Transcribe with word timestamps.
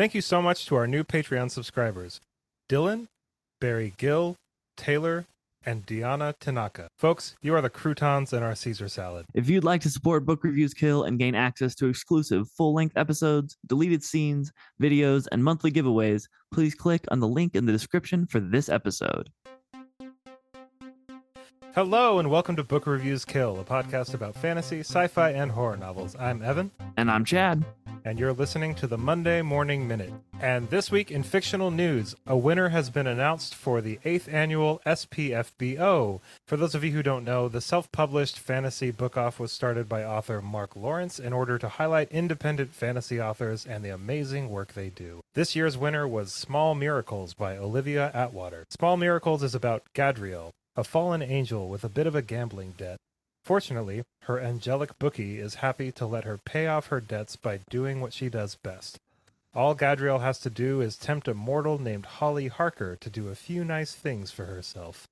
Thank 0.00 0.14
you 0.14 0.22
so 0.22 0.40
much 0.40 0.64
to 0.64 0.76
our 0.76 0.86
new 0.86 1.04
Patreon 1.04 1.50
subscribers 1.50 2.22
Dylan, 2.70 3.08
Barry 3.60 3.92
Gill, 3.98 4.34
Taylor, 4.74 5.26
and 5.66 5.84
Diana 5.84 6.34
Tanaka. 6.40 6.88
Folks, 6.96 7.36
you 7.42 7.54
are 7.54 7.60
the 7.60 7.68
croutons 7.68 8.32
in 8.32 8.42
our 8.42 8.54
Caesar 8.54 8.88
salad. 8.88 9.26
If 9.34 9.50
you'd 9.50 9.62
like 9.62 9.82
to 9.82 9.90
support 9.90 10.24
Book 10.24 10.42
Reviews 10.42 10.72
Kill 10.72 11.02
and 11.02 11.18
gain 11.18 11.34
access 11.34 11.74
to 11.74 11.86
exclusive 11.86 12.48
full 12.56 12.72
length 12.72 12.96
episodes, 12.96 13.58
deleted 13.66 14.02
scenes, 14.02 14.50
videos, 14.80 15.26
and 15.32 15.44
monthly 15.44 15.70
giveaways, 15.70 16.22
please 16.50 16.74
click 16.74 17.04
on 17.10 17.20
the 17.20 17.28
link 17.28 17.54
in 17.54 17.66
the 17.66 17.72
description 17.72 18.26
for 18.26 18.40
this 18.40 18.70
episode. 18.70 19.28
Hello, 21.74 22.18
and 22.18 22.30
welcome 22.30 22.56
to 22.56 22.64
Book 22.64 22.86
Reviews 22.86 23.24
Kill, 23.24 23.60
a 23.60 23.64
podcast 23.64 24.14
about 24.14 24.34
fantasy, 24.34 24.80
sci 24.80 25.06
fi, 25.06 25.30
and 25.30 25.50
horror 25.52 25.76
novels. 25.76 26.16
I'm 26.18 26.42
Evan, 26.42 26.70
And 26.96 27.10
I'm 27.10 27.24
Chad. 27.24 27.64
and 28.04 28.18
you're 28.18 28.32
listening 28.32 28.74
to 28.76 28.86
the 28.86 28.96
Monday 28.98 29.40
Morning 29.42 29.86
Minute. 29.86 30.12
And 30.40 30.68
this 30.70 30.90
week 30.90 31.10
in 31.10 31.22
fictional 31.22 31.70
news, 31.70 32.14
a 32.26 32.36
winner 32.36 32.70
has 32.70 32.88
been 32.90 33.06
announced 33.06 33.54
for 33.54 33.80
the 33.80 33.98
8th 34.04 34.32
annual 34.32 34.80
SPFBO. 34.86 36.20
For 36.48 36.56
those 36.56 36.74
of 36.74 36.82
you 36.82 36.90
who 36.92 37.02
don't 37.02 37.24
know, 37.24 37.46
the 37.48 37.60
self 37.60 37.92
published 37.92 38.38
fantasy 38.38 38.90
book 38.90 39.16
off 39.16 39.38
was 39.38 39.52
started 39.52 39.88
by 39.88 40.02
author 40.02 40.40
Mark 40.42 40.74
Lawrence 40.74 41.18
in 41.20 41.32
order 41.32 41.56
to 41.58 41.68
highlight 41.68 42.10
independent 42.10 42.72
fantasy 42.74 43.20
authors 43.20 43.64
and 43.66 43.84
the 43.84 43.90
amazing 43.94 44.48
work 44.48 44.72
they 44.72 44.88
do. 44.88 45.20
This 45.34 45.54
year's 45.54 45.76
winner 45.78 46.08
was 46.08 46.32
Small 46.32 46.74
Miracles 46.74 47.34
by 47.34 47.56
Olivia 47.56 48.10
Atwater. 48.14 48.64
Small 48.70 48.96
Miracles 48.96 49.42
is 49.42 49.54
about 49.54 49.84
Gadreel, 49.94 50.52
a 50.80 50.84
fallen 50.84 51.20
angel 51.20 51.68
with 51.68 51.84
a 51.84 51.90
bit 51.90 52.06
of 52.06 52.14
a 52.14 52.22
gambling 52.22 52.72
debt. 52.78 52.96
Fortunately, 53.44 54.02
her 54.22 54.40
angelic 54.40 54.98
bookie 54.98 55.38
is 55.38 55.56
happy 55.56 55.92
to 55.92 56.06
let 56.06 56.24
her 56.24 56.38
pay 56.38 56.66
off 56.68 56.86
her 56.86 57.02
debts 57.02 57.36
by 57.36 57.60
doing 57.68 58.00
what 58.00 58.14
she 58.14 58.30
does 58.30 58.56
best. 58.56 58.96
All 59.54 59.74
Gadreel 59.74 60.22
has 60.22 60.38
to 60.40 60.48
do 60.48 60.80
is 60.80 60.96
tempt 60.96 61.28
a 61.28 61.34
mortal 61.34 61.78
named 61.78 62.06
Holly 62.06 62.48
Harker 62.48 62.96
to 62.96 63.10
do 63.10 63.28
a 63.28 63.34
few 63.34 63.62
nice 63.62 63.94
things 63.94 64.30
for 64.30 64.46
herself. 64.46 65.06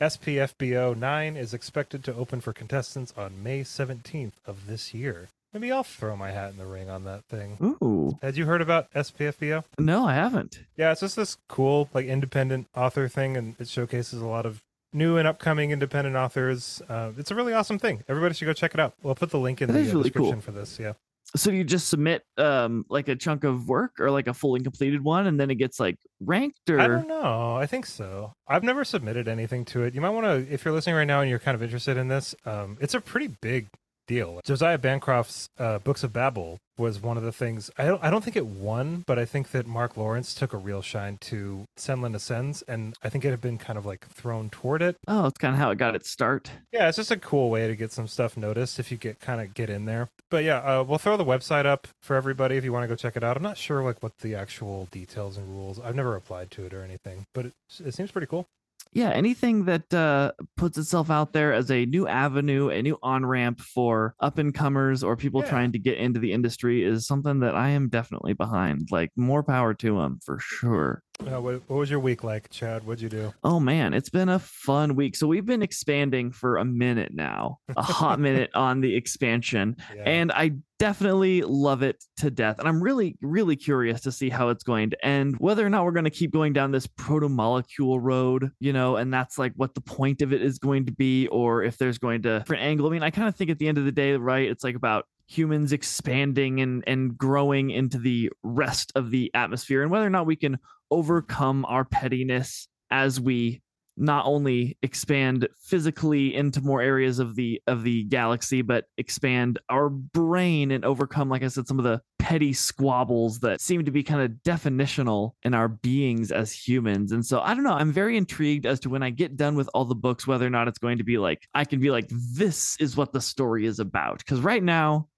SPFBO 0.00 0.96
9 0.96 1.36
is 1.36 1.52
expected 1.52 2.04
to 2.04 2.14
open 2.14 2.40
for 2.40 2.52
contestants 2.52 3.12
on 3.16 3.42
May 3.42 3.62
17th 3.62 4.34
of 4.46 4.68
this 4.68 4.94
year. 4.94 5.30
Maybe 5.52 5.72
I'll 5.72 5.82
throw 5.82 6.14
my 6.14 6.30
hat 6.30 6.52
in 6.52 6.58
the 6.58 6.66
ring 6.66 6.88
on 6.88 7.02
that 7.04 7.24
thing. 7.24 7.56
Ooh. 7.60 8.18
Had 8.22 8.36
you 8.36 8.44
heard 8.44 8.62
about 8.62 8.92
SPFBO? 8.92 9.64
No, 9.78 10.06
I 10.06 10.14
haven't. 10.14 10.60
Yeah, 10.76 10.92
it's 10.92 11.00
just 11.00 11.16
this 11.16 11.38
cool, 11.48 11.88
like, 11.92 12.06
independent 12.06 12.68
author 12.76 13.08
thing, 13.08 13.36
and 13.36 13.56
it 13.58 13.66
showcases 13.66 14.20
a 14.20 14.26
lot 14.26 14.46
of 14.46 14.62
new 14.92 15.16
and 15.16 15.28
upcoming 15.28 15.70
independent 15.70 16.16
authors. 16.16 16.80
Uh, 16.88 17.12
it's 17.16 17.30
a 17.30 17.34
really 17.34 17.52
awesome 17.52 17.78
thing. 17.78 18.02
Everybody 18.08 18.34
should 18.34 18.46
go 18.46 18.52
check 18.52 18.74
it 18.74 18.80
out. 18.80 18.94
We'll 19.02 19.14
put 19.14 19.30
the 19.30 19.38
link 19.38 19.60
in 19.62 19.68
That 19.68 19.74
the 19.74 19.80
uh, 19.90 19.94
really 19.94 20.10
cool. 20.10 20.30
description 20.32 20.40
for 20.40 20.52
this. 20.52 20.78
Yeah. 20.78 20.92
So 21.36 21.50
you 21.50 21.62
just 21.62 21.88
submit 21.88 22.22
um 22.38 22.86
like 22.88 23.06
a 23.08 23.14
chunk 23.14 23.44
of 23.44 23.68
work 23.68 24.00
or 24.00 24.10
like 24.10 24.28
a 24.28 24.32
fully 24.34 24.60
completed 24.60 25.04
one 25.04 25.26
and 25.26 25.38
then 25.38 25.50
it 25.50 25.56
gets 25.56 25.78
like 25.78 25.98
ranked 26.20 26.70
or 26.70 26.80
I 26.80 26.88
don't 26.88 27.06
know. 27.06 27.54
I 27.54 27.66
think 27.66 27.84
so. 27.84 28.32
I've 28.46 28.62
never 28.64 28.82
submitted 28.82 29.28
anything 29.28 29.66
to 29.66 29.82
it. 29.82 29.94
You 29.94 30.00
might 30.00 30.08
want 30.10 30.24
to, 30.24 30.50
if 30.50 30.64
you're 30.64 30.72
listening 30.72 30.96
right 30.96 31.04
now 31.06 31.20
and 31.20 31.28
you're 31.28 31.38
kind 31.38 31.54
of 31.54 31.62
interested 31.62 31.98
in 31.98 32.08
this, 32.08 32.34
um, 32.46 32.78
it's 32.80 32.94
a 32.94 33.00
pretty 33.02 33.26
big 33.42 33.68
deal. 34.08 34.40
Josiah 34.44 34.78
Bancroft's 34.78 35.48
uh, 35.58 35.78
Books 35.78 36.02
of 36.02 36.12
Babel 36.12 36.58
was 36.76 37.00
one 37.00 37.16
of 37.16 37.22
the 37.22 37.32
things. 37.32 37.70
I 37.76 37.86
don't, 37.86 38.02
I 38.02 38.10
don't 38.10 38.24
think 38.24 38.36
it 38.36 38.46
won, 38.46 39.04
but 39.06 39.18
I 39.18 39.24
think 39.24 39.50
that 39.50 39.66
Mark 39.66 39.96
Lawrence 39.96 40.34
took 40.34 40.52
a 40.52 40.56
real 40.56 40.82
shine 40.82 41.18
to 41.22 41.64
Senlin 41.76 42.14
Ascends, 42.14 42.62
and 42.62 42.94
I 43.02 43.08
think 43.08 43.24
it 43.24 43.30
had 43.30 43.40
been 43.40 43.58
kind 43.58 43.78
of 43.78 43.84
like 43.84 44.06
thrown 44.06 44.48
toward 44.50 44.82
it. 44.82 44.96
Oh, 45.06 45.26
it's 45.26 45.38
kind 45.38 45.54
of 45.54 45.60
how 45.60 45.70
it 45.70 45.78
got 45.78 45.94
its 45.94 46.08
start. 46.08 46.50
Yeah, 46.72 46.88
it's 46.88 46.96
just 46.96 47.10
a 47.10 47.16
cool 47.16 47.50
way 47.50 47.68
to 47.68 47.76
get 47.76 47.92
some 47.92 48.08
stuff 48.08 48.36
noticed 48.36 48.78
if 48.78 48.90
you 48.90 48.96
get 48.96 49.20
kind 49.20 49.40
of 49.40 49.54
get 49.54 49.70
in 49.70 49.84
there. 49.84 50.08
But 50.30 50.44
yeah, 50.44 50.58
uh, 50.58 50.84
we'll 50.84 50.98
throw 50.98 51.16
the 51.16 51.24
website 51.24 51.66
up 51.66 51.88
for 52.02 52.16
everybody 52.16 52.56
if 52.56 52.64
you 52.64 52.72
want 52.72 52.84
to 52.84 52.88
go 52.88 52.96
check 52.96 53.16
it 53.16 53.24
out. 53.24 53.36
I'm 53.36 53.42
not 53.42 53.58
sure 53.58 53.82
like 53.82 54.02
what 54.02 54.18
the 54.18 54.34
actual 54.34 54.88
details 54.90 55.36
and 55.36 55.48
rules. 55.48 55.80
I've 55.80 55.94
never 55.96 56.14
applied 56.16 56.50
to 56.52 56.64
it 56.64 56.74
or 56.74 56.82
anything, 56.82 57.24
but 57.34 57.46
it, 57.46 57.52
it 57.84 57.94
seems 57.94 58.10
pretty 58.10 58.26
cool. 58.26 58.46
Yeah 58.92 59.10
anything 59.10 59.64
that 59.66 59.92
uh, 59.94 60.32
puts 60.56 60.78
itself 60.78 61.10
out 61.10 61.32
there 61.32 61.52
as 61.52 61.70
a 61.70 61.86
new 61.86 62.06
avenue 62.06 62.68
a 62.70 62.82
new 62.82 62.98
on-ramp 63.02 63.60
for 63.60 64.14
up 64.20 64.38
and 64.38 64.54
comers 64.54 65.02
or 65.02 65.16
people 65.16 65.42
Yeah. 65.42 65.50
trying 65.50 65.72
to 65.72 65.78
get 65.78 65.98
into 65.98 66.20
the 66.20 66.32
industry 66.32 66.82
is 66.84 67.06
something 67.06 67.40
that 67.40 67.54
i 67.54 67.68
am 67.70 67.88
definitely 67.88 68.32
behind 68.32 68.88
like 68.90 69.10
more 69.16 69.42
power 69.42 69.74
to 69.74 69.96
them 69.98 70.18
for 70.24 70.38
sure 70.40 71.02
Uh, 71.26 71.40
what, 71.40 71.54
what 71.66 71.76
was 71.76 71.90
your 71.90 71.98
week 71.98 72.22
like, 72.22 72.48
Chad? 72.48 72.86
What'd 72.86 73.02
you 73.02 73.08
do? 73.08 73.32
oh 73.42 73.58
man 73.58 73.92
it's 73.92 74.08
been 74.08 74.28
a 74.28 74.38
fun 74.38 74.94
week 74.94 75.16
so 75.16 75.26
we've 75.26 75.44
been 75.44 75.62
expanding 75.62 76.30
for 76.30 76.56
a 76.58 76.64
minute 76.64 77.12
now 77.12 77.58
a 77.76 77.82
hot 77.82 78.20
minute 78.28 78.50
on 78.54 78.80
the 78.80 78.94
expansion 78.94 79.76
Yeah. 79.94 80.02
and 80.06 80.32
I 80.32 80.52
definitely 80.78 81.42
love 81.42 81.82
it 81.82 82.04
to 82.18 82.30
death. 82.30 82.60
And 82.60 82.68
I'm 82.68 82.80
really, 82.80 83.16
really 83.20 83.56
curious 83.56 84.00
to 84.02 84.12
see 84.12 84.28
how 84.30 84.50
it's 84.50 84.62
going 84.62 84.90
to 84.90 85.04
end, 85.04 85.34
whether 85.40 85.66
or 85.66 85.70
not 85.70 85.84
we're 85.84 85.90
going 85.90 86.04
to 86.04 86.10
keep 86.10 86.32
going 86.32 86.52
down 86.52 86.70
this 86.70 86.86
proto 86.86 87.28
molecule 87.28 87.98
road, 87.98 88.52
you 88.60 88.72
know, 88.72 88.94
and 88.94 89.12
that's 89.12 89.38
like 89.38 89.52
what 89.56 89.74
the 89.74 89.80
point 89.80 90.22
of 90.22 90.32
it 90.32 90.40
is 90.40 90.60
going 90.60 90.86
to 90.86 90.92
be, 90.92 91.26
or 91.28 91.64
if 91.64 91.78
there's 91.78 91.98
going 91.98 92.22
to 92.22 92.38
different 92.38 92.62
angle. 92.62 92.86
I 92.86 92.90
mean, 92.90 93.02
I 93.02 93.10
kind 93.10 93.26
of 93.26 93.34
think 93.34 93.50
at 93.50 93.58
the 93.58 93.66
end 93.66 93.76
of 93.78 93.86
the 93.86 93.90
day, 93.92 94.12
right, 94.12 94.48
it's 94.48 94.62
like 94.62 94.76
about 94.76 95.04
humans 95.28 95.72
expanding 95.72 96.60
and 96.60 96.82
and 96.86 97.16
growing 97.18 97.70
into 97.70 97.98
the 97.98 98.30
rest 98.42 98.90
of 98.94 99.10
the 99.10 99.30
atmosphere 99.34 99.82
and 99.82 99.90
whether 99.90 100.06
or 100.06 100.10
not 100.10 100.26
we 100.26 100.36
can 100.36 100.58
overcome 100.90 101.66
our 101.66 101.84
pettiness 101.84 102.66
as 102.90 103.20
we 103.20 103.60
not 103.98 104.24
only 104.26 104.78
expand 104.82 105.46
physically 105.60 106.34
into 106.34 106.62
more 106.62 106.80
areas 106.80 107.18
of 107.18 107.34
the 107.34 107.60
of 107.66 107.82
the 107.82 108.04
galaxy 108.04 108.62
but 108.62 108.84
expand 108.96 109.58
our 109.68 109.90
brain 109.90 110.70
and 110.70 110.84
overcome 110.84 111.28
like 111.28 111.42
i 111.42 111.48
said 111.48 111.66
some 111.66 111.78
of 111.78 111.84
the 111.84 112.00
petty 112.18 112.52
squabbles 112.52 113.40
that 113.40 113.60
seem 113.60 113.84
to 113.84 113.90
be 113.90 114.02
kind 114.02 114.22
of 114.22 114.30
definitional 114.44 115.32
in 115.44 115.54
our 115.54 115.68
beings 115.68 116.30
as 116.30 116.52
humans. 116.52 117.12
And 117.12 117.24
so 117.24 117.40
i 117.40 117.54
don't 117.54 117.64
know 117.64 117.72
i'm 117.72 117.92
very 117.92 118.16
intrigued 118.16 118.66
as 118.66 118.80
to 118.80 118.88
when 118.90 119.02
i 119.02 119.10
get 119.10 119.36
done 119.36 119.56
with 119.56 119.68
all 119.74 119.84
the 119.84 119.94
books 119.94 120.26
whether 120.26 120.46
or 120.46 120.50
not 120.50 120.68
it's 120.68 120.78
going 120.78 120.98
to 120.98 121.04
be 121.04 121.18
like 121.18 121.46
i 121.54 121.64
can 121.64 121.80
be 121.80 121.90
like 121.90 122.08
this 122.10 122.76
is 122.80 122.96
what 122.96 123.12
the 123.12 123.20
story 123.20 123.66
is 123.66 123.78
about. 123.78 124.18
Because 124.18 124.40
right 124.40 124.62
now 124.62 125.08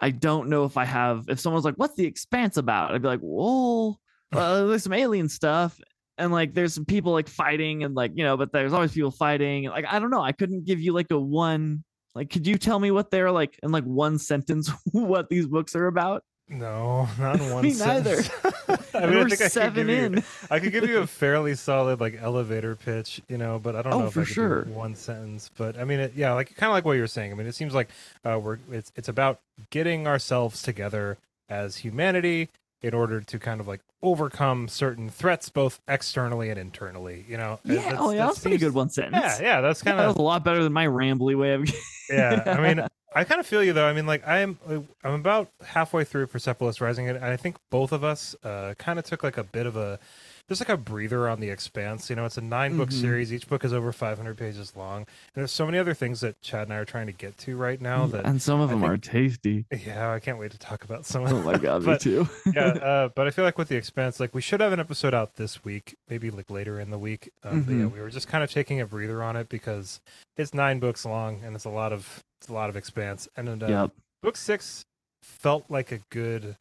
i 0.00 0.10
don't 0.10 0.48
know 0.48 0.64
if 0.64 0.76
i 0.76 0.84
have 0.84 1.24
if 1.28 1.40
someone's 1.40 1.64
like 1.64 1.76
what's 1.76 1.94
the 1.96 2.06
expanse 2.06 2.56
about? 2.56 2.94
I'd 2.94 3.02
be 3.02 3.08
like 3.08 3.20
well 3.22 4.00
uh, 4.32 4.64
there's 4.66 4.82
some 4.82 4.92
alien 4.92 5.28
stuff. 5.28 5.80
And 6.18 6.32
like 6.32 6.54
there's 6.54 6.74
some 6.74 6.86
people 6.86 7.12
like 7.12 7.28
fighting 7.28 7.84
and 7.84 7.94
like 7.94 8.12
you 8.14 8.24
know 8.24 8.36
but 8.36 8.52
there's 8.52 8.72
always 8.72 8.92
people 8.92 9.10
fighting. 9.10 9.64
Like 9.64 9.84
i 9.88 9.98
don't 9.98 10.10
know 10.10 10.22
i 10.22 10.32
couldn't 10.32 10.64
give 10.64 10.80
you 10.80 10.92
like 10.92 11.10
a 11.10 11.18
one 11.18 11.84
like 12.14 12.30
could 12.30 12.46
you 12.46 12.56
tell 12.56 12.78
me 12.78 12.90
what 12.90 13.10
they're 13.10 13.30
like 13.30 13.58
in 13.62 13.70
like 13.70 13.84
one 13.84 14.18
sentence 14.18 14.70
what 14.92 15.28
these 15.28 15.46
books 15.46 15.76
are 15.76 15.86
about 15.86 16.24
no, 16.48 17.08
not 17.18 17.40
in 17.40 17.50
one 17.52 17.62
Me 17.64 17.74
neither. 17.74 18.16
I 18.94 19.06
mean, 19.06 19.18
I 19.18 19.22
we're 19.22 19.28
think 19.28 19.32
I 19.40 19.44
could 19.44 19.52
seven 19.52 19.86
give 19.86 19.88
you, 19.88 20.04
in 20.04 20.24
I 20.50 20.58
could 20.60 20.72
give 20.72 20.88
you 20.88 20.98
a 20.98 21.06
fairly 21.06 21.54
solid 21.54 22.00
like 22.00 22.18
elevator 22.20 22.76
pitch, 22.76 23.20
you 23.28 23.36
know, 23.38 23.58
but 23.58 23.74
I 23.76 23.82
don't 23.82 23.92
Oh, 23.94 23.98
know 24.00 24.06
if 24.06 24.14
for 24.14 24.20
I 24.20 24.24
could 24.24 24.32
sure. 24.34 24.64
do 24.64 24.72
one 24.72 24.94
sentence. 24.94 25.50
But 25.56 25.78
I 25.78 25.84
mean, 25.84 26.00
it, 26.00 26.12
yeah, 26.14 26.32
like 26.32 26.54
kind 26.56 26.70
of 26.70 26.74
like 26.74 26.84
what 26.84 26.92
you're 26.92 27.06
saying. 27.06 27.32
I 27.32 27.34
mean, 27.34 27.46
it 27.46 27.54
seems 27.54 27.74
like 27.74 27.88
uh, 28.24 28.38
we're 28.42 28.58
it's 28.70 28.92
it's 28.96 29.08
about 29.08 29.40
getting 29.70 30.06
ourselves 30.06 30.62
together 30.62 31.18
as 31.48 31.76
humanity 31.78 32.48
in 32.82 32.94
order 32.94 33.20
to 33.20 33.38
kind 33.38 33.60
of 33.60 33.66
like 33.66 33.80
overcome 34.02 34.68
certain 34.68 35.08
threats, 35.08 35.48
both 35.48 35.80
externally 35.88 36.48
and 36.50 36.58
internally. 36.60 37.24
You 37.28 37.38
know, 37.38 37.58
yeah 37.64 37.76
that's- 37.76 37.96
oh 37.98 38.10
yeah 38.12 38.18
that 38.18 38.26
that's 38.26 38.38
a 38.38 38.42
pretty 38.42 38.58
seems- 38.58 38.70
good 38.70 38.74
one 38.76 38.90
sentence 38.90 39.40
Yeah, 39.40 39.56
yeah, 39.56 39.60
that's 39.62 39.80
Yeah, 39.82 39.90
kind 39.90 39.98
that 39.98 40.04
of 40.08 40.14
was 40.16 40.20
a 40.20 40.22
lot 40.22 40.44
better 40.44 40.62
than 40.62 40.72
my 40.72 40.86
rambly 40.86 41.36
way 41.36 41.54
of 41.54 41.68
yeah. 42.10 42.42
I 42.46 42.60
mean, 42.74 42.86
I 43.16 43.24
kind 43.24 43.40
of 43.40 43.46
feel 43.46 43.64
you 43.64 43.72
though. 43.72 43.86
I 43.86 43.92
mean, 43.92 44.06
like 44.06 44.26
I'm 44.26 44.58
I'm 45.02 45.14
about 45.14 45.48
halfway 45.64 46.04
through 46.04 46.26
Persepolis 46.28 46.80
Rising, 46.80 47.08
and 47.08 47.24
I 47.24 47.36
think 47.36 47.56
both 47.70 47.92
of 47.92 48.04
us 48.04 48.36
uh, 48.44 48.74
kind 48.78 48.98
of 48.98 49.04
took 49.04 49.22
like 49.22 49.38
a 49.38 49.44
bit 49.44 49.66
of 49.66 49.76
a 49.76 49.98
just 50.48 50.60
like 50.60 50.68
a 50.68 50.76
breather 50.76 51.28
on 51.28 51.40
the 51.40 51.50
Expanse. 51.50 52.08
You 52.08 52.14
know, 52.14 52.24
it's 52.24 52.36
a 52.36 52.40
nine 52.40 52.76
book 52.76 52.90
Mhm. 52.90 53.00
series. 53.00 53.32
Each 53.32 53.48
book 53.48 53.64
is 53.64 53.72
over 53.72 53.90
500 53.90 54.36
pages 54.38 54.76
long, 54.76 54.98
and 54.98 55.06
there's 55.34 55.50
so 55.50 55.66
many 55.66 55.76
other 55.78 55.94
things 55.94 56.20
that 56.20 56.40
Chad 56.42 56.64
and 56.68 56.72
I 56.72 56.76
are 56.76 56.84
trying 56.84 57.06
to 57.06 57.12
get 57.12 57.36
to 57.38 57.56
right 57.56 57.80
now. 57.80 58.06
That 58.06 58.26
and 58.26 58.40
some 58.40 58.60
of 58.60 58.68
I 58.68 58.72
them 58.74 58.80
think- 58.82 58.92
are 58.92 58.96
tasty 58.98 59.64
yeah, 59.84 60.12
I 60.12 60.20
can't 60.20 60.38
wait 60.38 60.52
to 60.52 60.58
talk 60.58 60.84
about 60.84 61.04
some 61.06 61.24
of 61.24 61.32
oh 61.32 61.42
my 61.42 61.56
god 61.58 61.82
me 61.86 61.98
too 61.98 62.28
yeah, 62.54 62.66
uh, 62.82 63.08
but 63.08 63.26
I 63.26 63.30
feel 63.30 63.44
like 63.44 63.58
with 63.58 63.68
the 63.68 63.76
expanse, 63.76 64.20
like 64.20 64.34
we 64.34 64.40
should 64.42 64.60
have 64.60 64.72
an 64.72 64.78
episode 64.80 65.14
out 65.14 65.34
this 65.36 65.64
week, 65.64 65.96
maybe 66.08 66.30
like 66.30 66.50
later 66.50 66.78
in 66.78 66.90
the 66.90 66.98
week. 66.98 67.30
Um, 67.42 67.62
But 67.62 67.72
yeah, 67.74 67.86
we 67.86 67.98
were 68.00 68.10
just 68.10 68.28
kind 68.28 68.44
of 68.44 68.50
taking 68.52 68.80
a 68.80 68.86
breather 68.86 69.22
on 69.22 69.36
it 69.36 69.48
because 69.48 70.00
it's 70.36 70.52
nine 70.54 70.78
books 70.80 71.04
long 71.06 71.40
and 71.42 71.56
it's 71.56 71.64
a 71.64 71.70
lot 71.70 71.92
of 71.94 72.22
it's 72.40 72.48
a 72.48 72.52
lot 72.52 72.68
of 72.70 72.76
expanse. 72.76 73.28
And 73.36 73.62
uh, 73.62 73.66
yep 73.66 73.90
book 74.22 74.36
six 74.36 74.84
felt 75.22 75.64
like 75.68 75.92
a 75.92 75.98
good 76.10 76.56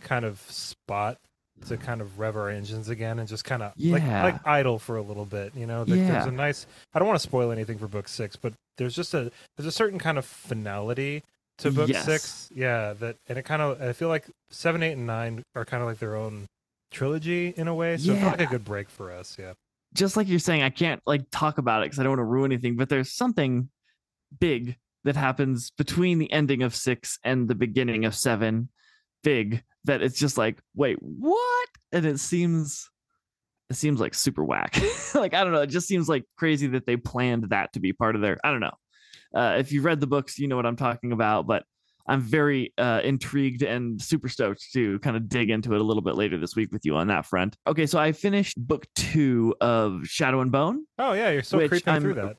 kind 0.00 0.24
of 0.24 0.40
spot 0.50 1.18
to 1.66 1.76
kind 1.76 2.00
of 2.00 2.18
rev 2.18 2.36
our 2.36 2.48
engines 2.48 2.88
again 2.88 3.18
and 3.18 3.28
just 3.28 3.44
kind 3.44 3.62
of 3.62 3.72
like 3.78 4.02
Yeah. 4.02 4.22
like 4.24 4.46
idle 4.46 4.78
for 4.78 4.96
a 4.96 5.02
little 5.02 5.24
bit. 5.26 5.54
You 5.54 5.66
know, 5.66 5.80
Like, 5.80 6.00
there's 6.00 6.26
a 6.26 6.30
nice. 6.30 6.66
I 6.94 6.98
don't 6.98 7.06
want 7.06 7.20
to 7.20 7.22
spoil 7.22 7.50
anything 7.52 7.78
for 7.78 7.86
book 7.86 8.08
six, 8.08 8.34
but 8.36 8.52
there's 8.78 8.94
just 8.94 9.14
a 9.14 9.30
there's 9.56 9.66
a 9.66 9.72
certain 9.72 9.98
kind 9.98 10.18
of 10.18 10.24
finality 10.24 11.22
to 11.58 11.70
book 11.70 11.88
Yes. 11.88 12.04
six. 12.04 12.50
Yeah, 12.54 12.94
that 12.94 13.16
and 13.28 13.38
it 13.38 13.44
kind 13.44 13.62
of 13.62 13.80
I 13.82 13.92
feel 13.92 14.08
like 14.08 14.26
seven, 14.50 14.82
eight, 14.82 14.92
and 14.92 15.06
nine 15.06 15.42
are 15.54 15.64
kind 15.64 15.82
of 15.82 15.88
like 15.88 15.98
their 15.98 16.16
own 16.16 16.46
trilogy 16.90 17.48
in 17.56 17.68
a 17.68 17.74
way. 17.74 17.96
So 17.96 18.12
it 18.12 18.20
felt 18.20 18.38
like 18.38 18.48
a 18.48 18.50
good 18.50 18.64
break 18.64 18.88
for 18.88 19.12
us. 19.12 19.36
Yeah. 19.38 19.52
just 19.94 20.16
like 20.16 20.26
you're 20.28 20.38
saying, 20.38 20.62
I 20.62 20.70
can't 20.70 21.00
like 21.06 21.22
talk 21.30 21.58
about 21.58 21.82
it 21.82 21.86
because 21.86 21.98
I 21.98 22.02
don't 22.02 22.12
want 22.12 22.20
to 22.20 22.24
ruin 22.24 22.50
anything, 22.52 22.76
but 22.76 22.88
there's 22.88 23.12
something 23.12 23.68
big 24.40 24.76
that 25.04 25.16
happens 25.16 25.70
between 25.70 26.18
the 26.18 26.30
ending 26.30 26.62
of 26.62 26.74
six 26.74 27.18
and 27.24 27.48
the 27.48 27.54
beginning 27.54 28.04
of 28.04 28.14
seven 28.14 28.68
big 29.22 29.62
that 29.84 30.02
it's 30.02 30.18
just 30.18 30.38
like, 30.38 30.60
wait, 30.74 30.96
what? 31.00 31.68
And 31.92 32.06
it 32.06 32.20
seems 32.20 32.88
it 33.70 33.76
seems 33.76 34.00
like 34.00 34.14
super 34.14 34.44
whack. 34.44 34.80
like 35.14 35.34
I 35.34 35.44
don't 35.44 35.52
know, 35.52 35.62
it 35.62 35.68
just 35.68 35.88
seems 35.88 36.08
like 36.08 36.24
crazy 36.36 36.68
that 36.68 36.86
they 36.86 36.96
planned 36.96 37.50
that 37.50 37.72
to 37.72 37.80
be 37.80 37.92
part 37.92 38.14
of 38.14 38.20
their. 38.20 38.38
I 38.44 38.50
don't 38.50 38.60
know. 38.60 38.74
Uh, 39.34 39.56
if 39.58 39.72
you've 39.72 39.84
read 39.84 40.00
the 40.00 40.06
books, 40.06 40.38
you 40.38 40.46
know 40.46 40.56
what 40.56 40.66
I'm 40.66 40.76
talking 40.76 41.12
about. 41.12 41.46
But 41.46 41.64
I'm 42.06 42.20
very 42.20 42.72
uh, 42.78 43.00
intrigued 43.04 43.62
and 43.62 44.00
super 44.00 44.28
stoked 44.28 44.72
to 44.72 44.98
kind 45.00 45.16
of 45.16 45.28
dig 45.28 45.50
into 45.50 45.74
it 45.74 45.80
a 45.80 45.84
little 45.84 46.02
bit 46.02 46.16
later 46.16 46.38
this 46.38 46.56
week 46.56 46.72
with 46.72 46.84
you 46.84 46.96
on 46.96 47.08
that 47.08 47.26
front. 47.26 47.56
Okay, 47.66 47.86
so 47.86 47.98
I 47.98 48.12
finished 48.12 48.58
book 48.58 48.86
two 48.94 49.54
of 49.60 50.00
Shadow 50.04 50.40
and 50.40 50.52
Bone. 50.52 50.84
Oh 50.98 51.12
yeah, 51.12 51.30
you're 51.30 51.42
so 51.42 51.66
creeping 51.68 51.94
I'm, 51.94 52.02
through 52.02 52.14
that. 52.14 52.36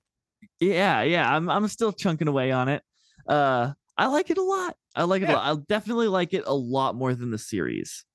Yeah, 0.60 1.02
yeah, 1.04 1.36
I'm 1.36 1.50
I'm 1.50 1.68
still 1.68 1.92
chunking 1.94 2.28
away 2.28 2.52
on 2.52 2.70
it. 2.70 2.84
Uh, 3.28 3.74
I 3.98 4.08
like 4.08 4.30
it 4.30 4.38
a 4.38 4.44
lot. 4.44 4.76
I 4.96 5.04
like 5.04 5.22
it 5.22 5.30
Yeah. 5.30 5.34
a 5.34 5.38
lot. 5.38 5.46
I'll 5.46 5.58
definitely 5.58 6.08
like 6.08 6.34
it 6.34 6.44
a 6.46 6.54
lot 6.54 6.96
more 6.96 7.14
than 7.16 7.32
the 7.32 7.38
series 7.38 8.06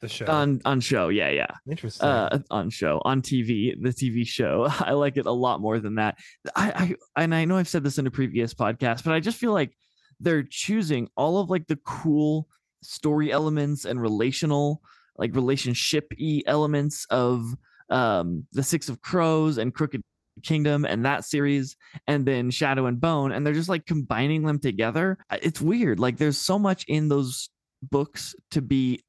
The 0.00 0.08
show. 0.08 0.26
on 0.26 0.60
on 0.64 0.80
show. 0.80 1.08
Yeah, 1.08 1.30
yeah. 1.30 1.46
Interesting. 1.70 2.08
Uh, 2.08 2.38
on 2.50 2.70
show 2.70 3.00
on 3.04 3.22
TV, 3.22 3.74
the 3.80 3.90
TV 3.90 4.26
show. 4.26 4.66
I 4.80 4.92
like 4.92 5.16
it 5.16 5.26
a 5.26 5.32
lot 5.32 5.60
more 5.60 5.78
than 5.78 5.96
that. 5.96 6.18
I, 6.56 6.96
I 7.16 7.22
and 7.22 7.34
I 7.34 7.44
know 7.44 7.56
I've 7.56 7.68
said 7.68 7.84
this 7.84 7.98
in 7.98 8.06
a 8.06 8.10
previous 8.10 8.54
podcast, 8.54 9.04
but 9.04 9.12
I 9.12 9.20
just 9.20 9.38
feel 9.38 9.52
like 9.52 9.76
they're 10.20 10.42
choosing 10.44 11.08
all 11.16 11.38
of 11.38 11.50
like 11.50 11.66
the 11.66 11.76
cool 11.84 12.48
story 12.82 13.32
elements 13.32 13.84
and 13.84 14.00
relational 14.00 14.82
like 15.16 15.34
relationship 15.34 16.12
y 16.20 16.42
elements 16.46 17.06
of 17.10 17.54
um 17.88 18.44
the 18.52 18.62
Six 18.62 18.88
of 18.88 19.00
Crows 19.00 19.58
and 19.58 19.72
Crooked 19.74 20.02
Kingdom 20.42 20.84
and 20.84 21.04
that 21.04 21.24
series 21.24 21.76
and 22.06 22.26
then 22.26 22.50
Shadow 22.50 22.86
and 22.86 23.00
Bone 23.00 23.32
and 23.32 23.46
they're 23.46 23.54
just 23.54 23.68
like 23.68 23.86
combining 23.86 24.42
them 24.42 24.58
together. 24.58 25.18
It's 25.30 25.60
weird. 25.60 26.00
Like 26.00 26.16
there's 26.16 26.38
so 26.38 26.58
much 26.58 26.84
in 26.88 27.08
those 27.08 27.50
books 27.82 28.34
to 28.50 28.62
be 28.62 29.00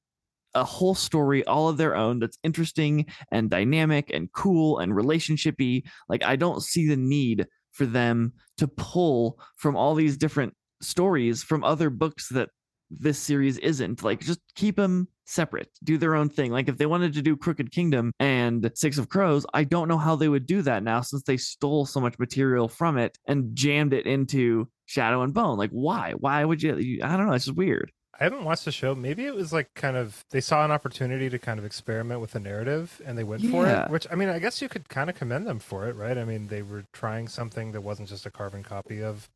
a 0.53 0.63
whole 0.63 0.95
story 0.95 1.43
all 1.45 1.67
of 1.67 1.77
their 1.77 1.95
own 1.95 2.19
that's 2.19 2.37
interesting 2.43 3.05
and 3.31 3.49
dynamic 3.49 4.09
and 4.13 4.31
cool 4.31 4.79
and 4.79 4.93
relationshipy. 4.93 5.83
Like 6.07 6.23
I 6.23 6.35
don't 6.35 6.63
see 6.63 6.87
the 6.87 6.95
need 6.95 7.45
for 7.71 7.85
them 7.85 8.33
to 8.57 8.67
pull 8.67 9.39
from 9.57 9.75
all 9.75 9.95
these 9.95 10.17
different 10.17 10.53
stories 10.81 11.43
from 11.43 11.63
other 11.63 11.89
books 11.89 12.29
that 12.29 12.49
this 12.89 13.19
series 13.19 13.57
isn't. 13.57 14.03
Like 14.03 14.21
just 14.21 14.39
keep 14.55 14.77
them 14.77 15.09
separate, 15.25 15.69
do 15.83 15.97
their 15.97 16.15
own 16.15 16.29
thing. 16.29 16.51
Like 16.51 16.69
if 16.69 16.77
they 16.77 16.85
wanted 16.85 17.13
to 17.13 17.21
do 17.21 17.35
Crooked 17.35 17.71
Kingdom 17.71 18.11
and 18.19 18.71
Six 18.75 18.97
of 18.97 19.09
Crows, 19.09 19.45
I 19.53 19.63
don't 19.63 19.87
know 19.87 19.97
how 19.97 20.15
they 20.15 20.29
would 20.29 20.45
do 20.45 20.61
that 20.61 20.83
now 20.83 21.01
since 21.01 21.23
they 21.23 21.37
stole 21.37 21.85
so 21.85 21.99
much 21.99 22.17
material 22.19 22.67
from 22.67 22.97
it 22.97 23.17
and 23.27 23.55
jammed 23.55 23.93
it 23.93 24.05
into 24.05 24.67
Shadow 24.85 25.21
and 25.21 25.33
Bone. 25.33 25.57
Like 25.57 25.71
why? 25.71 26.13
Why 26.13 26.45
would 26.45 26.61
you? 26.63 26.99
I 27.03 27.17
don't 27.17 27.27
know. 27.27 27.33
It's 27.33 27.45
just 27.45 27.57
weird. 27.57 27.91
I 28.17 28.23
haven't 28.23 28.45
watched 28.45 28.63
the 28.63 28.71
show. 28.71 28.95
Maybe 28.95 29.25
it 29.25 29.35
was 29.35 29.51
like 29.51 29.73
kind 29.73 29.97
of 29.97 30.23
they 30.29 30.39
saw 30.39 30.63
an 30.63 30.71
opportunity 30.71 31.29
to 31.29 31.37
kind 31.37 31.59
of 31.59 31.65
experiment 31.65 32.21
with 32.21 32.31
the 32.31 32.39
narrative 32.39 33.01
and 33.05 33.17
they 33.17 33.25
went 33.25 33.43
for 33.45 33.67
it. 33.67 33.89
Which 33.89 34.07
I 34.09 34.15
mean, 34.15 34.29
I 34.29 34.39
guess 34.39 34.61
you 34.61 34.69
could 34.69 34.87
kind 34.87 35.09
of 35.09 35.17
commend 35.17 35.47
them 35.47 35.59
for 35.59 35.87
it, 35.89 35.95
right? 35.95 36.17
I 36.17 36.23
mean, 36.23 36.47
they 36.47 36.61
were 36.61 36.85
trying 36.93 37.27
something 37.27 37.73
that 37.73 37.81
wasn't 37.81 38.07
just 38.07 38.25
a 38.25 38.31
carbon 38.31 38.63
copy 38.63 39.03
of 39.03 39.29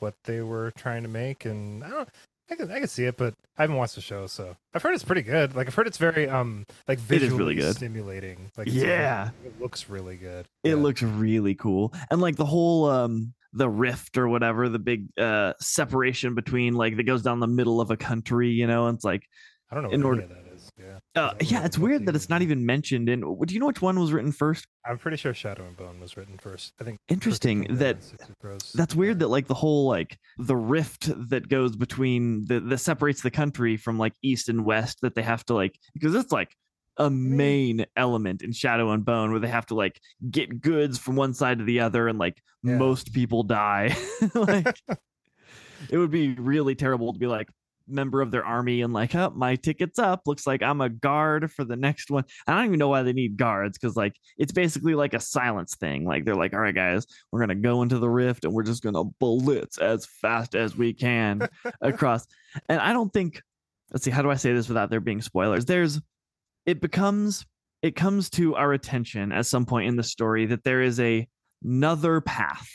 what 0.00 0.14
they 0.24 0.40
were 0.40 0.72
trying 0.76 1.04
to 1.04 1.08
make, 1.08 1.44
and 1.44 1.84
I 1.84 1.90
don't. 1.90 2.08
I 2.50 2.54
can 2.54 2.70
I 2.70 2.78
can 2.78 2.88
see 2.88 3.04
it, 3.04 3.16
but 3.16 3.34
I 3.58 3.62
haven't 3.62 3.76
watched 3.76 3.96
the 3.96 4.00
show, 4.00 4.26
so 4.26 4.56
I've 4.72 4.82
heard 4.82 4.94
it's 4.94 5.04
pretty 5.04 5.22
good. 5.22 5.56
Like 5.56 5.66
I've 5.66 5.74
heard 5.74 5.86
it's 5.86 5.98
very 5.98 6.28
um 6.28 6.64
like 6.86 6.98
is 6.98 7.04
visually 7.04 7.38
really 7.38 7.54
good. 7.56 7.74
stimulating. 7.76 8.50
Like 8.56 8.68
Yeah. 8.70 9.30
really- 9.42 9.54
it 9.54 9.60
looks 9.60 9.88
really 9.88 10.16
good. 10.16 10.46
it 10.62 10.70
Yeah. 10.70 10.74
looks 10.76 11.02
really 11.02 11.54
cool 11.54 11.92
and 12.10 12.20
like 12.20 12.36
the 12.36 12.44
whole 12.46 12.88
um 12.88 13.34
the 13.52 13.68
rift 13.68 14.18
or 14.18 14.28
whatever 14.28 14.68
the 14.68 14.78
big 14.78 15.06
uh 15.18 15.54
separation 15.60 16.34
between 16.34 16.74
like 16.74 16.96
that 16.96 17.04
goes 17.04 17.22
down 17.22 17.40
the 17.40 17.46
middle 17.46 17.80
of 17.80 17.90
a 17.90 17.96
country 17.96 18.50
you 18.50 18.66
know 18.66 18.86
and 18.86 18.96
it's 18.96 19.04
like 19.04 19.22
I 19.70 19.74
don't 19.74 19.84
know 19.84 19.90
in 19.90 20.02
order- 20.04 20.22
of 20.22 20.28
that 20.28 20.44
is. 20.54 20.70
Yeah, 20.78 20.98
uh, 21.16 21.32
yeah 21.40 21.64
it's 21.64 21.78
weird 21.78 22.06
that 22.06 22.14
it's 22.14 22.28
not 22.28 22.42
even 22.42 22.64
mentioned 22.64 23.08
And 23.08 23.22
do 23.46 23.54
you 23.54 23.60
know 23.60 23.66
which 23.66 23.82
one 23.82 23.98
was 23.98 24.12
written 24.12 24.30
first 24.32 24.66
I'm 24.84 24.98
pretty 24.98 25.16
sure 25.16 25.34
Shadow 25.34 25.64
and 25.66 25.76
Bone 25.76 25.98
was 26.00 26.16
written 26.16 26.38
first. 26.38 26.72
I 26.80 26.84
think. 26.84 26.98
Interesting 27.08 27.66
that- 27.70 27.96
and 27.96 28.02
Six 28.04 28.28
of 28.28 28.38
Crows- 28.38 28.72
that's 28.74 28.94
weird 28.94 29.18
that 29.18 29.28
like 29.28 29.48
the 29.48 29.54
whole 29.54 29.88
like 29.88 30.16
the 30.38 30.54
rift 30.56 31.10
that 31.30 31.48
goes 31.48 31.74
between 31.74 32.44
the 32.44 32.60
that 32.60 32.78
separates 32.78 33.22
the 33.22 33.30
country 33.30 33.76
from 33.76 33.98
like 33.98 34.12
east 34.22 34.48
and 34.48 34.64
west 34.64 34.98
that 35.02 35.14
they 35.16 35.22
have 35.22 35.44
to 35.46 35.54
like 35.54 35.74
because 35.94 36.14
it's 36.14 36.30
like 36.30 36.54
a 36.98 37.10
main 37.10 37.84
element 37.96 38.42
in 38.42 38.52
shadow 38.52 38.90
and 38.92 39.04
bone 39.04 39.30
where 39.30 39.40
they 39.40 39.48
have 39.48 39.66
to 39.66 39.74
like 39.74 40.00
get 40.30 40.60
goods 40.62 40.98
from 40.98 41.14
one 41.16 41.34
side 41.34 41.58
to 41.58 41.64
the 41.64 41.80
other 41.80 42.08
and 42.08 42.18
like 42.18 42.40
Yeah. 42.62 42.76
most 42.78 43.12
people 43.12 43.42
die 43.42 43.94
like 44.34 44.66
it 45.90 45.98
would 45.98 46.10
be 46.10 46.34
really 46.34 46.74
terrible 46.74 47.12
to 47.12 47.18
be 47.18 47.26
like 47.26 47.48
member 47.88 48.20
of 48.20 48.30
their 48.30 48.44
army 48.44 48.82
and 48.82 48.92
like 48.92 49.14
oh 49.14 49.32
my 49.34 49.56
ticket's 49.56 49.98
up. 49.98 50.22
Looks 50.26 50.46
like 50.46 50.62
i'm 50.62 50.80
a 50.80 50.88
guard 50.88 51.50
for 51.52 51.64
the 51.64 51.76
next 51.76 52.10
one. 52.10 52.24
I 52.46 52.54
don't 52.54 52.66
even 52.66 52.78
know 52.78 52.88
why 52.88 53.02
they 53.02 53.12
need 53.12 53.36
guards 53.36 53.78
because 53.78 53.96
like 53.96 54.14
it's 54.38 54.52
basically 54.52 54.94
like 54.94 55.14
a 55.14 55.20
silence 55.20 55.74
thing. 55.76 56.04
Like 56.04 56.24
they're 56.24 56.34
like 56.34 56.52
all 56.52 56.60
right 56.60 56.74
guys 56.74 57.06
we're 57.30 57.40
gonna 57.40 57.54
go 57.54 57.82
into 57.82 57.98
the 57.98 58.08
rift 58.08 58.44
and 58.44 58.52
we're 58.52 58.62
just 58.62 58.82
gonna 58.82 59.04
blitz 59.04 59.78
as 59.78 60.06
fast 60.06 60.54
as 60.54 60.76
we 60.76 60.92
can 60.92 61.48
across. 61.80 62.26
And 62.68 62.80
i 62.80 62.92
don't 62.92 63.12
think 63.12 63.42
let's 63.92 64.04
see 64.04 64.10
how 64.10 64.22
do 64.22 64.30
i 64.30 64.34
say 64.36 64.52
this 64.52 64.68
without 64.68 64.90
there 64.90 65.00
being 65.00 65.22
spoilers? 65.22 65.64
There's 65.64 66.00
it 66.64 66.80
becomes 66.80 67.46
it 67.82 67.94
comes 67.94 68.30
to 68.30 68.56
our 68.56 68.72
attention 68.72 69.32
at 69.32 69.46
some 69.46 69.66
point 69.66 69.88
in 69.88 69.96
the 69.96 70.02
story 70.02 70.46
that 70.46 70.64
there 70.64 70.82
is 70.82 70.98
a 71.00 71.26
another 71.62 72.20
path 72.20 72.68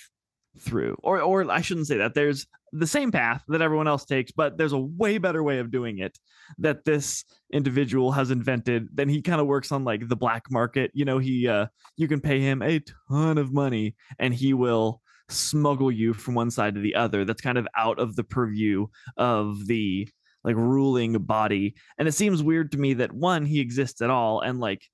through 0.60 0.98
or 1.04 1.22
or 1.22 1.50
I 1.50 1.62
shouldn't 1.62 1.88
say 1.88 1.98
that. 1.98 2.14
There's 2.14 2.46
the 2.74 2.88
same 2.88 3.12
path 3.12 3.44
that 3.48 3.62
everyone 3.62 3.88
else 3.88 4.06
takes 4.06 4.32
but 4.32 4.58
there's 4.58 4.74
a 4.74 4.80
way 4.80 5.18
better 5.18 5.44
way 5.44 5.60
of 5.60 5.72
doing 5.72 6.00
it 6.00 6.18
that 6.58 6.86
this 6.86 7.26
individual 7.52 8.12
has 8.14 8.32
invented 8.32 8.88
then 8.94 9.10
he 9.10 9.22
kind 9.22 9.42
of 9.42 9.48
works 9.48 9.72
on 9.72 9.84
like 9.84 10.08
the 10.08 10.16
black 10.16 10.44
market. 10.50 10.92
You 10.94 11.06
know 11.06 11.20
he 11.20 11.48
uh 11.48 11.68
you 11.98 12.08
can 12.08 12.22
pay 12.22 12.40
him 12.40 12.62
a 12.62 12.82
ton 13.10 13.38
of 13.38 13.54
money 13.54 13.96
and 14.20 14.34
he 14.34 14.54
will 14.54 15.02
smuggle 15.30 15.92
you 15.92 16.14
from 16.14 16.36
one 16.36 16.52
side 16.52 16.76
to 16.76 16.82
the 16.82 16.96
other. 16.96 17.26
That's 17.26 17.42
kind 17.42 17.58
of 17.58 17.68
out 17.76 18.00
of 18.00 18.16
the 18.16 18.24
purview 18.24 18.88
of 19.18 19.68
the 19.68 20.08
like 20.44 20.56
ruling 20.56 21.14
body. 21.14 21.76
And 21.98 22.08
it 22.08 22.14
seems 22.14 22.44
weird 22.44 22.72
to 22.72 22.78
me 22.78 22.96
that 22.96 23.14
one 23.14 23.46
he 23.46 23.60
exists 23.60 24.02
at 24.02 24.10
all 24.10 24.42
and 24.42 24.60
like 24.60 24.88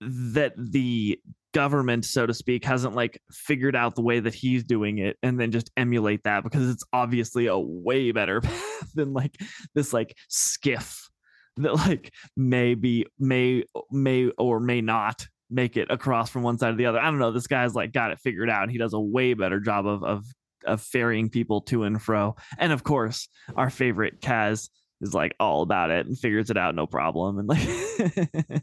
that 0.00 0.54
the 0.56 1.20
government 1.54 2.04
so 2.04 2.26
to 2.26 2.34
speak 2.34 2.64
hasn't 2.64 2.94
like 2.94 3.20
figured 3.30 3.74
out 3.76 3.94
the 3.94 4.02
way 4.02 4.20
that 4.20 4.34
he's 4.34 4.64
doing 4.64 4.98
it 4.98 5.16
and 5.22 5.40
then 5.40 5.50
just 5.50 5.70
emulate 5.76 6.22
that 6.24 6.44
because 6.44 6.68
it's 6.68 6.84
obviously 6.92 7.46
a 7.46 7.58
way 7.58 8.12
better 8.12 8.40
path 8.42 8.92
than 8.94 9.12
like 9.14 9.36
this 9.74 9.92
like 9.92 10.14
skiff 10.28 11.08
that 11.56 11.74
like 11.74 12.12
may 12.36 12.74
be 12.74 13.06
may 13.18 13.62
may 13.90 14.30
or 14.36 14.60
may 14.60 14.80
not 14.80 15.26
make 15.50 15.76
it 15.76 15.90
across 15.90 16.30
from 16.30 16.42
one 16.42 16.58
side 16.58 16.70
to 16.70 16.76
the 16.76 16.86
other. 16.86 16.98
I 16.98 17.04
don't 17.04 17.18
know. 17.18 17.30
This 17.30 17.46
guy's 17.46 17.74
like 17.74 17.92
got 17.92 18.10
it 18.10 18.18
figured 18.18 18.50
out. 18.50 18.70
He 18.70 18.78
does 18.78 18.92
a 18.92 19.00
way 19.00 19.34
better 19.34 19.60
job 19.60 19.86
of 19.86 20.02
of 20.02 20.24
of 20.64 20.80
ferrying 20.80 21.28
people 21.28 21.60
to 21.62 21.84
and 21.84 22.00
fro. 22.00 22.34
And 22.58 22.72
of 22.72 22.82
course 22.82 23.28
our 23.56 23.70
favorite 23.70 24.20
kaz 24.20 24.68
is 25.00 25.14
like 25.14 25.34
all 25.38 25.62
about 25.62 25.90
it 25.90 26.06
and 26.06 26.18
figures 26.18 26.50
it 26.50 26.56
out 26.56 26.74
no 26.74 26.86
problem 26.86 27.38
and 27.38 27.48
like 27.48 28.62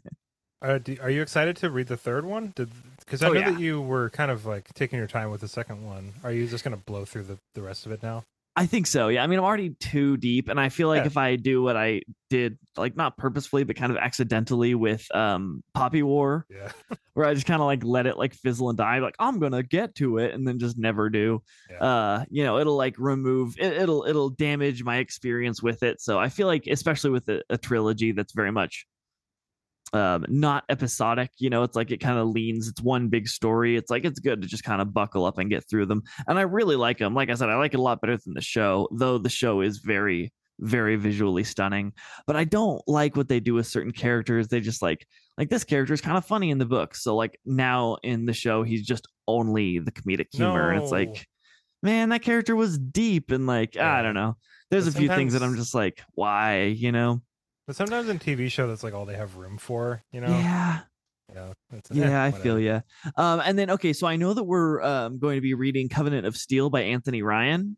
Uh, 0.62 0.78
do, 0.78 0.96
are 1.02 1.10
you 1.10 1.22
excited 1.22 1.56
to 1.56 1.70
read 1.70 1.88
the 1.88 1.96
third 1.96 2.24
one? 2.24 2.54
Because 3.00 3.22
I 3.22 3.28
Oh, 3.28 3.32
know 3.32 3.40
yeah. 3.40 3.50
that 3.50 3.60
you 3.60 3.80
were 3.80 4.10
kind 4.10 4.30
of 4.30 4.46
like 4.46 4.72
taking 4.74 4.98
your 4.98 5.08
time 5.08 5.30
with 5.30 5.40
the 5.40 5.48
second 5.48 5.84
one. 5.84 6.12
Are 6.22 6.32
you 6.32 6.46
just 6.46 6.62
going 6.64 6.76
to 6.76 6.82
blow 6.84 7.04
through 7.04 7.24
the, 7.24 7.38
the 7.54 7.62
rest 7.62 7.84
of 7.84 7.92
it 7.92 8.02
now? 8.02 8.22
I 8.54 8.66
think 8.66 8.86
so. 8.86 9.08
Yeah. 9.08 9.24
I 9.24 9.26
mean, 9.28 9.38
I'm 9.38 9.46
already 9.46 9.70
too 9.70 10.18
deep, 10.18 10.48
and 10.50 10.60
I 10.60 10.68
feel 10.68 10.86
like 10.88 11.00
Yeah. 11.02 11.06
if 11.06 11.16
I 11.16 11.36
do 11.36 11.62
what 11.62 11.74
I 11.74 12.02
did, 12.28 12.58
like 12.76 12.94
not 12.94 13.16
purposefully, 13.16 13.64
but 13.64 13.76
kind 13.76 13.90
of 13.90 13.96
accidentally 13.96 14.74
with 14.74 15.06
um 15.16 15.62
Poppy 15.72 16.02
War, 16.02 16.44
Yeah. 16.50 16.70
where 17.14 17.24
I 17.26 17.32
just 17.32 17.46
kind 17.46 17.62
of 17.62 17.66
like 17.66 17.82
let 17.82 18.06
it 18.06 18.18
like 18.18 18.34
fizzle 18.34 18.68
and 18.68 18.76
die, 18.76 18.98
like 18.98 19.14
I'm 19.18 19.38
gonna 19.38 19.62
get 19.62 19.94
to 19.96 20.18
it, 20.18 20.34
and 20.34 20.46
then 20.46 20.58
just 20.58 20.76
never 20.76 21.08
do. 21.08 21.42
Yeah. 21.70 21.78
Uh, 21.82 22.24
you 22.28 22.44
know, 22.44 22.58
it'll 22.58 22.76
like 22.76 22.94
remove 22.98 23.54
it, 23.58 23.72
it'll 23.72 24.04
it'll 24.04 24.28
damage 24.28 24.84
my 24.84 24.98
experience 24.98 25.62
with 25.62 25.82
it. 25.82 26.02
So 26.02 26.18
I 26.18 26.28
feel 26.28 26.46
like, 26.46 26.66
especially 26.66 27.10
with 27.10 27.30
a, 27.30 27.42
a 27.48 27.56
trilogy 27.56 28.12
that's 28.12 28.34
very 28.34 28.52
much 28.52 28.86
um 29.92 30.24
not 30.28 30.64
episodic 30.68 31.30
you 31.38 31.50
know 31.50 31.62
it's 31.62 31.76
like 31.76 31.90
it 31.90 31.98
kind 31.98 32.18
of 32.18 32.28
leans 32.28 32.68
it's 32.68 32.80
one 32.80 33.08
big 33.08 33.28
story 33.28 33.76
it's 33.76 33.90
like 33.90 34.04
it's 34.04 34.18
good 34.18 34.40
to 34.40 34.48
just 34.48 34.64
kind 34.64 34.80
of 34.80 34.92
buckle 34.94 35.24
up 35.24 35.38
and 35.38 35.50
get 35.50 35.68
through 35.68 35.84
them 35.84 36.02
and 36.26 36.38
i 36.38 36.42
really 36.42 36.76
like 36.76 36.98
them 36.98 37.14
like 37.14 37.28
i 37.28 37.34
said 37.34 37.48
i 37.50 37.56
like 37.56 37.74
it 37.74 37.80
a 37.80 37.82
lot 37.82 38.00
better 38.00 38.16
than 38.16 38.34
the 38.34 38.40
show 38.40 38.88
though 38.92 39.18
the 39.18 39.28
show 39.28 39.60
is 39.60 39.78
very 39.78 40.32
very 40.60 40.96
visually 40.96 41.44
stunning 41.44 41.92
but 42.26 42.36
i 42.36 42.44
don't 42.44 42.80
like 42.86 43.16
what 43.16 43.28
they 43.28 43.40
do 43.40 43.54
with 43.54 43.66
certain 43.66 43.92
characters 43.92 44.48
they 44.48 44.60
just 44.60 44.80
like 44.80 45.06
like 45.36 45.50
this 45.50 45.64
character 45.64 45.92
is 45.92 46.00
kind 46.00 46.16
of 46.16 46.24
funny 46.24 46.50
in 46.50 46.58
the 46.58 46.64
book 46.66 46.94
so 46.94 47.16
like 47.16 47.38
now 47.44 47.96
in 48.02 48.24
the 48.24 48.32
show 48.32 48.62
he's 48.62 48.86
just 48.86 49.08
only 49.26 49.78
the 49.78 49.92
comedic 49.92 50.26
humor 50.32 50.70
and 50.70 50.82
it's 50.82 50.92
like 50.92 51.26
man 51.82 52.10
that 52.10 52.22
character 52.22 52.54
was 52.54 52.78
deep 52.78 53.30
and 53.30 53.46
like 53.46 53.76
i 53.76 54.02
don't 54.02 54.14
know 54.14 54.36
there's 54.70 54.84
But 54.86 54.94
a 54.94 54.98
few 54.98 55.08
things 55.08 55.32
that 55.32 55.42
i'm 55.42 55.56
just 55.56 55.74
like 55.74 56.02
why? 56.14 56.64
you 56.64 56.92
know 56.92 57.22
But 57.66 57.76
sometimes 57.76 58.08
in 58.08 58.18
TV 58.18 58.50
show, 58.50 58.66
that's 58.66 58.82
like 58.82 58.94
all 58.94 59.04
they 59.04 59.16
have 59.16 59.36
room 59.36 59.58
for, 59.58 60.02
you 60.12 60.20
know? 60.20 60.28
yeah 60.28 60.80
Yeah. 61.34 61.52
Yeah, 61.90 62.22
I 62.22 62.30
feel 62.30 62.58
you. 62.58 62.82
Um, 63.16 63.40
and 63.40 63.58
then 63.58 63.70
okay, 63.70 63.92
so 63.92 64.06
I 64.06 64.16
know 64.16 64.34
that 64.34 64.44
we're 64.44 64.82
um, 64.82 65.18
going 65.18 65.36
to 65.36 65.40
be 65.40 65.54
reading 65.54 65.88
Covenant 65.88 66.26
of 66.26 66.36
Steel 66.36 66.68
by 66.70 66.82
Anthony 66.82 67.22
Ryan 67.22 67.76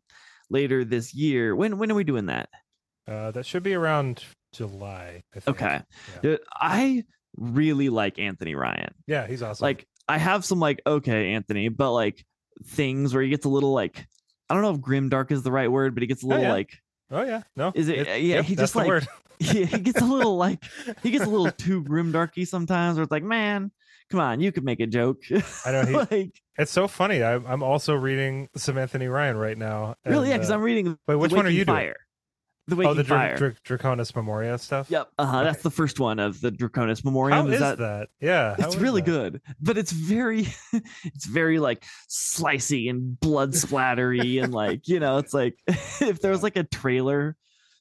later 0.49 0.83
this 0.83 1.13
year. 1.13 1.55
When 1.55 1.77
when 1.77 1.91
are 1.91 1.95
we 1.95 2.03
doing 2.03 2.25
that? 2.25 2.49
Uh, 3.07 3.31
that 3.31 3.45
should 3.45 3.63
be 3.63 3.73
around 3.73 4.23
July. 4.53 5.23
I 5.35 5.39
think. 5.39 5.61
Okay. 5.61 5.81
Yeah. 6.23 6.37
I 6.53 7.03
really 7.37 7.89
like 7.89 8.19
Anthony 8.19 8.55
Ryan. 8.55 8.93
Yeah, 9.07 9.27
he's 9.27 9.41
awesome. 9.41 9.63
Like 9.63 9.87
I 10.07 10.17
have 10.17 10.43
some 10.43 10.59
like 10.59 10.81
okay 10.85 11.33
Anthony, 11.33 11.69
but 11.69 11.93
like 11.93 12.25
things 12.65 13.13
where 13.13 13.23
he 13.23 13.29
gets 13.29 13.45
a 13.45 13.49
little 13.49 13.73
like 13.73 14.05
I 14.49 14.53
don't 14.53 14.63
know 14.63 14.73
if 14.73 14.81
grim 14.81 15.09
dark 15.09 15.31
is 15.31 15.43
the 15.43 15.51
right 15.51 15.71
word, 15.71 15.95
but 15.95 16.03
he 16.03 16.07
gets 16.07 16.23
a 16.23 16.27
little 16.27 16.43
yeah. 16.43 16.51
like 16.51 16.77
oh 17.11 17.23
yeah, 17.23 17.43
no, 17.55 17.71
Is 17.75 17.87
it- 17.89 18.21
yeah, 18.21 18.41
he 18.41 18.55
just, 18.55 18.75
like, 18.75 19.03
he, 19.39 19.65
he 19.65 19.79
gets 19.79 20.01
a 20.01 20.05
little 20.05 20.37
like 20.37 20.63
he 21.03 21.11
gets 21.11 21.25
a 21.25 21.29
little 21.29 21.51
too 21.57 21.83
grim 21.83 22.11
darky 22.11 22.45
sometimes 22.45 22.95
where 22.97 23.03
it's 23.03 23.11
like, 23.11 23.23
man, 23.23 23.71
come 24.09 24.19
on, 24.19 24.39
you 24.39 24.51
could 24.51 24.63
make 24.63 24.79
a 24.79 24.87
joke. 24.87 25.21
I 25.65 25.71
know, 25.71 25.83
he- 26.09 26.15
like 26.17 26.41
It's 26.57 26.71
so 26.71 26.87
funny. 26.87 27.23
I'm 27.23 27.45
I'm 27.45 27.63
also 27.63 27.93
reading 27.95 28.49
some 28.55 28.77
Anthony 28.77 29.07
Ryan 29.07 29.37
right 29.37 29.57
now. 29.57 29.95
really, 30.05 30.29
yeah, 30.29 30.35
because 30.37 30.51
uh, 30.51 30.55
I'm 30.55 30.61
reading 30.61 30.97
wait, 31.07 31.15
which 31.15 31.31
one 31.33 31.45
are 31.45 31.49
you 31.49 31.65
doing? 31.65 31.93
Fire. 32.67 32.75
The 32.75 32.75
Waking 32.75 32.91
Oh, 32.91 32.93
the 32.95 33.03
Fire. 33.03 33.37
Dra- 33.37 33.55
Dra- 33.63 33.77
Draconis 33.77 34.15
Memoria 34.15 34.57
stuff. 34.57 34.89
Yep. 34.89 35.09
Uh-huh. 35.17 35.43
That's 35.43 35.61
the 35.63 35.71
first 35.71 35.99
one 35.99 36.19
of 36.19 36.41
the 36.41 36.51
Draconis 36.51 37.03
Memoriam. 37.05 37.45
How 37.47 37.51
is 37.53 37.59
that? 37.59 38.09
Yeah, 38.19 38.55
it's 38.59 38.75
really 38.75 39.01
that? 39.01 39.05
good 39.05 39.41
but 39.61 39.77
it's 39.77 39.91
very 39.91 40.47
it's 41.03 41.25
very 41.25 41.59
like 41.59 41.83
slicey 42.09 42.89
and 42.89 43.19
blood 43.19 43.51
splattery 43.53 44.41
and 44.43 44.53
like 44.53 44.87
you 44.87 44.99
know 44.99 45.17
it's 45.17 45.33
like 45.33 45.57
if 45.67 46.21
there 46.21 46.31
was 46.31 46.43
like 46.43 46.55
a 46.55 46.63
trailer 46.63 47.35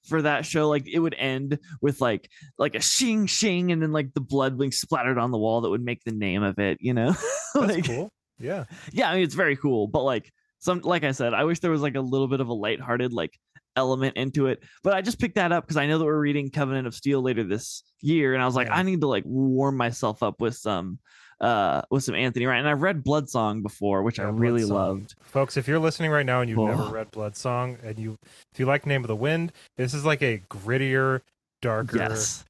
for 0.08 0.20
that 0.22 0.44
show 0.44 0.68
like 0.68 0.86
it 0.86 0.98
would 0.98 1.14
end 1.14 1.58
with 1.80 2.00
like 2.00 2.28
like 2.58 2.74
a 2.74 2.80
shing 2.80 3.26
shing 3.26 3.72
and 3.72 3.82
then 3.82 3.92
like 3.92 4.12
the 4.14 4.20
blood 4.20 4.58
being 4.58 4.72
splattered 4.72 5.18
on 5.18 5.30
the 5.30 5.38
wall 5.38 5.62
that 5.62 5.70
would 5.70 5.84
make 5.84 6.02
the 6.04 6.12
name 6.12 6.42
of 6.42 6.58
it 6.58 6.76
you 6.80 6.92
know 6.92 7.12
That's 7.54 7.74
like 7.76 7.86
cool. 7.86 8.10
Yeah, 8.38 8.64
yeah 8.92 9.10
i 9.10 9.14
mean 9.14 9.24
it's 9.24 9.34
very 9.34 9.56
cool 9.56 9.86
but 9.86 10.02
like 10.02 10.30
some 10.58 10.80
like 10.80 11.04
i 11.04 11.12
said 11.12 11.32
i 11.32 11.44
wish 11.44 11.60
there 11.60 11.70
was 11.70 11.80
like 11.82 11.94
a 11.94 12.00
little 12.00 12.28
bit 12.28 12.40
of 12.40 12.48
a 12.48 12.52
lighthearted 12.52 13.12
like 13.12 13.32
element 13.76 14.16
into 14.16 14.46
it 14.46 14.62
but 14.82 14.92
i 14.94 15.00
just 15.02 15.18
picked 15.18 15.34
that 15.34 15.52
up 15.52 15.64
because 15.64 15.76
i 15.76 15.86
know 15.86 15.98
that 15.98 16.04
we're 16.04 16.18
reading 16.18 16.50
covenant 16.50 16.86
of 16.86 16.94
steel 16.94 17.20
later 17.22 17.42
this 17.44 17.82
year 18.00 18.34
and 18.34 18.42
i 18.42 18.46
was 18.46 18.54
like 18.54 18.68
Yeah. 18.68 18.76
i 18.76 18.82
need 18.82 19.00
to 19.00 19.06
like 19.08 19.24
warm 19.26 19.76
myself 19.76 20.22
up 20.22 20.40
with 20.40 20.54
some 20.56 20.98
uh 21.40 21.82
with 21.90 22.04
some 22.04 22.14
anthony 22.14 22.46
ryan 22.46 22.60
and 22.60 22.68
i've 22.68 22.82
read 22.82 23.02
blood 23.02 23.28
song 23.28 23.62
before 23.62 24.02
which 24.04 24.20
i 24.20 24.24
Yeah, 24.24 24.30
really 24.32 24.62
Bloodsong. 24.62 24.70
loved 24.70 25.14
folks. 25.22 25.56
If 25.56 25.66
you're 25.66 25.80
listening 25.80 26.10
right 26.12 26.24
now 26.24 26.40
and 26.40 26.48
you've 26.48 26.58
never 26.60 26.82
Oh. 26.84 26.90
read 26.92 27.10
Blood 27.10 27.36
Song, 27.36 27.76
and 27.82 27.98
you 27.98 28.16
if 28.52 28.60
you 28.60 28.66
like 28.66 28.86
Name 28.86 29.02
of 29.02 29.08
the 29.08 29.16
Wind, 29.16 29.52
this 29.76 29.92
is 29.94 30.04
like 30.04 30.22
a 30.22 30.38
grittier, 30.48 31.20
darker. 31.60 31.96
yes 31.96 32.44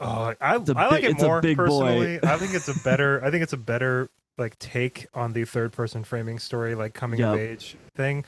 Oh, 0.00 0.32
I, 0.40 0.54
I 0.54 0.56
like 0.56 1.02
big- 1.02 1.04
it 1.04 1.20
more 1.20 1.42
personally. 1.42 2.18
I 2.22 2.38
think 2.38 2.54
it's 2.54 2.68
a 2.68 2.78
better. 2.84 3.22
I 3.22 3.30
think 3.30 3.42
it's 3.42 3.52
a 3.52 3.58
better 3.58 4.08
like 4.38 4.58
take 4.58 5.06
on 5.12 5.32
the 5.34 5.44
third 5.44 5.72
person 5.72 6.02
framing 6.04 6.38
story, 6.38 6.74
like 6.74 6.94
coming 6.94 7.20
of 7.20 7.36
age 7.38 7.76
thing. 7.94 8.24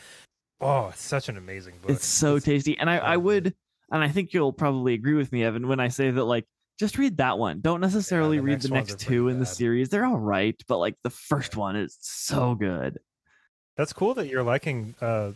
Oh, 0.60 0.88
it's 0.88 1.00
such 1.02 1.28
an 1.28 1.36
amazing 1.36 1.74
book. 1.80 1.90
it's 1.92 2.04
so 2.06 2.38
tasty 2.38 2.76
and 2.78 2.90
i 2.90 2.96
i 2.98 3.16
would 3.16 3.54
and 3.92 4.02
i 4.02 4.08
think 4.08 4.32
you'll 4.32 4.52
probably 4.52 4.94
agree 4.94 5.14
with 5.14 5.30
me 5.30 5.44
evan 5.44 5.68
when 5.68 5.78
i 5.80 5.88
say 5.88 6.10
that 6.10 6.24
like 6.24 6.46
just 6.78 6.96
read 6.96 7.16
that 7.16 7.40
one. 7.40 7.60
Don't 7.60 7.80
necessarily 7.80 8.36
the 8.36 8.42
read 8.44 8.60
the 8.60 8.68
next 8.68 9.00
two 9.00 9.26
in 9.26 9.40
the 9.40 9.46
series. 9.46 9.88
They're 9.88 10.04
all 10.04 10.16
right 10.16 10.54
but 10.68 10.78
like 10.78 10.94
the 11.02 11.10
first 11.10 11.56
one 11.56 11.74
is 11.74 11.96
so 12.00 12.54
good. 12.54 13.00
That's 13.76 13.92
cool 13.92 14.14
that 14.14 14.28
you're 14.28 14.44
liking 14.44 14.94
uh 15.00 15.32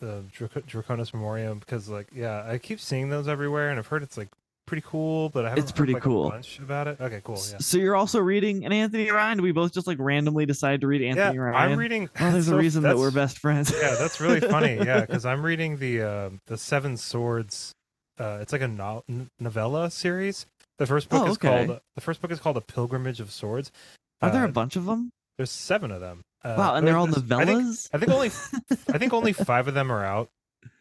the 0.00 0.24
Drac- 0.32 0.66
Draconis 0.66 1.14
Memoriam 1.14 1.60
because 1.60 1.88
like 1.88 2.08
yeah, 2.14 2.44
I 2.46 2.58
keep 2.58 2.78
seeing 2.80 3.08
those 3.08 3.26
everywhere 3.26 3.70
and 3.70 3.78
I've 3.78 3.86
heard 3.86 4.02
it's 4.02 4.18
like 4.18 4.28
pretty 4.66 4.82
cool, 4.86 5.28
but 5.30 5.44
I 5.46 5.50
haven't 5.50 5.62
It's 5.64 5.72
pretty 5.72 5.94
like, 5.94 6.02
cool. 6.02 6.28
a 6.28 6.30
bunch 6.32 6.58
about 6.58 6.88
it. 6.88 7.00
Okay, 7.00 7.20
cool. 7.24 7.36
Yeah. 7.50 7.58
So 7.58 7.78
you're 7.78 7.96
also 7.96 8.18
reading 8.20 8.64
an 8.66 8.72
Anthony 8.72 9.10
Ryan? 9.10 9.40
We 9.42 9.52
both 9.52 9.72
just 9.72 9.86
like 9.86 9.98
randomly 10.00 10.44
decide 10.46 10.80
to 10.82 10.86
read 10.86 11.02
Anthony 11.02 11.36
yeah, 11.36 11.40
Ryan? 11.42 11.72
I'm 11.72 11.78
reading. 11.78 12.10
Oh, 12.20 12.32
there's 12.32 12.46
so 12.46 12.54
a 12.54 12.58
reason 12.58 12.82
that 12.82 12.96
we're 12.96 13.10
best 13.10 13.38
friends. 13.38 13.72
yeah, 13.80 13.94
that's 13.98 14.20
really 14.20 14.40
funny. 14.48 14.76
Yeah, 14.76 15.00
because 15.00 15.24
I'm 15.24 15.44
reading 15.44 15.78
the 15.78 16.02
uh, 16.02 16.30
the 16.46 16.58
Seven 16.58 16.96
Swords. 16.96 17.72
Uh, 18.18 18.38
it's 18.40 18.52
like 18.52 18.62
a 18.62 18.68
no- 18.68 19.04
novella 19.38 19.90
series. 19.90 20.46
The 20.78 20.86
first 20.86 21.08
book 21.08 21.22
Oh, 21.22 21.26
is 21.26 21.32
okay. 21.38 21.66
called 21.66 21.80
the 21.94 22.00
first 22.00 22.20
book 22.20 22.30
is 22.30 22.40
called 22.40 22.56
A 22.56 22.60
Pilgrimage 22.62 23.20
of 23.20 23.30
Swords. 23.30 23.70
Are 24.22 24.30
there 24.30 24.42
Uh, 24.44 24.48
a 24.48 24.52
bunch 24.52 24.76
of 24.76 24.84
them? 24.86 25.10
There's 25.38 25.50
seven 25.50 25.90
of 25.90 26.00
them. 26.00 26.22
Uh, 26.44 26.54
Wow, 26.58 26.74
and 26.76 26.86
they're 26.86 26.96
all 26.96 27.06
there's- 27.06 27.30
I 27.30 27.44
think, 27.44 27.60
novellas. 27.62 27.88
I 27.92 27.98
think 27.98 28.10
only 28.12 28.28
I 28.94 28.98
think 28.98 29.12
only 29.12 29.32
five 29.32 29.68
of 29.68 29.74
them 29.74 29.90
are 29.92 30.04
out. 30.04 30.28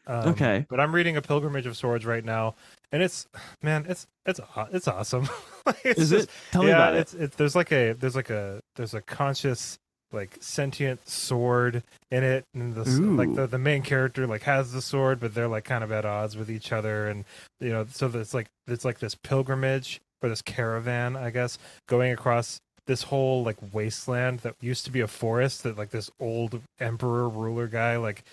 Um, 0.08 0.30
Okay. 0.30 0.66
but 0.70 0.80
I'm 0.80 0.94
reading 0.94 1.18
A 1.18 1.22
Pilgrimage 1.22 1.66
of 1.66 1.76
Swords 1.78 2.06
right 2.06 2.24
now, 2.24 2.56
and 2.92 3.02
it's 3.04 3.28
man, 3.62 3.86
it's 3.90 4.06
it's 4.26 4.40
it's 4.72 4.88
awesome. 4.88 5.28
It's 5.84 6.00
Is 6.00 6.10
just- 6.12 6.24
it? 6.26 6.32
Tell 6.52 6.62
me 6.64 6.70
yeah, 6.70 6.76
about 6.76 6.94
it. 6.96 7.00
it's 7.00 7.14
it. 7.16 7.32
There's 7.34 7.56
like 7.56 7.72
a 7.72 7.94
there's 7.94 8.16
like 8.16 8.30
a 8.30 8.60
there's 8.76 8.94
a 8.94 9.02
conscious 9.02 9.78
like 10.12 10.38
sentient 10.40 11.08
sword 11.10 11.84
in 12.12 12.24
it, 12.24 12.44
and 12.54 12.76
the 12.76 12.82
s- 12.82 13.00
like 13.00 13.34
the 13.34 13.48
the 13.48 13.58
main 13.58 13.82
character 13.82 14.28
like 14.28 14.44
has 14.44 14.72
the 14.72 14.82
sword, 14.82 15.20
but 15.20 15.34
they're 15.34 15.48
like 15.48 15.64
kind 15.66 15.84
of 15.84 15.92
at 15.92 16.06
odds 16.06 16.38
with 16.38 16.50
each 16.52 16.72
other, 16.72 17.08
and 17.08 17.26
you 17.60 17.70
know, 17.70 17.86
so 17.90 18.08
it's 18.14 18.34
like 18.34 18.48
it's 18.68 18.86
like 18.86 19.00
this 19.00 19.16
pilgrimage 19.16 20.00
or 20.22 20.30
this 20.30 20.42
caravan, 20.44 21.16
I 21.16 21.32
guess, 21.32 21.58
going 21.88 22.12
across 22.12 22.60
this 22.88 23.02
whole 23.04 23.44
like 23.44 23.58
wasteland 23.74 24.42
that 24.42 24.54
used 24.62 24.86
to 24.86 24.92
be 24.92 25.02
a 25.02 25.08
forest 25.08 25.64
that 25.64 25.76
like 25.78 25.90
this 25.90 26.12
old 26.20 26.62
emperor 26.80 27.28
ruler 27.28 27.68
guy 27.68 27.98
like 27.98 28.24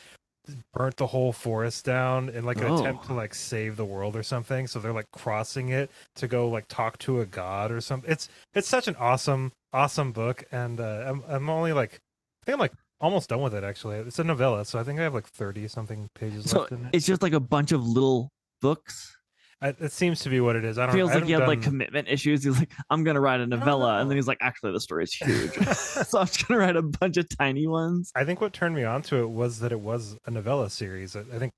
burnt 0.74 0.96
the 0.96 1.06
whole 1.06 1.32
forest 1.32 1.84
down 1.84 2.28
in 2.28 2.44
like 2.44 2.58
an 2.58 2.64
Oh. 2.64 2.80
attempt 2.80 3.06
to 3.06 3.14
like 3.14 3.34
save 3.34 3.76
the 3.76 3.84
world 3.84 4.16
or 4.16 4.22
something. 4.22 4.66
So 4.66 4.78
they're 4.80 4.92
like 4.92 5.10
crossing 5.12 5.68
it 5.68 5.90
to 6.16 6.26
go 6.28 6.48
like 6.48 6.66
talk 6.68 6.98
to 6.98 7.20
a 7.20 7.26
god 7.26 7.70
or 7.70 7.80
something. 7.80 8.10
It's 8.10 8.28
it's 8.54 8.68
such 8.68 8.88
an 8.88 8.96
awesome 8.96 9.52
awesome 9.72 10.12
book. 10.12 10.44
And 10.52 10.80
uh 10.80 11.04
i'm, 11.06 11.22
I'm 11.28 11.48
only 11.50 11.72
like 11.72 12.00
i 12.42 12.46
think 12.46 12.54
i'm 12.54 12.60
like 12.60 12.72
almost 13.00 13.28
done 13.28 13.40
with 13.40 13.54
it 13.54 13.64
actually. 13.64 13.96
It's 13.98 14.18
a 14.18 14.24
novella 14.24 14.64
so 14.64 14.78
i 14.78 14.84
think 14.84 14.98
i 15.00 15.02
have 15.02 15.14
like 15.14 15.26
30 15.28 15.68
something 15.68 16.08
pages 16.14 16.50
So 16.50 16.60
left 16.60 16.72
in 16.72 16.86
it. 16.86 16.90
it's 16.94 17.06
just 17.06 17.22
like 17.22 17.32
a 17.32 17.40
bunch 17.40 17.72
of 17.72 17.86
little 17.86 18.28
books. 18.60 19.16
I, 19.62 19.68
it 19.68 19.92
seems 19.92 20.20
to 20.20 20.28
be 20.28 20.40
what 20.40 20.56
it 20.56 20.64
is 20.64 20.76
i 20.76 20.86
don't 20.86 20.94
Feels 20.94 21.10
I 21.12 21.14
like 21.14 21.24
he 21.24 21.32
had 21.32 21.42
haven't 21.42 21.58
like 21.58 21.62
commitment 21.62 22.08
issues. 22.08 22.44
He's 22.44 22.58
like, 22.58 22.72
I'm 22.90 23.04
gonna 23.04 23.20
write 23.20 23.40
a 23.40 23.46
novella, 23.46 24.00
and 24.00 24.10
then 24.10 24.16
he's 24.16 24.26
like, 24.26 24.38
actually, 24.40 24.72
the 24.72 24.80
story 24.80 25.04
is 25.04 25.14
huge, 25.14 25.54
so 25.76 26.18
I'm 26.18 26.26
just 26.26 26.46
gonna 26.46 26.60
write 26.60 26.76
a 26.76 26.82
bunch 26.82 27.16
of 27.16 27.26
tiny 27.38 27.66
ones. 27.66 28.10
I 28.14 28.24
think 28.24 28.40
what 28.40 28.52
turned 28.52 28.74
me 28.74 28.84
on 28.84 29.02
to 29.02 29.16
it 29.16 29.30
was 29.30 29.60
that 29.60 29.72
it 29.72 29.80
was 29.80 30.16
a 30.26 30.30
novella 30.30 30.68
series. 30.68 31.16
I 31.16 31.22
think 31.38 31.52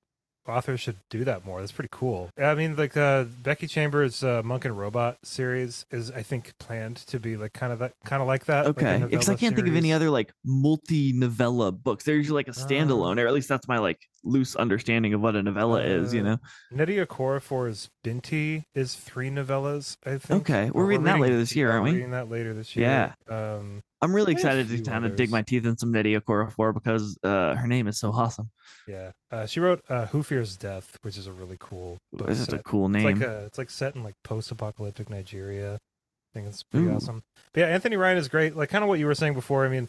authors 0.47 0.81
should 0.81 0.97
do 1.11 1.25
that 1.25 1.45
more. 1.45 1.61
That's 1.61 1.73
pretty 1.73 1.89
cool. 1.91 2.31
I 2.39 2.55
mean, 2.55 2.77
like 2.77 2.97
uh, 2.97 3.25
Becky 3.43 3.67
Chambers' 3.67 4.23
uh, 4.23 4.43
Monk 4.45 4.65
and 4.65 4.77
Robot 4.77 5.19
series 5.25 5.87
is, 5.91 6.11
I 6.11 6.23
think, 6.23 6.53
planned 6.59 6.97
to 7.09 7.19
be 7.19 7.37
like 7.37 7.53
kind 7.53 7.73
of 7.73 7.79
that, 7.79 7.93
kind 8.05 8.21
of 8.21 8.29
like 8.29 8.45
that. 8.47 8.67
Okay, 8.67 9.05
because 9.09 9.29
I 9.29 9.35
can't 9.35 9.55
think 9.57 9.69
of 9.69 9.77
any 9.77 9.93
other 9.93 10.11
like 10.11 10.33
multi 10.45 11.13
novella 11.13 11.73
books. 11.73 12.05
They're 12.05 12.17
usually 12.17 12.37
like 12.37 12.49
a 12.49 12.59
standalone, 12.59 13.21
or 13.21 13.27
at 13.27 13.33
least 13.33 13.49
that's 13.49 13.69
my 13.69 13.79
like 13.79 13.99
loose 14.25 14.57
understanding 14.57 15.15
of 15.15 15.21
what 15.21 15.37
a 15.37 15.43
novella 15.43 15.83
is. 15.83 16.13
You 16.15 16.21
Uh, 16.21 16.25
know. 16.25 16.39
Nnedi 16.73 17.05
Okorafor's 17.07 17.91
Binti 18.03 18.65
is 18.75 18.95
three 18.95 19.31
novellas. 19.31 19.97
I 20.05 20.19
think. 20.19 20.43
Okay, 20.43 20.71
we're 20.71 20.83
Or 20.83 20.87
reading 20.87 21.05
that 21.05 21.21
later 21.21 21.37
this 21.37 21.55
year, 21.55 21.71
aren't 21.71 21.85
we're? 21.85 21.93
Reading 21.93 22.11
that 22.13 22.29
later 22.31 22.55
this 22.55 22.75
year. 22.75 22.87
Yeah. 22.87 23.13
Um, 23.57 23.83
I'm 24.03 24.15
really 24.15 24.33
excited 24.33 24.69
to 24.69 24.83
kind 24.83 25.07
of 25.07 25.17
dig 25.17 25.31
my 25.31 25.41
teeth 25.43 25.65
in 25.65 25.79
some 25.79 25.91
Nnedi 25.93 26.21
Okorafor 26.21 26.75
because 26.75 27.17
uh, 27.23 27.55
her 27.55 27.67
name 27.67 27.87
is 27.87 27.99
so 27.99 28.11
awesome. 28.13 28.51
yeah. 28.87 29.13
Uh, 29.31 29.47
she 29.47 29.61
wrote 29.61 29.81
uh, 29.89 30.07
Who 30.07 30.23
Fears 30.23 30.57
Death, 30.57 30.99
which 31.03 31.17
is 31.17 31.27
a 31.27 31.33
really 31.33 31.57
cool 31.59 31.97
book. 32.13 32.29
It's 32.29 32.39
just 32.41 32.53
a 32.53 32.59
cool 32.59 32.87
It's 32.87 32.93
name. 32.93 33.19
like 33.19 33.27
a, 33.29 33.45
it's 33.47 33.57
like 33.59 33.71
set 33.71 33.95
in 33.97 34.05
like 34.05 34.15
post-apocalyptic 34.23 35.09
Nigeria. 35.09 35.75
I 35.75 36.39
think 36.39 36.49
it's 36.49 36.63
pretty 36.65 36.87
Ooh. 36.89 36.95
awesome. 36.97 37.23
But 37.55 37.61
yeah, 37.61 37.67
Anthony 37.69 37.97
Ryan 37.97 38.19
is 38.19 38.29
great. 38.29 38.55
Like 38.57 38.69
kind 38.69 38.83
of 38.85 38.89
what 38.89 38.99
you 38.99 39.07
were 39.07 39.15
saying 39.15 39.35
before. 39.35 39.65
I 39.65 39.69
mean, 39.69 39.89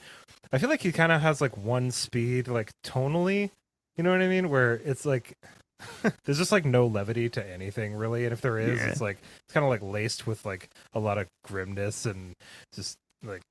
I 0.53 0.59
feel 0.59 0.69
like 0.69 0.81
he 0.81 0.91
kind 0.93 1.11
of 1.11 1.21
has 1.21 1.41
like 1.41 1.57
one 1.57 1.91
speed, 1.91 2.47
like 2.47 2.71
tonally. 2.85 3.49
You 3.97 4.03
know 4.03 4.11
what 4.11 4.21
I 4.21 4.27
mean? 4.27 4.49
Where 4.49 4.73
it's 4.83 5.05
like 5.05 5.33
there's 6.25 6.37
just 6.37 6.51
like 6.51 6.65
no 6.65 6.87
levity 6.87 7.29
to 7.29 7.45
anything 7.49 7.95
really, 7.95 8.25
and 8.25 8.33
if 8.33 8.41
there 8.41 8.57
is, 8.57 8.79
Yeah. 8.79 8.87
it's 8.89 9.01
like 9.01 9.17
it's 9.45 9.53
kind 9.53 9.63
of 9.63 9.69
like 9.69 9.81
laced 9.81 10.25
with 10.27 10.45
like 10.45 10.69
a 10.93 10.99
lot 10.99 11.17
of 11.17 11.27
grimness 11.43 12.05
and 12.05 12.33
just 12.73 12.97
like. 13.23 13.41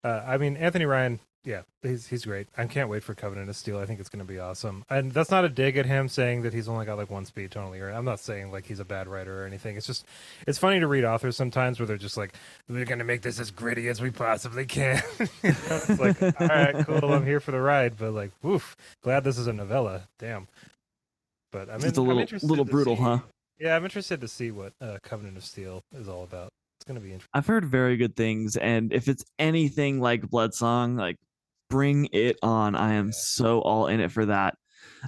uh, 0.05 0.23
I 0.27 0.37
mean, 0.39 0.57
Anthony 0.57 0.85
Ryan. 0.87 1.21
Yeah, 1.47 1.63
he's 1.81 2.09
he's 2.09 2.25
great. 2.25 2.49
I 2.59 2.67
can't 2.67 2.89
wait 2.91 3.05
for 3.05 3.15
Covenant 3.15 3.49
of 3.49 3.55
Steel. 3.55 3.79
I 3.79 3.87
think 3.87 4.01
it's 4.01 4.09
going 4.09 4.19
to 4.27 4.31
be 4.31 4.41
awesome. 4.41 4.85
And 4.91 5.13
that's 5.13 5.31
not 5.31 5.45
a 5.45 5.49
dig 5.49 5.77
at 5.77 5.87
him 5.87 6.09
saying 6.09 6.43
that 6.43 6.53
he's 6.53 6.69
only 6.69 6.85
got 6.85 6.99
like 6.99 7.09
one 7.09 7.25
speed 7.25 7.53
tonally. 7.53 7.81
Or 7.81 7.89
I'm 7.91 8.05
not 8.05 8.19
saying 8.19 8.51
like 8.51 8.67
he's 8.67 8.81
a 8.81 8.85
bad 8.85 9.07
writer 9.07 9.45
or 9.45 9.47
anything. 9.47 9.77
It's 9.77 9.87
just 9.87 10.05
it's 10.49 10.59
funny 10.59 10.81
to 10.81 10.89
read 10.89 11.05
authors 11.05 11.37
sometimes 11.37 11.79
where 11.79 11.87
they're 11.87 11.97
just 11.99 12.17
like 12.17 12.35
we're 12.69 12.85
going 12.85 12.99
to 12.99 13.05
make 13.05 13.23
this 13.23 13.39
as 13.39 13.53
gritty 13.53 13.87
as 13.89 14.01
we 14.01 14.11
possibly 14.11 14.67
can. 14.67 15.01
You 15.45 15.51
know, 15.51 15.57
it's 15.71 16.01
like 16.01 16.21
all 16.21 16.49
right, 16.49 16.85
cool. 16.85 17.13
I'm 17.13 17.25
here 17.25 17.39
for 17.39 17.53
the 17.53 17.61
ride, 17.61 17.97
but 17.97 18.11
like, 18.13 18.33
woof. 18.43 18.77
Glad 19.05 19.23
this 19.23 19.39
is 19.39 19.47
a 19.47 19.53
novella. 19.53 20.09
Damn. 20.19 20.49
But 21.53 21.69
I'm, 21.71 21.77
It's 21.77 21.85
just 21.85 21.99
in- 21.99 22.07
a 22.07 22.11
I'm 22.11 22.17
little 22.17 22.49
little 22.49 22.65
brutal, 22.65 22.97
see- 22.97 23.03
huh? 23.03 23.19
Yeah, 23.61 23.77
I'm 23.77 23.85
interested 23.85 24.21
to 24.21 24.27
see 24.29 24.51
what 24.51 24.73
uh, 24.81 24.99
Covenant 25.05 25.37
of 25.37 25.45
Steel 25.45 25.81
is 25.97 26.09
all 26.09 26.25
about. 26.25 26.49
It's 26.81 26.85
going 26.85 26.97
to 26.97 27.01
be 27.01 27.13
interesting. 27.13 27.31
I've 27.33 27.47
heard 27.47 27.65
very 27.65 27.97
good 27.97 28.17
things, 28.17 28.57
and 28.57 28.93
if 28.93 29.09
it's 29.09 29.25
anything 29.39 30.01
like 30.01 30.29
Blood 30.29 30.53
Song, 30.53 30.97
like 30.97 31.17
bring 31.71 32.09
it 32.13 32.39
on. 32.43 32.75
I 32.75 32.95
am 32.95 33.13
so 33.13 33.61
all 33.61 33.87
in 33.89 34.01
it 34.01 34.13
for 34.13 34.27
that. 34.27 34.55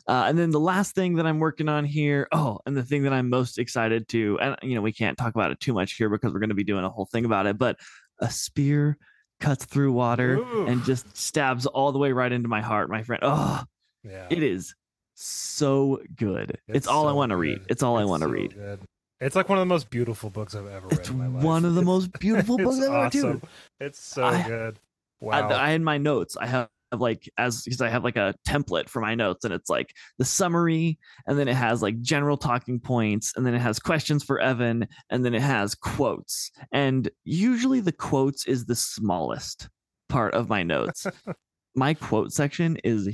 Uh, 0.06 0.24
and 0.28 0.38
then 0.38 0.50
the 0.50 0.60
last 0.60 0.94
thing 0.94 1.14
that 1.16 1.26
I'm 1.26 1.38
working 1.40 1.68
on 1.68 1.84
here, 1.84 2.28
oh, 2.32 2.58
and 2.66 2.76
the 2.76 2.82
thing 2.84 3.02
that 3.04 3.12
I'm 3.12 3.28
most 3.30 3.58
excited 3.58 4.06
to, 4.08 4.38
and 4.40 4.56
you 4.62 4.74
know, 4.74 4.80
we 4.82 4.92
can't 4.92 5.18
talk 5.18 5.34
about 5.34 5.50
it 5.50 5.60
too 5.60 5.72
much 5.72 5.94
here 5.94 6.08
because 6.08 6.32
we're 6.32 6.40
going 6.40 6.50
to 6.50 6.54
be 6.54 6.64
doing 6.64 6.84
a 6.84 6.90
whole 6.90 7.06
thing 7.06 7.24
about 7.24 7.46
it, 7.46 7.58
but 7.58 7.76
a 8.20 8.30
spear 8.30 8.96
cuts 9.40 9.64
through 9.64 9.92
water 9.92 10.36
Ooh. 10.38 10.66
and 10.66 10.84
just 10.84 11.16
stabs 11.16 11.66
all 11.66 11.90
the 11.92 11.98
way 11.98 12.12
right 12.12 12.30
into 12.32 12.48
my 12.48 12.60
heart, 12.60 12.90
my 12.90 13.02
friend. 13.02 13.20
Oh, 13.24 13.62
Yeah. 14.04 14.26
it 14.30 14.42
is 14.42 14.74
so 15.14 16.00
good. 16.16 16.58
It's, 16.68 16.86
all 16.86 17.08
I 17.08 17.12
want 17.12 17.30
to 17.30 17.36
read. 17.36 17.60
It's 17.68 17.82
all 17.82 17.96
I 17.98 18.04
want 18.04 18.22
to 18.22 18.28
so 18.28 18.32
read. 18.32 18.54
good. 18.54 18.80
It's 19.20 19.34
like 19.34 19.48
one 19.48 19.58
of 19.58 19.62
the 19.62 19.66
most 19.74 19.90
beautiful 19.90 20.30
books 20.30 20.54
I've 20.54 20.66
ever 20.68 20.86
read 20.88 21.00
It's 21.00 21.08
in 21.08 21.18
my 21.18 21.26
life. 21.26 21.42
one 21.42 21.64
of 21.64 21.74
the 21.74 21.82
most 21.82 22.12
beautiful 22.20 22.56
books 22.56 22.76
I've 22.78 22.84
ever 22.84 22.94
awesome. 22.96 23.30
read. 23.32 23.42
It's 23.80 24.00
so 24.00 24.24
I- 24.24 24.42
good. 24.46 24.78
I, 25.22 25.40
Wow. 25.42 25.48
I 25.48 25.70
in 25.70 25.84
my 25.84 25.98
notes 25.98 26.36
I 26.36 26.46
have 26.46 26.68
like 26.96 27.28
as 27.36 27.62
because 27.62 27.80
I 27.80 27.90
have 27.90 28.04
like 28.04 28.16
a 28.16 28.34
template 28.46 28.88
for 28.88 29.00
my 29.00 29.14
notes 29.14 29.44
and 29.44 29.52
it's 29.52 29.68
like 29.68 29.94
the 30.16 30.24
summary 30.24 30.98
and 31.26 31.38
then 31.38 31.48
it 31.48 31.54
has 31.54 31.82
like 31.82 32.00
general 32.00 32.36
talking 32.36 32.80
points 32.80 33.32
and 33.36 33.44
then 33.44 33.54
it 33.54 33.60
has 33.60 33.78
questions 33.78 34.24
for 34.24 34.40
Evan 34.40 34.86
and 35.10 35.24
then 35.24 35.34
it 35.34 35.42
has 35.42 35.74
quotes 35.74 36.50
and 36.72 37.10
usually 37.24 37.80
the 37.80 37.92
quotes 37.92 38.46
is 38.46 38.64
the 38.64 38.74
smallest 38.74 39.68
part 40.08 40.32
of 40.34 40.48
my 40.48 40.62
notes. 40.62 41.06
my 41.74 41.94
quote 41.94 42.32
section 42.32 42.76
is 42.84 43.06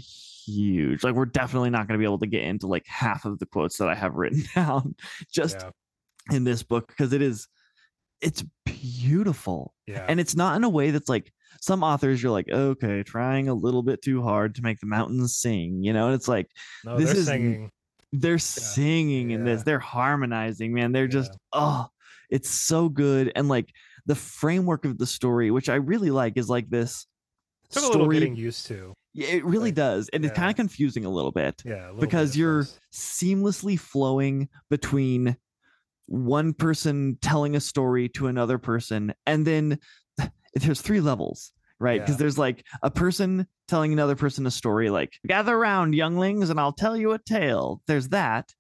huge. 0.47 1.03
Like 1.03 1.15
we're 1.15 1.25
definitely 1.27 1.71
not 1.71 1.89
going 1.89 1.99
to 1.99 2.03
be 2.03 2.07
able 2.07 2.21
to 2.21 2.27
get 2.27 2.45
into 2.45 2.67
like 2.67 2.87
half 2.87 3.25
of 3.25 3.39
the 3.41 3.47
quotes 3.47 3.77
that 3.79 3.89
I 3.89 3.95
have 3.95 4.15
written 4.17 4.45
down 4.55 4.95
just 5.33 5.57
yeah. 5.61 6.37
in 6.37 6.45
this 6.45 6.63
book 6.63 6.87
because 6.89 7.13
it 7.13 7.23
is 7.23 7.49
it's 8.21 8.45
beautiful 8.65 9.75
Yeah. 9.87 10.07
and 10.09 10.21
it's 10.21 10.37
not 10.37 10.57
in 10.57 10.65
a 10.65 10.69
way 10.69 10.93
that's 10.93 11.09
like 11.09 11.33
some 11.65 11.83
authors 11.83 12.23
you're 12.23 12.33
like 12.33 12.49
okay 12.51 13.03
trying 13.03 13.49
a 13.49 13.55
little 13.55 13.83
bit 13.83 14.03
too 14.03 14.23
hard 14.23 14.55
to 14.55 14.63
make 14.63 14.79
the 14.81 14.87
mountains 14.87 15.37
sing 15.37 15.83
you 15.83 15.93
know 15.93 16.07
and 16.07 16.15
it's 16.15 16.29
like 16.29 16.51
no, 16.85 16.99
this 16.99 17.11
they're 17.11 17.19
is- 17.19 17.27
singing. 17.27 17.71
they're 18.13 18.39
singing 18.39 19.31
in 19.31 19.45
this 19.45 19.61
yeah. 19.61 19.65
they're 19.65 19.79
harmonizing 19.79 20.73
man 20.75 20.93
they're 20.93 21.09
just 21.09 21.37
oh 21.53 21.87
it's 22.31 22.51
so 22.51 22.89
good 22.89 23.33
and 23.35 23.49
like 23.49 23.71
the 24.07 24.15
framework 24.15 24.85
of 24.85 24.99
the 24.99 25.07
story 25.07 25.51
which 25.51 25.69
i 25.69 25.75
really 25.77 26.11
like 26.11 26.37
is 26.37 26.49
like 26.49 26.69
this 26.69 27.07
Took 27.71 27.83
a 27.83 27.87
little 27.87 28.03
story 28.03 28.19
getting 28.21 28.37
used 28.37 28.67
to. 28.67 28.93
Yeah, 29.15 29.29
it 29.29 29.45
really 29.45 29.71
like, 29.71 29.75
does 29.75 30.09
and 30.13 30.25
it's 30.25 30.37
kind 30.37 30.51
of 30.51 30.55
confusing 30.57 31.05
a 31.07 31.11
little 31.11 31.33
bit 31.33 31.63
Yeah. 31.65 31.87
little 31.87 32.01
because 32.01 32.33
bit 32.33 32.39
you're 32.39 32.67
seamlessly 32.93 33.79
flowing 33.81 34.49
between 34.71 35.37
one 36.07 36.53
person 36.53 37.17
telling 37.23 37.57
a 37.57 37.61
story 37.61 38.09
to 38.11 38.27
another 38.27 38.59
person 38.59 39.15
and 39.27 39.47
then 39.47 39.79
there's 40.55 40.81
three 40.81 41.01
levels 41.01 41.53
right? 41.81 42.01
Because 42.01 42.15
Yeah. 42.15 42.19
there's 42.19 42.39
like 42.39 42.65
a 42.83 42.91
person 42.91 43.47
telling 43.67 43.93
another 43.93 44.15
person 44.15 44.47
a 44.47 44.51
story 44.51 44.91
like 44.91 45.13
gather 45.27 45.55
around 45.57 45.95
younglings 45.95 46.49
and 46.49 46.61
i'll 46.61 46.73
tell 46.73 46.97
you 46.97 47.13
a 47.13 47.19
tale. 47.19 47.83
There's 47.89 48.09
that. 48.11 48.55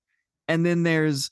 And 0.48 0.66
then 0.66 0.82
there's 0.82 1.30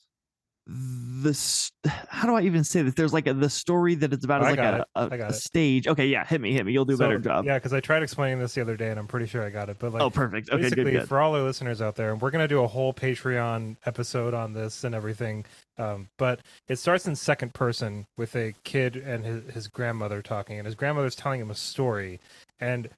this 0.67 1.73
how 1.85 2.27
do 2.29 2.35
i 2.35 2.43
even 2.43 2.63
say 2.63 2.83
this? 2.83 2.95
There's 2.95 3.13
like 3.13 3.27
a, 3.27 3.35
the 3.35 3.51
story 3.51 3.97
that 3.97 4.13
it's 4.13 4.25
about 4.25 4.43
I 4.43 4.51
is 4.53 4.57
like 4.57 4.61
a, 4.61 4.87
a, 4.95 5.29
a 5.29 5.33
stage. 5.33 5.89
Okay 5.89 6.07
yeah 6.07 6.25
hit 6.25 6.41
me 6.41 6.53
hit 6.53 6.65
me. 6.65 6.73
You'll 6.73 6.85
do 6.85 6.95
a 6.95 6.99
better 6.99 7.19
job. 7.19 7.45
Yeah, 7.45 7.59
because 7.59 7.73
I 7.73 7.81
tried 7.81 8.03
explaining 8.03 8.39
this 8.39 8.55
the 8.55 8.61
other 8.61 8.77
day, 8.77 8.91
and 8.91 8.99
I'm 8.99 9.09
pretty 9.09 9.27
sure 9.27 9.43
I 9.45 9.51
got 9.51 9.69
it. 9.69 9.79
But 9.81 9.93
like, 9.93 10.03
oh 10.03 10.11
perfect. 10.11 10.51
Okay 10.51 10.63
good 10.63 10.71
basically 10.71 10.93
good. 10.93 11.09
for 11.09 11.21
all 11.21 11.35
our 11.35 11.43
listeners 11.43 11.83
out 11.83 11.97
there 11.97 12.13
and 12.13 12.21
we're 12.21 12.31
going 12.31 12.45
to 12.45 12.49
do 12.49 12.63
a 12.63 12.67
whole 12.69 12.95
patreon 12.95 13.77
episode 13.87 14.35
on 14.35 14.53
this 14.53 14.85
and 14.85 14.95
everything 14.95 15.45
um, 15.79 16.09
but 16.19 16.41
it 16.69 16.77
starts 16.77 17.07
in 17.07 17.17
second 17.17 17.55
person 17.55 18.07
with 18.17 18.37
a 18.37 18.55
kid 18.63 18.97
and 18.97 19.25
his, 19.25 19.43
his 19.53 19.69
grandmother 19.69 20.23
talking 20.23 20.59
and 20.59 20.67
his 20.67 20.75
grandmother's 20.75 21.17
telling 21.17 21.41
him 21.41 21.51
a 21.51 21.55
story 21.55 22.21
and 22.61 22.89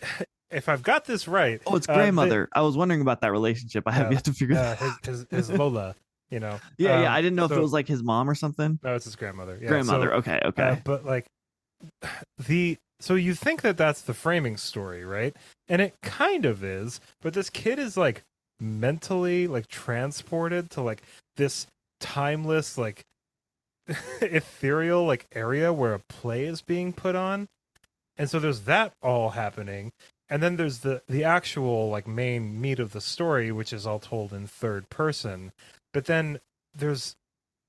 if 0.50 0.68
i've 0.68 0.82
got 0.82 1.04
this 1.06 1.26
right 1.28 1.60
oh 1.66 1.76
it's 1.76 1.88
uh, 1.88 1.92
the- 1.92 1.98
grandmother. 1.98 2.48
I 2.54 2.62
was 2.62 2.76
wondering 2.76 3.00
about 3.00 3.20
that 3.22 3.32
relationship. 3.32 3.84
I 3.86 3.92
have 3.92 4.06
Yeah, 4.06 4.12
yet 4.16 4.24
to 4.24 4.32
figure 4.32 4.56
uh, 4.56 4.62
that 4.62 4.82
out. 4.82 5.06
his, 5.06 5.26
his, 5.30 5.48
his 5.48 5.58
lola 5.58 5.94
you 6.32 6.40
know 6.40 6.58
yeah 6.78 7.02
yeah 7.02 7.08
Um, 7.08 7.14
i 7.14 7.20
didn't 7.20 7.36
know 7.36 7.44
if 7.44 7.52
it 7.52 7.60
was 7.60 7.72
like 7.72 7.86
his 7.86 8.02
mom 8.02 8.28
or 8.28 8.34
something. 8.34 8.78
No 8.82 8.94
it's 8.94 9.04
his 9.04 9.16
grandmother 9.16 9.58
yeah, 9.60 9.68
so, 9.68 9.72
grandmother 9.72 10.14
okay 10.14 10.40
uh, 10.42 10.48
okay. 10.48 10.80
but 10.82 11.04
like 11.04 11.26
the 12.46 12.78
so 13.00 13.14
you 13.14 13.34
think 13.34 13.62
that 13.62 13.76
that's 13.76 14.02
the 14.02 14.14
framing 14.14 14.56
story 14.56 15.04
right? 15.04 15.36
And 15.68 15.82
it 15.82 15.94
kind 16.02 16.44
of 16.44 16.64
is 16.64 17.00
but 17.20 17.34
this 17.34 17.50
kid 17.50 17.78
is 17.78 17.96
like 17.96 18.22
mentally 18.58 19.46
like 19.46 19.68
transported 19.68 20.70
to 20.70 20.80
like 20.80 21.02
this 21.36 21.66
timeless 22.00 22.78
like 22.78 23.02
ethereal 24.20 25.04
like 25.04 25.26
area 25.34 25.72
where 25.72 25.94
a 25.94 25.98
play 25.98 26.44
is 26.46 26.62
being 26.62 26.92
put 26.92 27.14
on. 27.14 27.46
And 28.16 28.30
so 28.30 28.38
there's 28.38 28.60
that 28.62 28.92
all 29.02 29.30
happening 29.30 29.92
and 30.32 30.42
then 30.42 30.56
there's 30.56 30.78
the 30.78 31.02
the 31.08 31.24
actual 31.24 31.90
like 31.90 32.06
main 32.06 32.58
meat 32.58 32.80
of 32.80 32.92
the 32.92 33.00
story 33.00 33.52
which 33.52 33.72
is 33.72 33.86
all 33.86 33.98
told 33.98 34.32
in 34.32 34.46
third 34.46 34.88
person 34.88 35.52
but 35.92 36.06
then 36.06 36.40
there's 36.74 37.16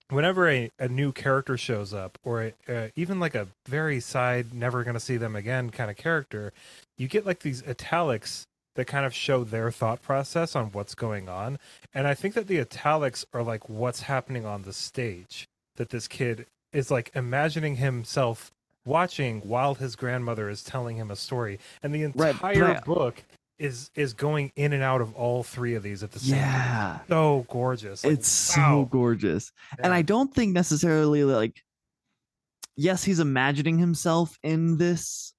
whenever 0.10 0.50
a, 0.50 0.70
a 0.80 0.88
new 0.88 1.12
character 1.12 1.58
shows 1.58 1.94
up 1.94 2.18
or 2.24 2.44
a, 2.44 2.54
uh, 2.68 2.88
even 2.96 3.20
like 3.20 3.36
a 3.36 3.48
very 3.68 4.00
side 4.00 4.54
never 4.54 4.84
gonna 4.84 5.00
see 5.00 5.18
them 5.18 5.36
again 5.36 5.70
kind 5.70 5.90
of 5.90 5.98
character 5.98 6.54
you 6.98 7.08
get 7.08 7.26
like 7.26 7.40
these 7.40 7.66
italics 7.68 8.46
that 8.76 8.86
kind 8.86 9.06
of 9.06 9.14
show 9.14 9.44
their 9.44 9.72
thought 9.72 10.02
process 10.02 10.56
on 10.56 10.72
what's 10.72 10.96
going 10.96 11.30
on. 11.30 11.60
And 11.94 12.08
i 12.08 12.14
think 12.14 12.34
that 12.34 12.48
the 12.48 12.60
italics 12.60 13.26
are 13.34 13.44
like 13.44 13.70
what's 13.70 14.02
happening 14.02 14.46
on 14.46 14.64
the 14.64 14.74
stage 14.74 15.48
that 15.76 15.90
this 15.90 16.08
kid 16.08 16.46
is 16.72 16.90
like 16.92 17.12
imagining 17.16 17.78
himself 17.78 18.52
watching 18.86 19.42
while 19.42 19.76
his 19.76 19.96
grandmother 19.96 20.50
is 20.50 20.64
telling 20.64 20.98
him 20.98 21.10
a 21.10 21.16
story. 21.16 21.60
And 21.82 21.94
the 21.94 22.04
entire 22.04 22.76
I- 22.76 22.80
book 22.82 23.24
is 23.60 23.92
is 23.96 24.14
going 24.14 24.52
in 24.56 24.74
and 24.74 24.82
out 24.84 25.02
of 25.02 25.14
all 25.16 25.44
three 25.44 25.76
of 25.76 25.84
these 25.84 26.04
at 26.04 26.12
the 26.12 26.20
same 26.20 26.40
time. 26.40 26.42
Yeah. 26.42 27.00
So 27.08 27.46
gorgeous. 27.50 28.04
Like, 28.04 28.14
it's 28.14 28.28
so 28.28 28.62
wow. 28.62 28.88
gorgeous. 28.92 29.52
And 29.80 29.94
i 29.94 30.02
don't 30.02 30.34
think 30.34 30.54
necessarily 30.54 31.24
like 31.24 31.62
yes 32.76 33.04
he's 33.04 33.20
imagining 33.20 33.78
himself 33.78 34.38
in 34.44 34.78
this 34.78 35.34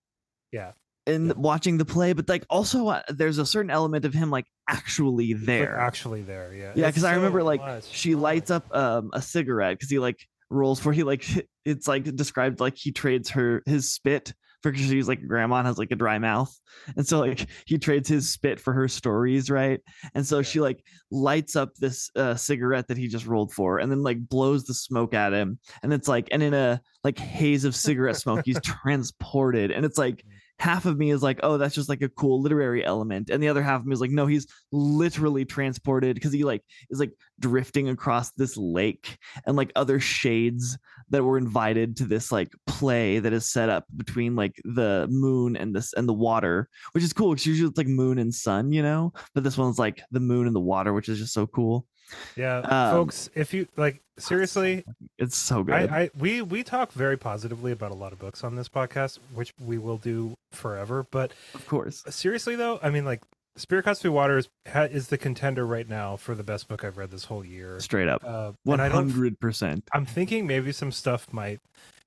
Yeah. 0.52 0.72
in 1.06 1.26
Yeah. 1.26 1.32
watching 1.36 1.78
the 1.78 1.84
play 1.84 2.12
but 2.12 2.28
like 2.28 2.44
also 2.48 2.86
uh, 2.88 3.02
there's 3.08 3.38
a 3.38 3.46
certain 3.46 3.70
element 3.70 4.04
of 4.04 4.14
him 4.14 4.30
like 4.30 4.46
actually 4.68 5.34
like, 5.34 5.44
there. 5.44 5.78
actually 5.78 6.22
there 6.22 6.54
yeah. 6.54 6.72
Yeah 6.76 6.86
because 6.86 7.04
i 7.04 7.14
remember 7.14 7.42
like 7.42 7.60
much 7.60 7.84
she 7.90 8.14
lights 8.14 8.50
up 8.50 8.74
um 8.74 9.10
a 9.12 9.20
cigarette 9.20 9.76
because 9.76 9.90
he 9.90 9.98
like 9.98 10.24
rolls 10.50 10.78
for 10.78 10.92
he 10.92 11.02
like 11.02 11.24
it's 11.64 11.88
like 11.88 12.04
described 12.14 12.60
like 12.60 12.76
he 12.76 12.92
trades 12.92 13.30
her 13.30 13.62
his 13.66 13.90
spit 13.90 14.32
because 14.72 14.86
she's 14.86 15.08
like 15.08 15.26
grandma 15.26 15.56
and 15.56 15.66
has 15.66 15.78
like 15.78 15.90
a 15.90 15.96
dry 15.96 16.18
mouth. 16.18 16.54
And 16.96 17.06
so 17.06 17.20
like 17.20 17.48
he 17.66 17.78
trades 17.78 18.08
his 18.08 18.30
spit 18.30 18.60
for 18.60 18.72
her 18.72 18.88
stories 18.88 19.50
right? 19.50 19.80
And 20.14 20.26
so 20.26 20.42
she 20.42 20.60
like 20.60 20.84
lights 21.10 21.56
up 21.56 21.74
this 21.76 22.10
uh, 22.16 22.34
cigarette 22.34 22.88
that 22.88 22.98
he 22.98 23.08
just 23.08 23.26
rolled 23.26 23.52
for 23.52 23.78
and 23.78 23.90
then 23.90 24.02
like 24.02 24.28
blows 24.28 24.64
the 24.64 24.74
smoke 24.74 25.14
at 25.14 25.32
him. 25.32 25.58
And 25.82 25.92
it's 25.92 26.08
like 26.08 26.28
and 26.30 26.42
in 26.42 26.54
a 26.54 26.80
like 27.02 27.18
haze 27.18 27.64
of 27.64 27.76
cigarette 27.76 28.16
smoke 28.16 28.42
he's 28.44 28.60
transported. 28.62 29.70
And 29.70 29.84
it's 29.84 29.98
like 29.98 30.24
half 30.64 30.86
of 30.86 30.96
me 30.96 31.10
is 31.10 31.22
like 31.22 31.38
oh 31.42 31.58
that's 31.58 31.74
just 31.74 31.90
like 31.90 32.00
a 32.00 32.08
cool 32.08 32.40
literary 32.40 32.82
element 32.82 33.28
and 33.28 33.42
the 33.42 33.48
other 33.48 33.62
half 33.62 33.82
of 33.82 33.86
me 33.86 33.92
is 33.92 34.00
like 34.00 34.10
no 34.10 34.24
he's 34.24 34.46
literally 34.72 35.44
transported 35.44 36.14
because 36.14 36.32
he 36.32 36.42
like 36.42 36.62
is 36.88 36.98
like 36.98 37.12
drifting 37.38 37.90
across 37.90 38.30
this 38.32 38.56
lake 38.56 39.18
and 39.44 39.56
like 39.56 39.70
other 39.76 40.00
shades 40.00 40.78
that 41.10 41.22
were 41.22 41.36
invited 41.36 41.94
to 41.98 42.06
this 42.06 42.32
like 42.32 42.50
play 42.66 43.18
that 43.18 43.34
is 43.34 43.46
set 43.46 43.68
up 43.68 43.84
between 43.94 44.36
like 44.36 44.56
the 44.64 45.06
moon 45.10 45.54
and 45.54 45.76
this 45.76 45.92
and 45.92 46.08
the 46.08 46.14
water 46.14 46.70
which 46.92 47.04
is 47.04 47.12
cool 47.12 47.32
because 47.32 47.44
usually 47.44 47.68
it's 47.68 47.76
like 47.76 47.86
moon 47.86 48.18
and 48.18 48.34
sun 48.34 48.72
you 48.72 48.82
know? 48.82 49.12
But 49.34 49.44
this 49.44 49.58
one's 49.58 49.78
like 49.78 50.00
the 50.12 50.20
moon 50.20 50.46
and 50.46 50.56
the 50.56 50.60
water 50.60 50.94
which 50.94 51.10
is 51.10 51.18
just 51.18 51.34
so 51.34 51.46
cool 51.46 51.86
yeah 52.36 52.58
um, 52.58 52.94
folks 52.94 53.30
if 53.34 53.54
you 53.54 53.66
like 53.76 54.02
seriously 54.18 54.84
it's 55.18 55.36
so 55.36 55.62
good 55.62 55.74
I, 55.74 56.02
I 56.02 56.10
we 56.18 56.42
we 56.42 56.62
talk 56.62 56.92
very 56.92 57.16
positively 57.16 57.72
about 57.72 57.90
a 57.90 57.94
lot 57.94 58.12
of 58.12 58.18
books 58.18 58.44
on 58.44 58.56
this 58.56 58.68
podcast 58.68 59.18
which 59.34 59.52
we 59.60 59.78
will 59.78 59.98
do 59.98 60.36
forever 60.52 61.06
but 61.10 61.32
of 61.54 61.66
course. 61.66 62.04
seriously 62.08 62.56
though 62.56 62.78
i 62.82 62.90
mean 62.90 63.04
like 63.04 63.22
spear 63.56 63.82
cuts 63.82 64.00
through 64.00 64.12
water 64.12 64.38
is, 64.38 64.48
is 64.90 65.08
the 65.08 65.18
contender 65.18 65.66
right 65.66 65.88
now 65.88 66.16
for 66.16 66.34
the 66.34 66.42
best 66.42 66.68
book 66.68 66.84
i've 66.84 66.96
read 66.96 67.10
this 67.10 67.24
whole 67.24 67.44
year. 67.44 67.78
Straight 67.80 68.08
up. 68.08 68.22
Uh, 68.24 68.52
I 68.68 68.88
don't 68.88 69.10
100% 69.10 69.82
I'm 69.92 70.06
thinking 70.06 70.46
maybe 70.46 70.72
some 70.72 70.92
stuff 70.92 71.32
might, 71.32 71.60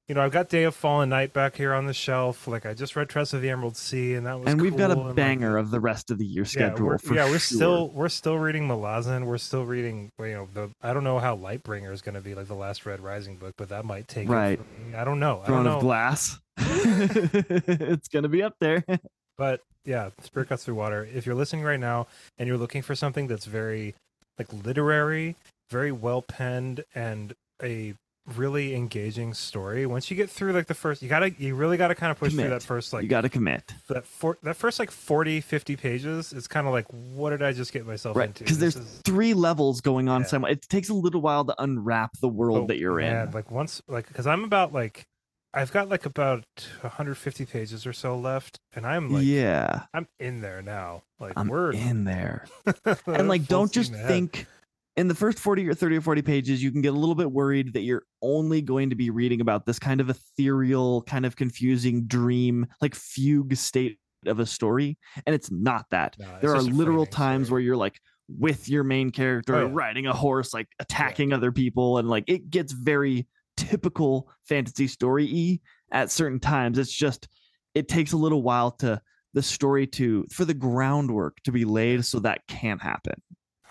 you 0.07 0.15
know, 0.15 0.21
I've 0.21 0.31
got 0.31 0.49
Day 0.49 0.63
of 0.63 0.73
Fallen 0.73 1.09
Night 1.09 1.33
back 1.33 1.55
here 1.55 1.73
on 1.73 1.85
the 1.85 1.93
shelf. 1.93 2.47
Like 2.47 2.65
I 2.65 2.73
just 2.73 2.95
read 2.95 3.09
Tress 3.09 3.33
of 3.33 3.41
the 3.41 3.49
Emerald 3.49 3.75
Sea, 3.75 4.13
and 4.13 4.25
that 4.25 4.39
was. 4.39 4.47
and 4.51 4.61
we've 4.61 4.77
got 4.77 4.91
a 4.91 4.99
and, 4.99 5.15
banger 5.15 5.55
Like, 5.55 5.65
of 5.65 5.71
the 5.71 5.79
rest 5.79 6.11
of 6.11 6.17
the 6.17 6.25
year 6.25 6.43
yeah, 6.43 6.49
schedule 6.49 6.85
we're, 6.87 6.97
for 6.97 7.13
yeah, 7.13 7.25
we're 7.29 7.39
still 7.39 7.89
we're 7.89 8.09
still 8.09 8.37
reading 8.37 8.67
Malazan. 8.67 9.25
We're 9.25 9.37
still 9.37 9.65
reading. 9.65 10.11
You 10.19 10.25
know, 10.33 10.47
the 10.53 10.71
I 10.81 10.93
don't 10.93 11.03
know 11.03 11.19
how 11.19 11.35
Lightbringer 11.35 11.91
is 11.91 12.01
going 12.01 12.15
to 12.15 12.21
be 12.21 12.35
like 12.35 12.47
the 12.47 12.55
last 12.55 12.85
Red 12.85 13.01
Rising 13.01 13.35
book, 13.35 13.55
but 13.57 13.69
that 13.69 13.85
might 13.85 14.07
take 14.07 14.29
Right. 14.29 14.59
I 14.95 15.03
don't 15.03 15.19
know. 15.19 15.41
I 15.43 15.47
throne 15.47 15.65
don't 15.65 15.73
of 15.73 15.79
know. 15.79 15.87
glass 15.87 16.39
it's 16.57 18.07
gonna 18.07 18.27
be 18.27 18.41
up 18.41 18.55
there 18.59 18.83
But 19.37 19.61
yeah, 19.85 20.09
Spear 20.21 20.45
Cuts 20.45 20.65
Through 20.65 20.75
Water. 20.75 21.07
If 21.13 21.25
you're 21.25 21.35
listening 21.35 21.63
right 21.63 21.79
now 21.79 22.07
and 22.37 22.47
you're 22.47 22.57
looking 22.57 22.81
for 22.81 22.95
something 22.95 23.27
that's 23.27 23.45
very 23.45 23.93
like 24.37 24.51
literary, 24.51 25.35
very 25.69 25.91
well 25.91 26.21
penned, 26.21 26.83
and 26.95 27.33
a 27.61 27.93
really 28.35 28.75
engaging 28.75 29.33
story, 29.33 29.85
once 29.85 30.11
you 30.11 30.17
get 30.17 30.29
through 30.29 30.51
like 30.51 30.67
the 30.67 30.73
first, 30.73 31.01
you 31.01 31.09
gotta, 31.09 31.31
you 31.39 31.55
really 31.55 31.77
gotta 31.77 31.95
kind 31.95 32.11
of 32.11 32.19
push 32.19 32.33
through 32.33 32.49
that 32.49 32.63
first 32.63 32.91
like 32.93 33.03
you 33.03 33.09
gotta 33.09 33.29
commit 33.29 33.73
that 33.87 34.05
for 34.05 34.37
that 34.43 34.55
first 34.55 34.79
like 34.79 34.91
40, 34.91 35.41
50 35.41 35.75
pages. 35.75 36.33
It's 36.33 36.47
kind 36.47 36.67
of 36.67 36.73
like, 36.73 36.85
what 36.91 37.29
did 37.29 37.41
I 37.41 37.53
just 37.53 37.71
get 37.71 37.85
myself 37.85 38.17
right 38.17 38.27
into? 38.27 38.43
because 38.43 38.59
there's 38.59 38.75
is- 38.75 39.01
three 39.05 39.33
levels 39.33 39.81
going 39.81 40.09
on 40.09 40.21
Yeah. 40.21 40.27
simul- 40.27 40.49
it 40.49 40.61
takes 40.69 40.89
a 40.89 40.93
little 40.93 41.21
while 41.21 41.45
to 41.45 41.55
unwrap 41.61 42.11
the 42.19 42.27
world 42.27 42.57
oh, 42.63 42.67
that 42.67 42.77
you're 42.77 42.95
man, 42.97 43.27
in 43.27 43.33
Like 43.33 43.49
once, 43.51 43.81
like 43.87 44.07
because 44.07 44.27
I'm 44.27 44.43
about 44.43 44.73
like. 44.73 45.05
I've 45.53 45.71
got 45.71 45.89
like 45.89 46.05
about 46.05 46.43
150 46.81 47.45
pages 47.45 47.87
or 47.87 47.93
so 47.93 48.15
left, 48.19 48.59
and 48.75 48.85
I'm 48.85 49.09
like, 49.09 49.23
yeah, 49.25 49.83
I'm 49.91 50.07
in 50.19 50.41
there 50.41 50.61
now. 50.61 51.03
Like 51.19 51.33
I'm 51.35 51.47
we're 51.47 51.71
in 51.71 52.03
there. 52.03 52.45
and 53.07 53.27
like 53.27 53.47
don't 53.47 53.71
just 53.71 53.91
think. 53.91 54.35
ahead. 54.35 54.47
In 54.97 55.07
the 55.07 55.15
first 55.15 55.37
40 55.39 55.67
or 55.69 55.73
30 55.73 55.97
or 55.97 56.01
40 56.01 56.21
pages 56.23 56.61
you 56.61 56.71
can 56.71 56.81
get 56.81 56.93
a 56.93 56.97
little 56.97 57.15
bit 57.15 57.31
worried 57.31 57.73
that 57.73 57.81
you're 57.81 58.03
only 58.21 58.61
going 58.61 58.89
to 58.89 58.95
be 58.95 59.09
reading 59.09 59.39
about 59.41 59.65
this 59.65 59.79
kind 59.79 60.01
of 60.01 60.09
ethereal 60.09 61.03
kind 61.03 61.25
of 61.25 61.35
confusing 61.35 62.05
dream 62.07 62.65
like 62.81 62.95
fugue 62.95 63.55
state 63.55 63.99
of 64.25 64.39
a 64.39 64.45
story 64.45 64.97
and 65.25 65.33
it's 65.35 65.51
not 65.51 65.85
that 65.91 66.15
No, 66.19 66.25
it's 66.33 66.41
there 66.41 66.55
are 66.55 66.61
literal 66.61 67.05
times 67.05 67.47
story. 67.47 67.61
where 67.61 67.65
you're 67.65 67.77
like 67.77 67.99
with 68.27 68.67
your 68.67 68.83
main 68.83 69.11
character 69.11 69.55
Oh, 69.55 69.67
yeah. 69.67 69.71
riding 69.71 70.07
a 70.07 70.13
horse 70.13 70.53
like 70.53 70.67
attacking 70.79 71.31
other 71.31 71.51
people 71.51 71.97
and 71.99 72.09
like 72.09 72.25
it 72.27 72.49
gets 72.49 72.73
very 72.73 73.27
typical 73.55 74.29
fantasy 74.49 74.87
story 74.87 75.25
y 75.31 75.59
at 75.97 76.11
certain 76.11 76.39
times 76.39 76.77
it's 76.77 76.91
just 76.91 77.27
it 77.75 77.87
takes 77.87 78.11
a 78.13 78.17
little 78.17 78.41
while 78.43 78.71
to 78.71 78.99
the 79.33 79.41
story 79.43 79.85
to 79.87 80.25
for 80.31 80.43
the 80.45 80.53
groundwork 80.53 81.37
to 81.43 81.51
be 81.51 81.63
laid 81.63 82.03
so 82.03 82.19
that 82.19 82.41
can 82.47 82.79
happen 82.79 83.13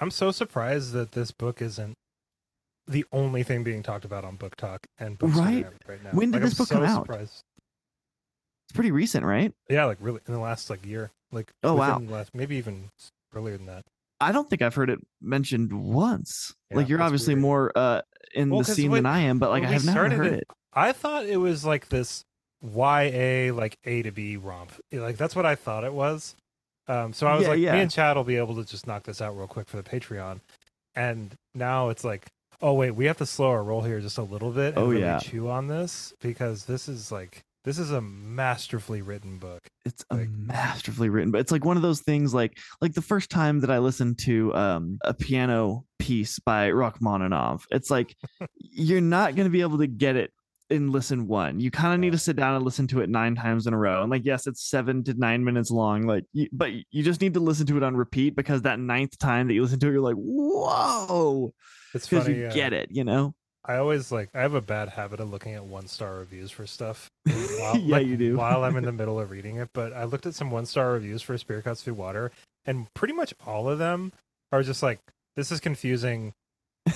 I'm 0.00 0.10
so 0.10 0.30
surprised 0.30 0.92
that 0.92 1.12
this 1.12 1.30
book 1.30 1.62
isn't 1.62 1.94
the 2.86 3.04
only 3.12 3.42
thing 3.42 3.64
being 3.64 3.82
talked 3.82 4.04
about 4.04 4.24
on 4.24 4.36
BookTok 4.36 4.78
and 4.98 5.18
Bookstagram 5.18 5.36
Right? 5.64 5.66
right 5.88 6.04
now. 6.04 6.10
When 6.12 6.30
did 6.30 6.42
Like, 6.42 6.50
this 6.50 6.58
I'm 6.60 6.64
book 6.64 6.68
come 6.70 6.82
so 6.86 6.92
out? 7.00 7.06
Surprised. 7.06 7.42
it's 8.68 8.74
pretty 8.74 8.92
recent 8.92 9.24
right 9.24 9.52
Yeah, 9.68 9.86
like 9.86 9.98
really 10.00 10.20
in 10.26 10.34
the 10.34 10.40
last 10.40 10.70
like 10.70 10.84
year. 10.86 11.10
Like 11.32 11.50
Oh, 11.62 11.74
wow. 11.74 11.98
last, 11.98 12.34
maybe 12.34 12.56
even 12.56 12.90
earlier 13.34 13.56
than 13.56 13.66
that. 13.66 13.82
i 14.20 14.32
don't 14.32 14.48
think 14.48 14.62
i've 14.62 14.74
heard 14.74 14.88
it 14.88 14.98
mentioned 15.20 15.72
once 15.72 16.54
Yeah, 16.70 16.76
like 16.78 16.88
you're 16.88 17.02
obviously 17.02 17.34
weird. 17.34 17.42
more 17.42 17.72
uh 17.76 18.00
in 18.34 18.48
Well, 18.50 18.60
the 18.60 18.64
scene 18.72 18.90
when- 18.90 19.02
than 19.02 19.12
i 19.12 19.20
am 19.20 19.38
but 19.38 19.50
like 19.50 19.64
I 19.64 19.66
have 19.68 19.84
never 19.84 20.08
heard 20.08 20.26
it- 20.26 20.32
it 20.40 20.44
I 20.72 20.92
thought 20.92 21.24
it 21.26 21.38
was 21.38 21.64
like 21.64 21.88
this 21.88 22.22
YA 22.62 23.50
like 23.52 23.76
A 23.84 24.02
to 24.02 24.10
B 24.10 24.36
romp. 24.36 24.72
Like 24.92 25.16
that's 25.16 25.34
what 25.36 25.46
I 25.46 25.54
thought 25.54 25.84
it 25.84 25.92
was. 25.92 26.34
Um, 26.88 27.12
so 27.12 27.26
I 27.26 27.34
was 27.34 27.42
Yeah, 27.44 27.48
like, 27.48 27.58
yeah. 27.60 27.72
me 27.74 27.80
and 27.80 27.90
Chad 27.90 28.16
will 28.16 28.24
be 28.24 28.36
able 28.36 28.54
to 28.56 28.64
just 28.64 28.86
knock 28.86 29.02
this 29.04 29.20
out 29.20 29.36
real 29.36 29.46
quick 29.46 29.68
for 29.68 29.76
the 29.76 29.82
Patreon. 29.82 30.40
And 30.94 31.34
now 31.54 31.88
it's 31.90 32.04
like, 32.04 32.26
oh 32.62 32.72
wait, 32.74 32.92
we 32.92 33.04
have 33.06 33.18
to 33.18 33.26
slow 33.26 33.50
our 33.50 33.62
roll 33.62 33.82
here 33.82 34.00
just 34.00 34.18
a 34.18 34.22
little 34.22 34.50
bit 34.50 34.74
and 34.76 34.78
Oh, 34.78 34.86
really 34.88 35.02
yeah. 35.02 35.18
chew 35.18 35.48
on 35.50 35.68
this 35.68 36.12
because 36.20 36.64
this 36.64 36.88
is 36.88 37.10
like 37.12 37.42
this 37.64 37.78
is 37.80 37.90
a 37.90 38.00
masterfully 38.00 39.02
written 39.02 39.38
book. 39.38 39.60
it's 39.84 40.04
Like- 40.10 40.26
a 40.28 40.30
masterfully 40.30 41.08
written 41.08 41.32
but 41.32 41.40
it's 41.40 41.50
like 41.52 41.64
one 41.64 41.76
of 41.76 41.82
those 41.82 42.00
things 42.00 42.32
like 42.32 42.56
like 42.80 42.94
the 42.94 43.02
first 43.02 43.28
time 43.28 43.60
that 43.60 43.70
i 43.70 43.78
listened 43.78 44.18
to 44.20 44.54
um 44.54 44.98
a 45.04 45.12
piano 45.12 45.84
piece 45.98 46.38
by 46.38 46.70
rachmaninoff 46.70 47.66
it's 47.72 47.90
like 47.90 48.14
you're 48.56 49.00
not 49.00 49.34
going 49.34 49.46
to 49.46 49.50
be 49.50 49.60
able 49.62 49.78
to 49.78 49.86
get 49.88 50.14
it 50.16 50.30
in 50.70 50.90
listen 50.90 51.26
one 51.26 51.60
you 51.60 51.70
kind 51.70 51.94
of 51.94 52.00
need 52.00 52.12
to 52.12 52.18
sit 52.18 52.36
down 52.36 52.54
and 52.54 52.64
listen 52.64 52.86
to 52.86 53.00
it 53.00 53.08
nine 53.08 53.34
times 53.34 53.66
in 53.66 53.74
a 53.74 53.78
row 53.78 54.02
and 54.02 54.10
like 54.10 54.24
yes 54.24 54.46
it's 54.46 54.68
seven 54.68 55.04
to 55.04 55.14
nine 55.14 55.44
minutes 55.44 55.70
long 55.70 56.02
like 56.02 56.24
you, 56.32 56.48
but 56.52 56.70
you 56.90 57.02
just 57.02 57.20
need 57.20 57.34
to 57.34 57.40
listen 57.40 57.66
to 57.66 57.76
it 57.76 57.82
on 57.82 57.96
repeat 57.96 58.34
because 58.34 58.62
that 58.62 58.78
ninth 58.80 59.16
time 59.18 59.46
that 59.46 59.54
you 59.54 59.62
listen 59.62 59.78
to 59.78 59.88
it 59.88 59.92
you're 59.92 60.00
like 60.00 60.16
whoa 60.16 61.52
It's 61.94 62.08
because 62.08 62.28
you 62.28 62.46
uh, 62.46 62.52
get 62.52 62.72
it 62.72 62.88
you 62.90 63.04
know 63.04 63.34
I 63.68 63.78
always 63.78 64.12
like 64.12 64.30
I 64.32 64.42
have 64.42 64.54
a 64.54 64.60
bad 64.60 64.88
habit 64.88 65.18
of 65.18 65.30
looking 65.30 65.54
at 65.54 65.64
one 65.64 65.88
star 65.88 66.18
reviews 66.18 66.52
for 66.52 66.66
stuff. 66.66 67.10
While, 67.24 67.76
Yeah, 67.78 67.96
like, 67.96 68.06
you 68.06 68.16
do. 68.16 68.36
While 68.36 68.62
I'm 68.62 68.76
in 68.76 68.84
the 68.84 68.92
middle 69.00 69.18
of 69.18 69.32
reading 69.32 69.56
it, 69.56 69.70
but 69.72 69.92
I 69.92 70.04
looked 70.04 70.24
at 70.24 70.36
some 70.36 70.52
one 70.52 70.66
star 70.66 70.92
reviews 70.92 71.20
for 71.20 71.36
Spear 71.36 71.62
Cuts 71.62 71.82
Through 71.82 71.94
Water, 71.94 72.30
and 72.64 72.86
pretty 72.94 73.12
much 73.12 73.34
all 73.44 73.68
of 73.68 73.80
them 73.80 74.12
are 74.52 74.62
just 74.62 74.84
like, 74.84 75.00
"This 75.34 75.50
is 75.50 75.58
confusing. 75.58 76.32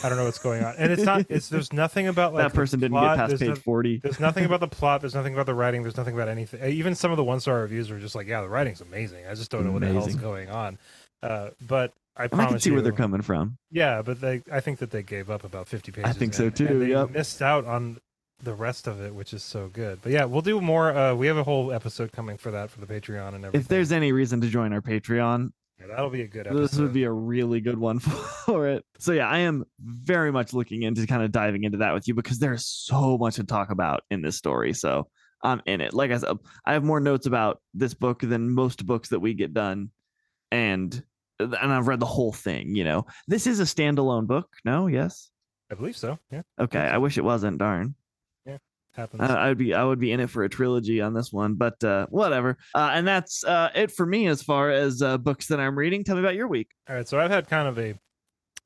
I 0.02 0.08
don't 0.08 0.18
know 0.18 0.24
what's 0.24 0.38
going 0.38 0.64
on." 0.64 0.74
And 0.78 0.92
it's 0.92 1.02
not. 1.02 1.26
It's 1.28 1.48
there's 1.48 1.72
nothing 1.72 2.08
about 2.08 2.34
like 2.34 2.44
that 2.44 2.54
person 2.54 2.80
didn't 2.80 2.92
plot, 2.92 3.16
get 3.16 3.22
past 3.22 3.28
there's 3.30 3.40
page 3.40 3.48
no- 3.48 3.62
40 3.62 3.96
there's 3.98 4.20
nothing 4.20 4.44
about 4.44 4.60
the 4.60 4.68
plot. 4.68 5.00
There's 5.00 5.14
nothing 5.14 5.34
about 5.34 5.46
the 5.46 5.54
writing. 5.54 5.82
There's 5.82 5.96
nothing 5.96 6.14
about 6.14 6.28
anything. 6.28 6.62
Even 6.70 6.94
some 6.94 7.10
of 7.10 7.16
the 7.16 7.24
one 7.24 7.40
star 7.40 7.60
reviews 7.60 7.90
were 7.90 7.98
just 7.98 8.14
like, 8.14 8.26
"Yeah, 8.26 8.40
the 8.42 8.48
writing's 8.48 8.80
amazing. 8.80 9.26
I 9.26 9.34
just 9.34 9.50
don't 9.50 9.64
know 9.64 9.72
what 9.72 9.80
the 9.80 9.88
hell's 9.88 10.14
going 10.14 10.50
on." 10.50 10.78
Uh, 11.22 11.50
but 11.66 11.92
I 12.16 12.24
i 12.24 12.28
can 12.28 12.58
see 12.58 12.70
you, 12.70 12.74
where 12.74 12.82
they're 12.82 12.92
coming 12.92 13.22
from 13.22 13.56
yeah, 13.70 14.02
but 14.02 14.20
they, 14.20 14.42
I 14.50 14.60
think 14.60 14.78
that 14.78 14.90
they 14.90 15.02
gave 15.02 15.30
up 15.30 15.44
about 15.44 15.68
50 15.68 15.92
pages. 15.92 16.10
I 16.10 16.12
think 16.12 16.34
so 16.34 16.44
in, 16.44 16.52
too, 16.52 16.66
And 16.66 16.82
they 16.82 16.88
yep. 16.88 17.10
missed 17.10 17.40
out 17.40 17.64
on 17.66 17.98
the 18.42 18.54
rest 18.54 18.86
of 18.86 19.00
it, 19.00 19.14
which 19.14 19.32
is 19.32 19.42
so 19.42 19.68
good. 19.68 20.00
But 20.02 20.12
yeah, 20.12 20.24
we'll 20.24 20.42
do 20.42 20.60
more. 20.60 20.90
Uh, 20.96 21.14
we 21.14 21.26
have 21.26 21.36
a 21.36 21.44
whole 21.44 21.72
episode 21.72 22.12
coming 22.12 22.36
for 22.36 22.50
that 22.50 22.70
for 22.70 22.80
the 22.80 22.86
Patreon 22.86 23.28
and 23.34 23.44
everything. 23.44 23.60
if 23.60 23.68
there's 23.68 23.92
any 23.92 24.12
reason 24.12 24.40
to 24.40 24.48
join 24.48 24.72
our 24.72 24.80
patreon 24.80 25.52
Yeah, 25.80 25.86
that'll 25.88 26.10
be 26.10 26.22
a 26.22 26.28
good 26.28 26.46
episode. 26.46 26.62
this 26.62 26.78
would 26.78 26.92
be 26.92 27.04
a 27.04 27.12
really 27.12 27.60
good 27.60 27.78
one 27.78 27.98
for 28.46 28.68
it. 28.68 28.84
So 28.98 29.12
yeah, 29.12 29.28
I 29.28 29.38
am 29.38 29.64
very 29.80 30.30
much 30.30 30.52
looking 30.52 30.82
into 30.82 31.06
kind 31.06 31.22
of 31.22 31.32
diving 31.32 31.64
into 31.64 31.78
that 31.78 31.94
with 31.94 32.06
you 32.06 32.14
because 32.14 32.38
there's 32.38 32.66
so 32.66 33.16
much 33.16 33.36
to 33.36 33.44
talk 33.44 33.70
about 33.70 34.02
in 34.10 34.20
this 34.22 34.36
story. 34.36 34.74
So 34.74 35.08
I'm 35.42 35.62
in 35.64 35.80
it. 35.80 35.94
Like 35.94 36.10
I 36.10 36.18
said, 36.18 36.36
I 36.66 36.74
have 36.74 36.84
more 36.84 37.00
notes 37.00 37.26
about 37.26 37.62
this 37.72 37.94
book 37.94 38.20
than 38.20 38.50
most 38.50 38.84
books 38.84 39.08
that 39.08 39.20
we 39.20 39.32
get 39.32 39.54
done, 39.54 39.90
and 40.50 41.02
and 41.38 41.72
I've 41.72 41.88
read 41.88 42.00
the 42.00 42.06
whole 42.06 42.32
thing. 42.32 42.74
You 42.74 42.84
know, 42.84 43.06
this 43.26 43.46
is 43.46 43.60
a 43.60 43.64
standalone 43.64 44.26
book. 44.26 44.48
No, 44.66 44.86
yes, 44.86 45.30
I 45.70 45.76
believe 45.76 45.96
so. 45.96 46.18
Yeah, 46.30 46.42
okay. 46.60 46.80
I 46.80 46.98
wish 46.98 47.16
it 47.16 47.24
wasn't. 47.24 47.56
Darn. 47.58 47.94
Happens. 49.00 49.22
I, 49.22 49.48
would 49.48 49.58
be 49.58 49.74
I 49.74 49.84
would 49.84 49.98
be 49.98 50.12
in 50.12 50.20
it 50.20 50.30
for 50.30 50.44
a 50.44 50.48
trilogy 50.48 51.00
on 51.00 51.14
this 51.14 51.32
one, 51.32 51.54
but 51.54 51.82
uh, 51.82 52.06
whatever. 52.10 52.56
Uh, 52.74 52.90
and 52.92 53.06
that's 53.06 53.44
uh, 53.44 53.70
it 53.74 53.90
for 53.90 54.06
me 54.06 54.26
as 54.28 54.42
far 54.42 54.70
as 54.70 55.02
uh, 55.02 55.18
books 55.18 55.46
that 55.48 55.60
I'm 55.60 55.76
reading. 55.76 56.04
Tell 56.04 56.16
me 56.16 56.20
about 56.20 56.34
your 56.34 56.48
week. 56.48 56.68
All 56.88 56.96
right, 56.96 57.08
so 57.08 57.18
I've 57.18 57.30
had 57.30 57.48
kind 57.48 57.68
of 57.68 57.78
a 57.78 57.94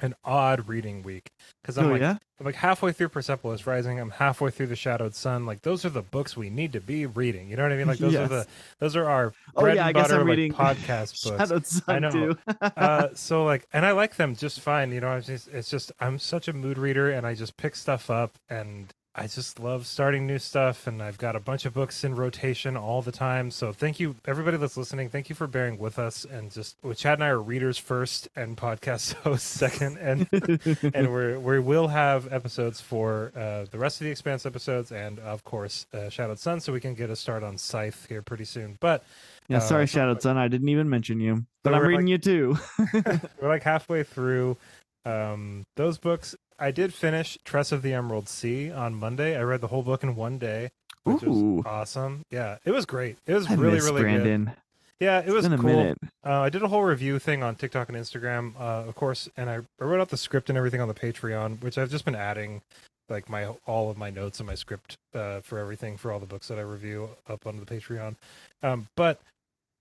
an 0.01 0.13
odd 0.25 0.69
reading 0.69 1.03
week 1.05 1.31
because 1.63 1.79
I'm 1.79 1.87
oh 1.87 1.91
like 1.93 2.01
yeah, 2.01 2.17
I'm 2.41 2.47
like 2.47 2.57
halfway 2.57 2.93
through 2.93 3.11
Persepolis 3.11 3.67
Rising. 3.67 4.01
I'm 4.01 4.11
halfway 4.11 4.51
through 4.51 4.67
The 4.67 4.77
Shadowed 4.77 5.15
Sun. 5.15 5.47
Like 5.47 5.63
those 5.63 5.85
are 5.85 5.89
the 5.91 6.03
books 6.03 6.37
we 6.37 6.51
need 6.51 6.73
to 6.73 6.81
be 6.81 7.07
reading. 7.07 7.49
You 7.49 7.57
know 7.57 7.63
what 7.63 7.73
I 7.73 7.77
mean? 7.77 7.87
Like 7.87 7.99
those 7.99 8.15
are 8.17 8.27
the 8.29 8.47
those 8.81 8.97
are 8.97 9.09
our 9.09 9.33
Oh, 9.57 9.63
bread 9.63 9.77
yeah, 9.77 9.85
I 9.85 9.89
and 9.89 9.95
butter 9.95 10.19
like, 10.19 10.27
reading 10.27 10.53
podcast 10.53 11.25
books. 11.25 11.39
Shadowed 11.39 11.67
Sun 11.67 11.85
I 11.95 11.99
know. 12.01 12.11
too. 12.11 12.37
uh, 12.61 13.09
so 13.15 13.45
like, 13.45 13.67
and 13.73 13.87
I 13.87 13.93
like 13.93 14.17
them 14.17 14.35
just 14.35 14.61
fine. 14.61 14.91
You 14.91 15.01
know, 15.01 15.17
it's 15.17 15.29
just, 15.29 15.49
it's 15.49 15.71
just 15.71 15.93
I'm 16.01 16.19
such 16.19 16.49
a 16.49 16.53
mood 16.53 16.77
reader, 16.77 17.11
and 17.11 17.25
I 17.27 17.35
just 17.35 17.57
pick 17.57 17.77
stuff 17.77 18.11
up, 18.11 18.37
and 18.49 18.93
I 19.17 19.29
just 19.29 19.61
love 19.61 19.87
starting 19.87 20.27
new 20.27 20.41
stuff. 20.41 20.89
And 20.89 21.01
I've 21.01 21.19
got 21.19 21.37
a 21.37 21.41
bunch 21.41 21.65
of 21.67 21.73
books 21.73 22.03
in 22.03 22.17
rotation 22.17 22.77
all 22.77 23.01
the 23.01 23.13
time. 23.13 23.51
So 23.53 23.73
thank 23.73 24.01
you, 24.01 24.17
everybody 24.27 24.57
that's 24.57 24.77
listening. 24.77 25.09
Thank 25.09 25.29
you 25.29 25.37
for 25.37 25.47
bearing 25.47 25.79
with 25.79 26.01
us. 26.01 26.25
And 26.25 26.51
just, 26.51 26.77
well, 26.83 26.95
Chad 26.95 27.19
and 27.19 27.25
I 27.25 27.29
are 27.29 27.41
readers 27.41 27.79
first, 27.79 28.29
and 28.35 28.57
podcast 28.57 29.13
hosts 29.23 29.47
second, 29.49 29.99
and 29.99 30.29
and 30.95 31.13
we're 31.13 31.39
we 31.39 31.61
will 31.61 31.89
have 31.89 32.33
episodes 32.33 32.81
for 32.81 33.33
uh, 33.37 33.67
the 33.71 33.79
rest 33.79 34.01
of 34.01 34.07
the 34.07 34.11
Expanse 34.11 34.47
episodes, 34.47 34.91
and 34.91 35.21
of 35.21 35.45
course, 35.45 35.87
uh, 35.95 36.09
Shadowed 36.09 36.39
Sun, 36.41 36.61
so 36.61 36.73
we 36.73 36.81
can 36.81 36.95
get 36.95 37.09
a 37.11 37.17
start 37.17 37.45
on 37.45 37.57
Scythe 37.57 38.07
here 38.09 38.23
pretty 38.23 38.45
soon. 38.45 38.77
But 38.81 39.05
yeah, 39.49 39.59
uh, 39.59 39.61
sorry, 39.61 39.87
so- 39.87 39.99
Shadowed 39.99 40.23
Sun. 40.23 40.37
I 40.37 40.49
didn't 40.49 40.69
even 40.69 40.91
mention 40.91 41.21
you, 41.21 41.45
but 41.63 41.71
So 41.71 41.77
I'm 41.77 41.87
reading 41.87 42.09
you 42.09 42.19
too. 42.19 42.57
we're 43.41 43.49
like 43.49 43.63
halfway 43.63 44.03
through 44.03 44.57
um, 45.05 45.65
those 45.77 45.99
books. 45.99 46.35
I 46.59 46.71
did 46.71 46.95
finish 46.95 47.39
Tress 47.45 47.73
of 47.73 47.83
the 47.83 47.93
Emerald 47.93 48.29
Sea 48.29 48.71
on 48.71 48.95
Monday. 48.95 49.37
I 49.37 49.43
read 49.43 49.61
the 49.61 49.69
whole 49.69 49.83
book 49.83 50.03
in 50.03 50.17
one 50.17 50.39
day, 50.39 50.71
which 51.05 51.23
Ooh. 51.23 51.57
was 51.57 51.67
awesome. 51.67 52.25
Yeah, 52.31 52.59
it 52.65 52.71
was 52.71 52.87
great. 52.87 53.17
It 53.27 53.35
was 53.35 53.47
I 53.49 53.55
really, 53.55 53.79
really 53.79 54.03
good. 54.03 54.23
Brandon. 54.23 54.53
Yeah, 55.01 55.23
it 55.27 55.31
was 55.31 55.49
been 55.49 55.59
cool. 55.61 55.95
Uh, 56.25 56.41
I 56.41 56.49
did 56.51 56.63
a 56.63 56.69
whole 56.69 56.83
review 56.83 57.19
thing 57.19 57.43
on 57.43 57.57
TikTok 57.57 57.89
and 57.89 57.99
Instagram, 57.99 58.55
uh, 58.59 58.89
of 58.89 58.95
course, 58.95 59.29
and 59.37 59.51
I, 59.51 59.57
I 59.81 59.85
wrote 59.85 60.01
out 60.01 60.09
the 60.09 60.17
script 60.17 60.49
and 60.49 60.57
everything 60.57 60.81
on 60.81 60.89
the 60.89 60.95
Patreon, 60.95 61.63
which 61.63 61.77
I've 61.77 61.91
just 61.91 62.05
been 62.05 62.15
adding 62.15 62.63
like 63.09 63.29
my 63.29 63.47
all 63.67 63.91
of 63.91 63.99
my 63.99 64.09
notes 64.09 64.41
and 64.41 64.47
my 64.47 64.55
script 64.55 64.97
uh, 65.15 65.41
for 65.41 65.59
everything 65.59 65.97
for 65.97 66.11
all 66.11 66.19
the 66.19 66.27
books 66.27 66.49
that 66.49 66.59
I 66.59 66.63
review 66.63 67.11
up 67.29 67.47
onto 67.47 67.63
the 67.63 67.67
Patreon. 67.67 68.17
Um, 68.63 68.87
but 68.97 69.21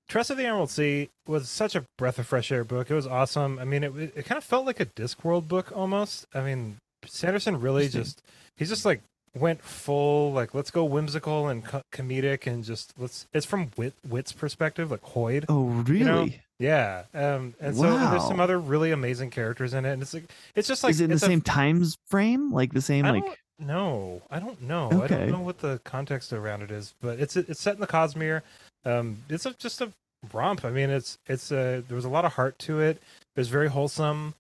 Tress 0.10 0.30
of 0.30 0.38
the 0.38 0.46
Emerald 0.46 0.70
Sea 0.70 1.10
was 1.28 1.50
such 1.50 1.76
a 1.76 1.86
breath 1.98 2.20
of 2.20 2.28
fresh 2.28 2.52
air 2.52 2.64
book. 2.64 2.92
It 2.92 2.94
was 2.96 3.08
awesome. 3.08 3.58
I 3.60 3.64
mean, 3.66 3.84
it 3.84 3.94
it, 4.16 4.26
kind 4.26 4.38
of 4.38 4.44
felt 4.44 4.66
like 4.66 4.80
a 4.80 4.86
Discworld 4.86 5.48
book 5.48 5.72
almost. 5.76 6.26
I 6.34 6.42
mean, 6.42 6.78
Sanderson 7.06 7.60
really 7.60 7.88
just 7.88 8.22
he's 8.58 8.70
just 8.70 8.86
like 8.86 9.02
went 9.36 9.64
full 9.64 10.32
like 10.32 10.54
let's 10.54 10.70
go 10.70 10.84
whimsical 10.86 11.48
and 11.48 11.66
co- 11.66 11.82
comedic 11.92 12.46
and 12.46 12.64
just 12.64 12.94
let's 13.00 13.26
it's 13.34 13.46
from 13.46 13.72
Wit 13.78 13.94
Wit's 14.08 14.32
perspective 14.32 14.92
like 14.92 15.02
Hoid 15.02 15.46
Oh, 15.50 15.64
really? 15.66 16.04
know, 16.04 16.28
yeah, 16.60 17.04
um, 17.16 17.56
and 17.60 17.76
so 17.76 17.98
there's 17.98 18.28
some 18.28 18.40
other 18.40 18.60
really 18.60 18.92
amazing 18.92 19.32
characters 19.32 19.74
in 19.74 19.86
it, 19.86 19.94
and 19.94 20.02
it's 20.02 20.14
like 20.14 20.26
it's 20.56 20.68
just 20.68 20.84
like 20.84 20.92
Is 20.92 21.02
it 21.02 21.06
in 21.06 21.10
the 21.10 21.16
it's 21.16 21.24
a- 21.24 21.28
same 21.28 21.42
times 21.42 21.98
frame? 22.08 22.52
Like 22.52 22.74
the 22.74 22.82
same, 22.82 23.06
I 23.06 23.12
like 23.12 23.26
don't 23.26 23.68
know. 23.68 24.22
I 24.30 24.40
don't 24.40 24.62
know. 24.62 25.02
I 25.04 25.08
don't 25.08 25.32
know 25.32 25.40
what 25.40 25.60
the 25.60 25.80
context 25.84 26.32
around 26.32 26.62
it 26.62 26.70
is, 26.72 26.94
but 27.02 27.20
it's 27.20 27.36
it's 27.36 27.60
set 27.60 27.74
in 27.76 27.82
the 27.82 27.88
Cosmere. 27.88 28.42
Um, 28.86 29.24
it's 29.30 29.46
a, 29.46 29.54
just 29.54 29.82
a 29.82 29.92
romp. 30.32 30.66
I 30.66 30.70
mean, 30.70 30.90
it's 30.90 31.18
it's 31.28 31.52
a 31.52 31.84
there 31.88 31.96
was 31.96 32.06
a 32.06 32.10
lot 32.10 32.26
of 32.26 32.34
heart 32.34 32.60
to 32.60 32.80
it. 32.80 32.98
It 32.98 33.40
was 33.40 33.50
very 33.50 33.70
wholesome. 33.70 34.36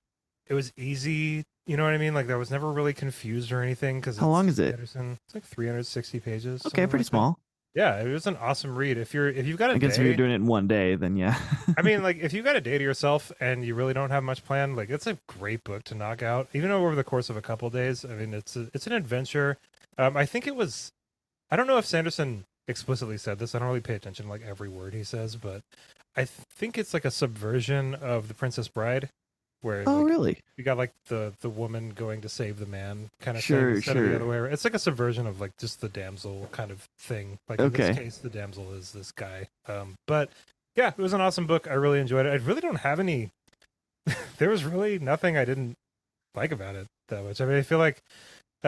It 0.47 0.53
was 0.53 0.71
easy. 0.77 1.43
You 1.65 1.77
know 1.77 1.83
what 1.83 1.93
I 1.93 1.97
mean? 1.97 2.13
Like 2.13 2.29
I 2.29 2.35
was 2.35 2.51
never 2.51 2.71
really 2.71 2.93
confused 2.93 3.51
or 3.51 3.61
anything. 3.61 3.99
Because 3.99 4.17
How 4.17 4.29
long 4.29 4.47
is 4.47 4.59
it? 4.59 4.73
Anderson. 4.73 5.17
It's 5.27 5.35
like 5.35 5.45
360 5.45 6.19
pages. 6.19 6.65
okay, 6.65 6.85
pretty 6.87 7.03
like 7.03 7.05
that. 7.05 7.05
small. 7.05 7.39
Yeah, 7.75 8.01
it 8.01 8.07
was 8.07 8.27
an 8.27 8.37
awesome 8.37 8.75
read. 8.75 8.97
If 8.97 9.15
you're 9.15 9.29
if 9.29 9.47
you've 9.47 9.57
got 9.57 9.71
a 9.71 9.73
I 9.73 9.77
guess 9.79 9.97
if 9.97 10.05
you're 10.05 10.15
doing 10.15 10.31
it 10.31 10.35
in 10.35 10.45
one 10.45 10.67
day, 10.67 10.95
then 10.95 11.17
yeah. 11.17 11.39
I 11.75 11.81
mean, 11.81 12.03
like 12.07 12.17
if 12.17 12.31
you 12.31 12.43
got 12.43 12.55
a 12.55 12.61
day 12.61 12.77
to 12.77 12.83
yourself 12.83 13.31
and 13.39 13.65
you 13.65 13.73
really 13.73 13.93
don't 13.93 14.11
have 14.11 14.23
much 14.23 14.45
planned, 14.45 14.75
like 14.75 14.89
it's 14.91 15.07
a 15.07 15.17
great 15.27 15.63
book 15.63 15.83
to 15.85 15.95
knock 15.95 16.21
out, 16.21 16.49
even 16.53 16.69
over 16.69 16.93
the 16.93 17.03
course 17.03 17.31
of 17.31 17.37
a 17.37 17.41
couple 17.41 17.69
days. 17.71 18.05
I 18.05 18.09
mean, 18.09 18.33
it's 18.33 18.55
a, 18.55 18.69
it's 18.75 18.85
an 18.85 18.93
adventure. 18.93 19.57
Um, 19.97 20.15
I 20.15 20.25
think 20.25 20.45
it 20.45 20.55
was 20.55 20.91
I 21.49 21.55
don't 21.55 21.65
know 21.65 21.79
if 21.79 21.85
Sanderson 21.85 22.45
explicitly 22.67 23.17
said 23.17 23.39
this. 23.39 23.53
I 23.55 23.59
don't 23.59 23.67
really 23.67 23.81
pay 23.81 23.95
attention 23.95 24.25
to 24.25 24.31
like 24.31 24.41
every 24.43 24.69
word 24.69 24.93
he 24.93 25.03
says, 25.03 25.35
but 25.35 25.61
I 26.15 26.25
think 26.25 26.77
it's 26.77 26.93
like 26.93 27.05
a 27.05 27.11
subversion 27.11 27.95
of 27.95 28.27
the 28.27 28.33
Princess 28.33 28.67
Bride, 28.67 29.09
where 29.61 29.83
Oh, 29.87 29.97
like, 30.01 30.05
really? 30.07 30.37
you 30.57 30.63
got 30.63 30.77
like 30.77 30.91
the 31.07 31.33
the 31.41 31.49
woman 31.49 31.89
going 31.91 32.21
to 32.21 32.29
save 32.29 32.59
the 32.59 32.65
man 32.65 33.09
kind 33.21 33.37
of 33.37 33.43
Sure, 33.43 33.69
thing 33.69 33.75
instead 33.77 33.97
of 33.97 34.03
sure. 34.03 34.09
the 34.09 34.15
other 34.17 34.25
way. 34.27 34.37
around. 34.37 34.53
It's 34.53 34.63
like 34.63 34.73
a 34.75 34.79
subversion 34.79 35.25
of 35.27 35.41
like 35.41 35.51
just 35.57 35.81
the 35.81 35.89
damsel 35.89 36.47
kind 36.51 36.71
of 36.71 36.87
thing. 36.99 37.37
Like 37.49 37.59
in 37.59 37.71
this 37.71 37.97
case, 37.97 38.17
the 38.17 38.29
damsel 38.29 38.71
is 38.73 38.91
this 38.91 39.11
guy. 39.11 39.47
Um, 39.67 39.95
but 40.07 40.29
yeah, 40.75 40.89
it 40.89 40.97
was 40.97 41.13
an 41.13 41.21
awesome 41.21 41.47
book. 41.47 41.67
I 41.69 41.73
really 41.73 41.99
enjoyed 41.99 42.25
it. 42.25 42.29
I 42.29 42.35
really 42.45 42.61
don't 42.61 42.77
have 42.79 42.99
any. 42.99 43.29
there 44.37 44.49
was 44.49 44.63
really 44.65 44.99
nothing 44.99 45.37
I 45.37 45.45
didn't 45.45 45.75
like 46.35 46.51
about 46.51 46.75
it 46.75 46.87
that 47.09 47.23
much. 47.23 47.41
I 47.41 47.45
mean, 47.45 47.57
I 47.57 47.61
feel 47.61 47.77
like 47.77 48.01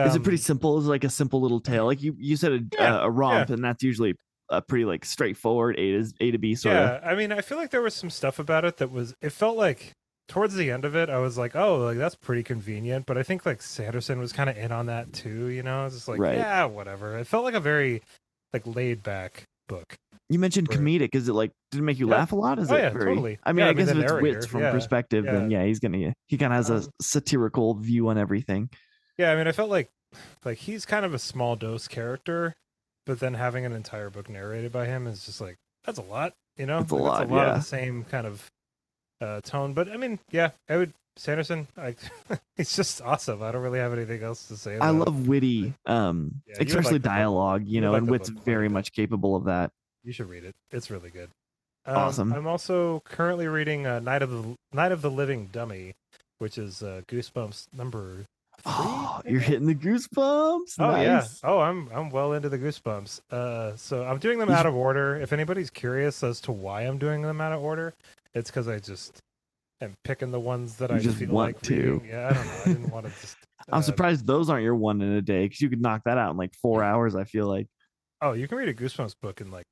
Is 0.04 0.14
it 0.14 0.22
um, 0.22 0.22
pretty 0.22 0.38
simple? 0.38 0.78
Is 0.78 0.86
it 0.86 0.90
like 0.90 1.04
a 1.04 1.10
simple 1.10 1.40
little 1.40 1.60
tale? 1.60 1.86
Like 1.86 2.02
you 2.02 2.16
you 2.18 2.36
said 2.36 2.52
a, 2.52 2.60
Yeah, 2.72 3.00
a, 3.02 3.06
a 3.06 3.10
romp, 3.10 3.50
and 3.50 3.64
that's 3.64 3.82
usually 3.82 4.14
a 4.50 4.62
pretty 4.62 4.84
like 4.84 5.04
straightforward 5.04 5.78
A 5.78 5.92
to 6.02 6.12
A 6.20 6.30
to 6.30 6.38
B 6.38 6.54
sort 6.54 6.74
yeah, 6.74 6.80
of. 6.80 7.00
I 7.04 7.14
mean, 7.14 7.32
I 7.32 7.40
feel 7.40 7.58
like 7.58 7.70
there 7.70 7.82
was 7.82 7.94
some 7.94 8.10
stuff 8.10 8.38
about 8.38 8.64
it 8.64 8.78
that 8.78 8.90
was. 8.90 9.14
It 9.20 9.30
felt 9.30 9.56
like 9.56 9.92
towards 10.28 10.54
the 10.54 10.70
end 10.70 10.84
of 10.84 10.96
it, 10.96 11.08
I 11.10 11.18
was 11.18 11.38
like, 11.38 11.54
oh, 11.56 11.78
like 11.78 11.98
that's 11.98 12.14
pretty 12.16 12.42
convenient. 12.42 13.06
But 13.06 13.18
I 13.18 13.22
think 13.22 13.46
like 13.46 13.62
Sanderson 13.62 14.18
was 14.18 14.32
kind 14.32 14.50
of 14.50 14.56
in 14.56 14.72
on 14.72 14.86
that 14.86 15.12
too. 15.12 15.46
You 15.48 15.62
know, 15.62 15.86
it's 15.86 15.94
just 15.94 16.08
like, 16.08 16.18
Right. 16.18 16.34
yeah, 16.34 16.64
whatever. 16.64 17.18
It 17.18 17.26
felt 17.26 17.44
like 17.44 17.54
a 17.54 17.60
very 17.60 18.02
like 18.52 18.66
laid 18.66 19.02
back 19.02 19.44
book. 19.68 19.94
You 20.28 20.38
mentioned 20.38 20.70
comedic. 20.70 21.14
Is 21.14 21.28
it 21.28 21.34
like 21.34 21.52
did 21.70 21.78
it 21.78 21.82
make 21.84 21.98
you 21.98 22.08
Yeah. 22.08 22.16
laugh 22.16 22.32
a 22.32 22.36
lot? 22.36 22.58
Is 22.58 22.70
Oh, 22.70 22.74
it 22.74 22.82
yeah, 22.82 22.90
very? 22.90 23.14
totally. 23.14 23.38
I 23.44 23.52
mean, 23.52 23.64
Yeah, 23.64 23.68
I 23.68 23.70
I 23.70 23.74
mean, 23.74 23.78
guess 23.78 23.90
if 23.90 23.96
it's 23.98 24.12
narrator, 24.12 24.22
wits 24.22 24.46
from 24.46 24.62
yeah, 24.62 24.70
perspective, 24.72 25.24
then 25.30 25.50
yeah, 25.50 25.64
he's 25.64 25.78
gonna 25.78 26.14
he 26.26 26.36
kind 26.38 26.52
of 26.52 26.56
has 26.56 26.70
a 26.70 26.74
Um, 26.76 26.90
satirical 27.00 27.74
view 27.74 28.08
on 28.08 28.18
everything. 28.18 28.70
Yeah, 29.18 29.32
I 29.32 29.36
mean, 29.36 29.46
I 29.46 29.52
felt 29.52 29.70
like 29.70 29.88
like 30.44 30.58
he's 30.58 30.84
kind 30.86 31.04
of 31.04 31.14
a 31.14 31.18
small 31.18 31.56
dose 31.56 31.88
character, 31.88 32.54
but 33.06 33.20
then 33.20 33.34
having 33.34 33.64
an 33.64 33.72
entire 33.72 34.10
book 34.10 34.28
narrated 34.28 34.72
by 34.72 34.86
him 34.86 35.06
is 35.06 35.24
just 35.24 35.40
like 35.40 35.56
that's 35.84 35.98
a 35.98 36.02
lot. 36.02 36.32
You 36.56 36.66
know, 36.66 36.80
That's 36.80 36.92
a 36.92 36.94
Like, 36.96 37.02
lot, 37.04 37.22
It's 37.22 37.30
a 37.30 37.34
lot 37.34 37.42
yeah. 37.46 37.50
of 37.52 37.56
the 37.58 37.64
same 37.64 38.04
kind 38.04 38.26
of 38.26 38.50
uh, 39.20 39.40
tone. 39.42 39.74
But 39.74 39.88
I 39.90 39.96
mean, 39.96 40.18
yeah, 40.30 40.50
I 40.68 40.76
would 40.76 40.92
Sanderson. 41.16 41.66
I, 41.76 41.94
it's 42.56 42.74
just 42.76 43.00
awesome. 43.02 43.42
I 43.42 43.52
don't 43.52 43.62
really 43.62 43.78
have 43.78 43.92
anything 43.92 44.22
else 44.22 44.48
to 44.48 44.56
say. 44.56 44.72
I 44.72 44.76
about 44.76 44.94
it. 44.94 44.98
love 44.98 45.28
witty, 45.28 45.74
um, 45.86 46.42
Yeah, 46.46 46.56
especially 46.60 46.92
like 46.94 47.02
dialogue. 47.02 47.64
You 47.66 47.80
know, 47.80 47.92
like 47.92 48.02
and 48.02 48.10
wit's 48.10 48.30
book 48.30 48.36
quite 48.36 48.42
a 48.42 48.44
very 48.44 48.68
much 48.68 48.92
capable 48.92 49.36
of 49.36 49.44
that. 49.44 49.70
You 50.04 50.12
should 50.12 50.28
read 50.28 50.44
it. 50.44 50.54
It's 50.70 50.90
really 50.90 51.10
good. 51.10 51.30
Um, 51.84 51.96
Awesome. 51.96 52.32
I'm 52.32 52.46
also 52.46 53.00
currently 53.04 53.46
reading 53.48 53.86
uh, 53.86 54.00
Night 54.00 54.22
of 54.22 54.30
the 54.30 54.54
Night 54.72 54.92
of 54.92 55.02
the 55.02 55.10
Living 55.10 55.46
Dummy, 55.52 55.94
which 56.38 56.58
is 56.58 56.82
uh, 56.82 57.02
Goosebumps 57.08 57.66
number. 57.72 58.24
Oh, 58.68 59.20
you're 59.24 59.40
hitting 59.40 59.66
the 59.66 59.74
goosebumps. 59.74 60.74
Oh 60.80 61.00
yeah. 61.00 61.24
Oh, 61.44 61.60
I'm 61.60 61.88
I'm 61.94 62.10
well 62.10 62.32
into 62.32 62.48
the 62.48 62.58
Goosebumps. 62.58 63.20
Uh, 63.30 63.76
so 63.76 64.04
I'm 64.04 64.18
doing 64.18 64.38
them 64.38 64.50
out 64.50 64.66
of 64.66 64.74
order. 64.74 65.16
If 65.20 65.32
anybody's 65.32 65.70
curious 65.70 66.22
as 66.24 66.40
to 66.42 66.52
why 66.52 66.82
I'm 66.82 66.98
doing 66.98 67.22
them 67.22 67.40
out 67.40 67.52
of 67.52 67.62
order, 67.62 67.94
it's 68.34 68.50
because 68.50 68.66
I 68.66 68.80
just 68.80 69.20
am 69.80 69.94
picking 70.02 70.32
the 70.32 70.40
ones 70.40 70.76
that 70.76 70.90
You 70.90 70.96
I 70.96 70.98
just 70.98 71.18
feel 71.18 71.28
want 71.30 71.54
like 71.54 71.62
to. 71.62 71.74
reading. 71.74 72.08
Yeah, 72.08 72.28
I 72.28 72.34
don't 72.34 72.46
know. 72.46 72.52
I 72.52 72.64
didn't 72.64 72.90
want 72.90 73.06
to 73.06 73.12
just. 73.20 73.36
I'm 73.70 73.78
uh, 73.78 73.82
surprised 73.82 74.26
those 74.26 74.50
aren't 74.50 74.64
your 74.64 74.74
one 74.74 75.00
in 75.00 75.12
a 75.12 75.22
day 75.22 75.44
because 75.44 75.60
you 75.60 75.70
could 75.70 75.80
knock 75.80 76.02
that 76.04 76.18
out 76.18 76.32
in 76.32 76.36
like 76.36 76.54
four 76.60 76.82
hours. 76.82 77.14
I 77.14 77.24
feel 77.24 77.46
like. 77.46 77.68
Oh, 78.20 78.32
you 78.32 78.48
can 78.48 78.58
read 78.58 78.68
a 78.68 78.74
Goosebumps 78.74 79.14
book 79.22 79.40
in 79.40 79.50
like 79.52 79.66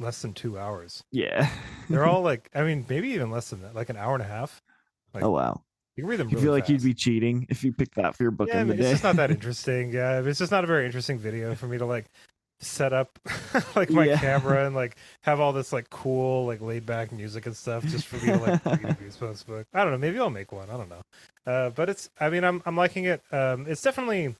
less 0.00 0.22
than 0.22 0.32
two 0.32 0.58
hours. 0.58 1.02
Yeah. 1.12 1.48
They're 1.88 2.06
all 2.06 2.22
like, 2.30 2.48
I 2.54 2.62
mean, 2.62 2.86
maybe 2.88 3.10
even 3.10 3.30
less 3.30 3.50
than 3.50 3.62
that, 3.62 3.74
like 3.74 3.90
an 3.90 3.96
hour 3.96 4.14
and 4.14 4.22
a 4.22 4.26
half. 4.26 4.60
like, 5.14 5.22
oh 5.22 5.30
wow. 5.30 5.62
You 5.96 6.04
can 6.04 6.10
read 6.10 6.16
them. 6.20 6.28
You 6.30 6.38
feel 6.38 6.52
like 6.52 6.68
you'd 6.68 6.82
be 6.82 6.94
cheating 6.94 7.46
if 7.50 7.62
you 7.64 7.72
picked 7.72 7.96
that 7.96 8.16
for 8.16 8.22
your 8.22 8.30
book 8.30 8.48
yeah, 8.48 8.60
I 8.60 8.64
the 8.64 8.70
mean, 8.70 8.78
it's 8.78 8.86
day. 8.86 8.92
just 8.92 9.04
not 9.04 9.16
that 9.16 9.30
interesting. 9.36 9.92
Yeah, 9.92 10.20
it's 10.20 10.38
just 10.38 10.52
not 10.52 10.64
a 10.64 10.66
very 10.66 10.86
interesting 10.86 11.18
video 11.18 11.54
for 11.54 11.66
me 11.66 11.78
to 11.78 11.86
like 11.86 12.06
set 12.60 12.92
up 12.92 13.18
like 13.74 13.90
my 13.90 14.04
Yeah. 14.04 14.18
camera 14.18 14.66
and 14.66 14.74
like 14.74 14.96
have 15.22 15.40
all 15.40 15.52
this 15.52 15.72
like 15.72 15.88
cool 15.90 16.46
like 16.46 16.60
laid 16.60 16.84
back 16.86 17.10
music 17.10 17.46
and 17.46 17.56
stuff 17.56 17.84
just 17.86 18.06
for 18.06 18.16
me 18.16 18.32
to 18.32 18.36
like 18.38 18.64
read 18.66 18.84
a 18.84 18.94
Goosebumps 18.94 19.46
book. 19.46 19.66
I 19.74 19.82
don't 19.82 19.92
know. 19.92 19.98
Maybe 19.98 20.18
I'll 20.18 20.30
make 20.30 20.52
one. 20.52 20.68
I 20.70 20.76
don't 20.76 20.88
know. 20.90 21.02
Uh, 21.46 21.70
but 21.70 21.88
it's. 21.88 22.08
I 22.20 22.30
mean, 22.30 22.44
I'm 22.44 22.62
I'm 22.66 22.76
liking 22.76 23.04
it. 23.04 23.22
Um, 23.32 23.66
it's 23.68 23.82
definitely 23.82 24.34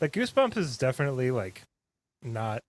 like 0.00 0.12
Goosebumps 0.12 0.56
is 0.56 0.76
definitely 0.76 1.30
like 1.30 1.62
not 2.22 2.60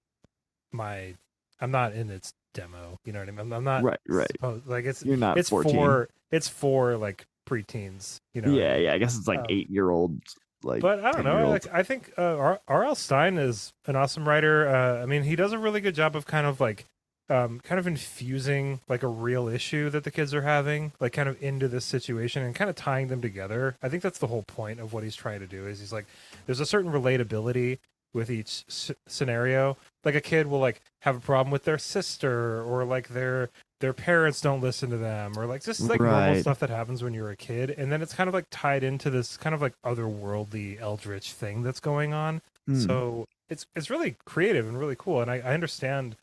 my. 0.72 1.16
I'm 1.60 1.72
not 1.72 1.94
in 1.94 2.10
its 2.10 2.32
demo. 2.54 2.98
You 3.06 3.14
know 3.14 3.20
what 3.20 3.28
I 3.28 3.32
mean? 3.32 3.40
I'm, 3.40 3.54
I'm 3.54 3.64
not 3.64 3.84
right, 3.84 4.00
right. 4.08 4.32
supposed 4.32 4.68
like 4.68 4.86
it's 4.86 5.04
You're 5.04 5.18
not 5.18 5.38
it's 5.38 5.50
14. 5.50 5.74
for 5.74 6.10
it's 6.32 6.48
for 6.48 6.96
like 6.98 7.26
preteens. 7.46 8.18
You 8.34 8.42
know? 8.42 8.52
yeah, 8.54 8.76
yeah. 8.76 8.94
I 8.94 8.98
guess 8.98 9.18
it's 9.18 9.28
like 9.28 9.40
Um, 9.40 9.46
eight 9.50 9.70
year 9.70 9.90
old. 9.90 10.20
Like, 10.64 10.82
but 10.82 11.04
I 11.06 11.12
don't 11.12 11.26
know. 11.26 11.50
Like, 11.50 11.68
I 11.72 11.84
think 11.84 12.12
uh, 12.18 12.58
R.L. 12.68 12.96
Stine 12.96 13.38
is 13.38 13.72
an 13.86 13.96
awesome 13.96 14.28
writer. 14.28 14.68
Uh, 14.68 15.04
I 15.04 15.06
mean, 15.06 15.22
he 15.24 15.36
does 15.36 15.52
a 15.54 15.60
really 15.60 15.80
good 15.80 15.94
job 15.94 16.16
of 16.16 16.26
kind 16.26 16.48
of 16.48 16.60
like, 16.60 16.86
um, 17.30 17.60
kind 17.60 17.78
of 17.78 17.86
infusing 17.86 18.80
like 18.88 19.04
a 19.04 19.08
real 19.08 19.48
issue 19.48 19.90
that 19.92 20.04
the 20.04 20.12
kids 20.12 20.34
are 20.34 20.42
having, 20.42 20.92
like 21.00 21.14
kind 21.14 21.30
of 21.30 21.42
into 21.42 21.68
this 21.68 21.86
situation 21.86 22.42
and 22.42 22.56
kind 22.56 22.70
of 22.70 22.76
tying 22.76 23.08
them 23.10 23.22
together. 23.22 23.76
I 23.84 23.90
think 23.90 24.02
that's 24.02 24.18
the 24.20 24.28
whole 24.28 24.44
point 24.44 24.80
of 24.80 24.92
what 24.94 25.04
he's 25.04 25.16
trying 25.16 25.40
to 25.42 25.48
do. 25.48 25.68
Is 25.68 25.80
he's 25.80 25.94
like, 25.94 26.06
there's 26.48 26.60
a 26.60 26.66
certain 26.66 26.92
relatability 26.92 27.78
with 28.14 28.32
each 28.32 28.64
s- 28.70 28.92
scenario. 29.08 29.78
Like 30.04 30.16
a 30.16 30.22
kid 30.22 30.48
will 30.48 30.60
like 30.60 30.82
have 31.02 31.18
a 31.18 31.20
problem 31.20 31.52
with 31.52 31.64
their 31.66 31.78
sister, 31.78 32.62
or 32.64 32.86
like 32.86 33.10
their 33.10 33.50
their 33.86 33.94
parents 33.94 34.42
don't 34.42 34.62
listen 34.62 34.90
to 34.90 34.98
them, 34.98 35.38
or 35.38 35.46
like 35.46 35.64
just 35.64 35.80
like 35.82 36.02
normal 36.02 36.42
stuff 36.42 36.58
that 36.58 36.72
happens 36.72 37.04
when 37.04 37.14
you're 37.14 37.30
a 37.30 37.36
kid, 37.36 37.70
and 37.70 37.92
then 37.92 38.02
it's 38.02 38.16
kind 38.16 38.28
of 38.28 38.34
like 38.34 38.48
tied 38.50 38.84
into 38.84 39.12
this 39.12 39.38
kind 39.38 39.54
of 39.54 39.62
like 39.62 39.74
otherworldly 39.86 40.82
eldritch 40.82 41.34
thing 41.34 41.62
that's 41.62 41.80
going 41.80 42.12
on. 42.12 42.42
Hmm. 42.66 42.80
So 42.80 43.26
it's 43.48 43.68
it's 43.76 43.92
really 43.92 44.16
creative 44.26 44.68
and 44.68 44.80
really 44.80 44.96
cool, 44.98 45.22
and 45.22 45.30
I, 45.30 45.36
I 45.36 45.54
understand 45.54 46.16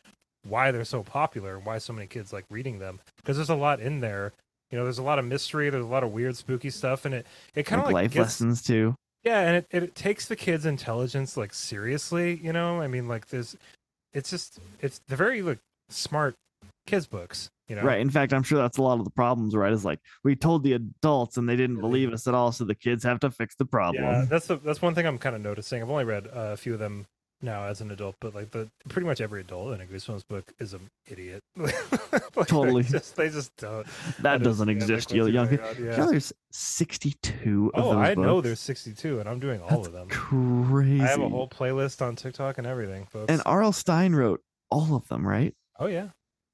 why 0.43 0.73
they're 0.73 0.85
so 0.85 1.05
popular 1.05 1.55
and 1.55 1.65
why 1.65 1.79
so 1.79 1.93
many 1.93 2.09
kids 2.09 2.33
like 2.33 2.45
reading 2.51 2.81
them 2.81 2.99
because 3.19 3.37
there's 3.37 3.49
a 3.49 3.55
lot 3.55 3.79
in 3.79 4.01
there. 4.01 4.33
You 4.73 4.79
know, 4.79 4.83
there's 4.83 4.99
a 4.99 5.05
lot 5.05 5.21
of 5.21 5.25
mystery, 5.25 5.71
there's 5.71 5.85
a 5.85 5.89
lot 5.89 6.03
of 6.03 6.11
weird, 6.11 6.37
spooky 6.37 6.71
stuff, 6.71 7.05
and 7.05 7.15
it 7.15 7.29
it 7.55 7.63
kind 7.63 7.81
of 7.81 7.87
like 7.87 7.95
life 7.95 8.11
gets, 8.11 8.41
lessons 8.41 8.61
too. 8.61 8.97
yeah, 9.23 9.43
and 9.43 9.57
it, 9.59 9.67
it 9.71 9.95
takes 9.95 10.27
the 10.27 10.35
kids' 10.35 10.67
intelligence 10.67 11.37
like 11.37 11.55
seriously. 11.55 12.41
You 12.43 12.53
know, 12.53 12.81
I 12.81 12.89
mean, 12.89 13.07
like 13.07 13.29
there's, 13.29 13.57
it's 14.13 14.31
just 14.31 14.59
it's 14.81 15.01
they're 15.07 15.17
very 15.17 15.43
like 15.43 15.61
smart 15.91 16.35
kids 16.87 17.07
books. 17.07 17.51
You 17.69 17.77
know, 17.77 17.83
Right. 17.83 18.01
In 18.01 18.11
fact, 18.11 18.33
I'm 18.35 18.43
sure 18.43 18.59
that's 18.59 18.77
a 18.79 18.83
lot 18.83 18.99
of 18.99 19.05
the 19.05 19.11
problems, 19.11 19.55
right? 19.57 19.73
Is 19.73 19.85
like 19.85 20.01
we 20.25 20.37
told 20.37 20.63
the 20.63 20.75
adults 20.75 21.37
and 21.39 21.49
they 21.49 21.57
didn't 21.57 21.77
Yeah, 21.77 21.81
believe 21.83 22.13
us 22.13 22.27
at 22.27 22.35
all, 22.35 22.53
so 22.53 22.65
the 22.65 22.75
kids 22.75 23.03
have 23.05 23.21
to 23.21 23.31
fix 23.31 23.55
the 23.55 23.65
problem. 23.65 24.03
Yeah, 24.05 24.25
that's 24.29 24.47
the, 24.47 24.57
that's 24.57 24.83
one 24.83 24.95
thing 24.95 25.07
I'm 25.07 25.19
kind 25.19 25.35
of 25.37 25.41
noticing. 25.43 25.81
I've 25.83 25.89
only 25.91 26.05
read 26.05 26.27
uh, 26.27 26.51
a 26.53 26.57
few 26.57 26.75
of 26.75 26.81
them 26.81 27.07
now 27.41 27.65
as 27.65 27.81
an 27.81 27.91
adult, 27.91 28.17
but 28.21 28.35
like 28.35 28.51
the 28.51 28.69
pretty 28.89 29.07
much 29.07 29.21
every 29.21 29.41
adult 29.41 29.75
in 29.75 29.81
a 29.81 29.85
Goosebumps 29.87 30.27
book 30.29 30.53
is 30.59 30.75
an 30.75 30.89
idiot. 31.07 31.41
Like, 32.35 32.49
they 32.49 32.55
Totally. 32.55 32.83
just, 32.83 33.17
they 33.17 33.29
just 33.29 33.55
don't. 33.57 33.87
that 34.21 34.43
doesn't 34.43 34.69
exist, 34.69 35.13
you 35.13 35.27
young. 35.27 35.49
on, 35.49 35.77
You 35.79 35.87
Yeah. 35.91 35.97
know, 35.99 36.11
there's 36.11 36.33
62 36.53 37.71
of 37.75 37.85
Oh, 37.85 37.91
those 37.91 37.99
I 37.99 38.15
know 38.15 38.41
there's 38.41 38.61
62, 38.61 39.21
and 39.21 39.29
I'm 39.29 39.39
doing 39.39 39.61
all 39.61 39.69
That's 39.69 39.89
of 39.89 39.93
them. 39.93 40.09
Crazy. 40.09 41.03
I 41.03 41.09
have 41.09 41.21
a 41.21 41.29
whole 41.29 41.49
playlist 41.49 42.01
on 42.03 42.17
TikTok 42.17 42.59
and 42.59 42.67
everything, 42.67 43.07
folks. 43.07 43.31
and 43.31 43.43
R.L. 43.47 43.73
Stine 43.73 44.15
wrote 44.15 44.41
all 44.71 44.95
of 44.95 45.07
them, 45.09 45.27
right? 45.27 45.55
oh 45.79 45.87
yeah, 45.87 46.09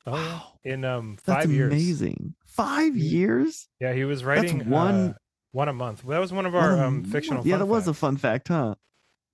oh. 0.09 0.12
Wow, 0.12 0.42
In 0.64 0.85
um 0.85 1.16
that's 1.25 1.44
five 1.44 1.51
years. 1.53 1.73
amazing. 1.73 2.35
Five 2.47 2.97
years? 2.97 3.68
Yeah, 3.81 3.92
he 3.92 4.05
was 4.05 4.25
writing 4.25 4.68
one- 4.68 5.11
uh, 5.11 5.14
one 5.53 5.68
a 5.68 5.73
month. 5.73 6.03
That 6.07 6.18
was 6.18 6.33
one 6.33 6.44
of 6.47 6.55
our 6.55 6.83
um, 6.83 7.05
fictional. 7.05 7.47
Yeah, 7.47 7.57
that 7.59 7.66
was 7.66 7.88
a 7.88 7.94
fun 7.94 8.16
fact, 8.16 8.49
huh? 8.49 8.75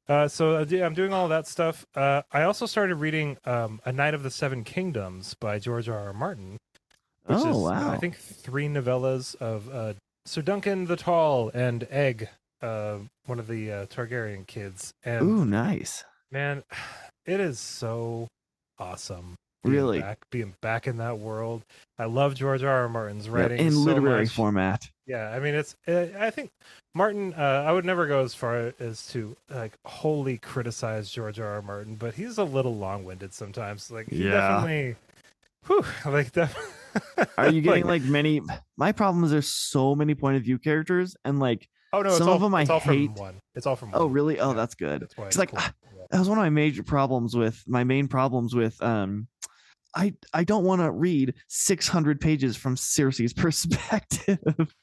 Uh, 0.09 0.29
so 0.29 0.57
uh, 0.57 0.67
I'm 0.85 0.95
doing 0.95 1.13
all 1.13 1.29
that 1.29 1.47
stuff. 1.47 1.87
Uh, 1.95 2.23
I 2.31 2.43
also 2.43 2.67
started 2.67 2.97
reading 2.97 3.39
um, 3.47 3.81
A 3.87 3.93
Knight 3.93 4.13
of 4.15 4.23
the 4.23 4.31
Seven 4.31 4.63
Kingdoms 4.63 5.35
by 5.35 5.59
George 5.59 5.89
R. 5.89 5.99
R. 5.99 6.13
Martin. 6.13 6.59
Which 7.25 7.39
Oh, 7.39 7.49
is, 7.51 7.57
uh, 7.57 7.59
wow. 7.59 7.91
I 7.91 7.97
think 7.97 8.17
three 8.17 8.69
novellas 8.69 9.35
of 9.37 9.69
uh, 9.75 9.95
Sir 10.27 10.43
Duncan 10.43 10.85
the 10.85 10.97
Tall 10.97 11.51
and 11.55 11.87
Egg, 11.91 12.29
uh, 12.61 12.99
one 13.25 13.39
of 13.39 13.47
the 13.49 13.73
uh, 13.73 13.87
Targaryen 13.87 14.47
kids. 14.47 14.93
And 15.05 15.23
Ooh, 15.23 15.45
nice. 15.47 16.05
man, 16.31 16.63
it 17.27 17.41
is 17.41 17.59
so 17.59 18.29
awesome. 18.79 19.37
Being 19.65 19.75
Really? 19.77 20.01
back, 20.01 20.19
being 20.31 20.55
back 20.61 20.87
in 20.87 20.99
that 20.99 21.19
world. 21.19 21.65
I 21.99 22.05
love 22.05 22.35
George 22.35 22.63
R. 22.63 22.83
R. 22.83 22.89
Martin's 22.89 23.27
Yeah, 23.27 23.33
writing 23.33 23.59
in 23.59 23.73
so 23.73 23.79
literary 23.81 24.25
much. 24.25 24.33
format. 24.35 24.89
Yeah, 25.07 25.31
I 25.31 25.41
mean 25.41 25.55
it's. 25.55 25.77
Uh, 25.87 26.07
I 26.19 26.31
think 26.31 26.51
Martin. 26.95 27.35
Uh, 27.35 27.65
I 27.67 27.73
would 27.73 27.85
never 27.85 28.07
go 28.07 28.23
as 28.23 28.35
far 28.35 28.73
as 28.79 29.07
to 29.09 29.37
like 29.51 29.73
wholly 29.85 30.39
criticize 30.39 31.11
George 31.11 31.39
R. 31.41 31.47
R. 31.55 31.63
Martin, 31.63 31.95
but 31.97 32.15
he's 32.15 32.39
a 32.39 32.45
little 32.45 32.77
long-winded 32.77 33.33
sometimes. 33.35 33.91
Like 33.91 34.09
he 34.09 34.25
Yeah. 34.25 34.31
definitely. 34.63 34.97
Whew, 35.67 35.85
like 36.07 36.33
def- 36.33 36.81
Are 37.39 37.51
you 37.51 37.61
getting 37.63 37.87
like, 37.87 38.03
many? 38.03 38.41
My 38.77 38.93
problem 38.93 39.25
is 39.25 39.31
there's 39.31 39.53
so 39.53 39.95
many 39.95 40.15
point 40.15 40.37
of 40.37 40.43
view 40.43 40.59
characters, 40.59 41.17
and 41.25 41.39
like, 41.41 41.69
Oh 41.93 42.03
no, 42.03 42.09
it's 42.11 42.19
some 42.19 42.29
all, 42.29 42.35
of 42.37 42.43
'em 42.43 42.55
I 42.55 42.63
it's 42.63 42.71
all 42.71 42.81
hate? 42.81 43.07
from 43.07 43.15
one. 43.15 43.35
It's 43.55 43.67
all 43.67 43.77
from. 43.77 43.91
oh 43.95 44.05
one. 44.05 44.13
really? 44.13 44.41
Oh, 44.41 44.51
Yeah, 44.51 44.57
that's 44.57 44.75
good. 44.75 45.01
That's 45.03 45.17
why 45.17 45.27
It's 45.27 45.37
it's 45.37 45.39
like 45.39 45.51
cool. 45.51 45.61
ah, 45.61 45.73
that 46.11 46.19
was 46.19 46.29
one 46.29 46.39
of 46.39 46.43
my 46.45 46.51
major 46.51 46.83
problems 46.83 47.35
with 47.37 47.63
my 47.67 47.83
main 47.85 48.09
problems 48.09 48.55
with 48.55 48.81
um 48.83 49.27
I 49.95 50.15
I 50.33 50.45
don't 50.45 50.65
want 50.65 50.81
to 50.83 50.91
read 50.91 51.35
600 51.49 52.21
pages 52.21 52.57
from 52.57 52.77
Cersei's 52.77 53.33
perspective. 53.89 54.75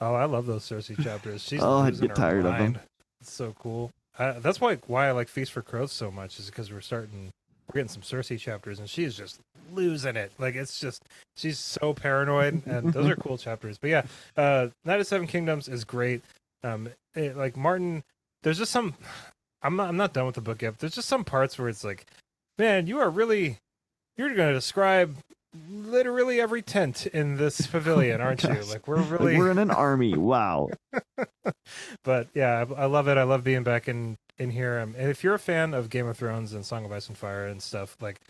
Oh, 0.00 0.14
I 0.14 0.24
love 0.26 0.46
those 0.46 0.68
Cersei 0.68 1.02
chapters. 1.02 1.42
She's 1.42 1.62
Oh, 1.62 1.78
I'd 1.78 2.00
get 2.00 2.14
tired 2.14 2.44
of 2.44 2.58
them. 2.58 2.78
It's 3.20 3.32
so 3.32 3.54
cool. 3.58 3.90
uh, 4.18 4.38
that's 4.40 4.60
why 4.60 4.76
why 4.86 5.08
I 5.08 5.12
like 5.12 5.28
Feast 5.28 5.52
for 5.52 5.62
Crows 5.62 5.92
so 5.92 6.10
much 6.10 6.38
is 6.38 6.46
because 6.46 6.70
we're 6.70 6.80
starting 6.82 7.30
we're 7.68 7.80
getting 7.80 7.88
some 7.88 8.02
Cersei 8.02 8.38
chapters 8.38 8.78
and 8.78 8.88
she's 8.88 9.16
just 9.16 9.40
losing 9.72 10.16
it. 10.16 10.32
Like 10.38 10.54
it's 10.54 10.78
just 10.78 11.02
she's 11.36 11.58
so 11.58 11.94
paranoid 11.94 12.62
and 12.66 12.92
those 12.92 13.08
are 13.08 13.16
cool 13.16 13.38
chapters. 13.38 13.78
But 13.78 13.90
yeah, 13.90 14.02
uh 14.36 14.68
Knight 14.84 15.00
of 15.00 15.06
Seven 15.06 15.26
Kingdoms 15.26 15.66
is 15.66 15.84
great. 15.84 16.22
Um 16.62 16.90
it, 17.14 17.36
like 17.36 17.56
Martin 17.56 18.04
there's 18.42 18.58
just 18.58 18.72
some 18.72 18.94
I'm 19.62 19.76
not 19.76 19.88
I'm 19.88 19.96
not 19.96 20.12
done 20.12 20.26
with 20.26 20.34
the 20.34 20.42
book 20.42 20.60
yet. 20.60 20.72
But 20.72 20.80
there's 20.80 20.94
just 20.94 21.08
some 21.08 21.24
parts 21.24 21.58
where 21.58 21.68
it's 21.70 21.82
like, 21.84 22.06
man, 22.58 22.86
you 22.86 22.98
are 22.98 23.08
really 23.10 23.58
you're 24.16 24.34
going 24.34 24.48
to 24.48 24.54
describe 24.54 25.16
literally 25.70 26.40
every 26.40 26.62
tent 26.62 27.06
in 27.06 27.36
this 27.36 27.66
pavilion, 27.66 28.20
aren't 28.20 28.42
you? 28.42 28.62
Like 28.70 28.86
we're 28.86 28.96
Like, 28.98 29.10
really 29.10 29.38
we're 29.38 29.50
in 29.50 29.58
an 29.58 29.70
army. 29.70 30.16
Wow. 30.16 30.68
but 32.04 32.28
yeah, 32.34 32.64
I, 32.76 32.82
I 32.82 32.84
love 32.86 33.08
it. 33.08 33.16
I 33.18 33.22
love 33.24 33.44
being 33.44 33.62
back 33.62 33.88
in 33.88 34.16
in 34.38 34.50
here. 34.50 34.78
Um, 34.80 34.94
and 34.98 35.08
if 35.10 35.24
you're 35.24 35.34
a 35.34 35.38
fan 35.38 35.72
of 35.74 35.88
Game 35.88 36.06
of 36.06 36.18
Thrones 36.18 36.52
and 36.52 36.64
Song 36.64 36.84
of 36.84 36.92
Ice 36.92 37.08
and 37.08 37.16
Fire 37.16 37.46
and 37.46 37.62
stuff, 37.62 37.96
like 38.00 38.20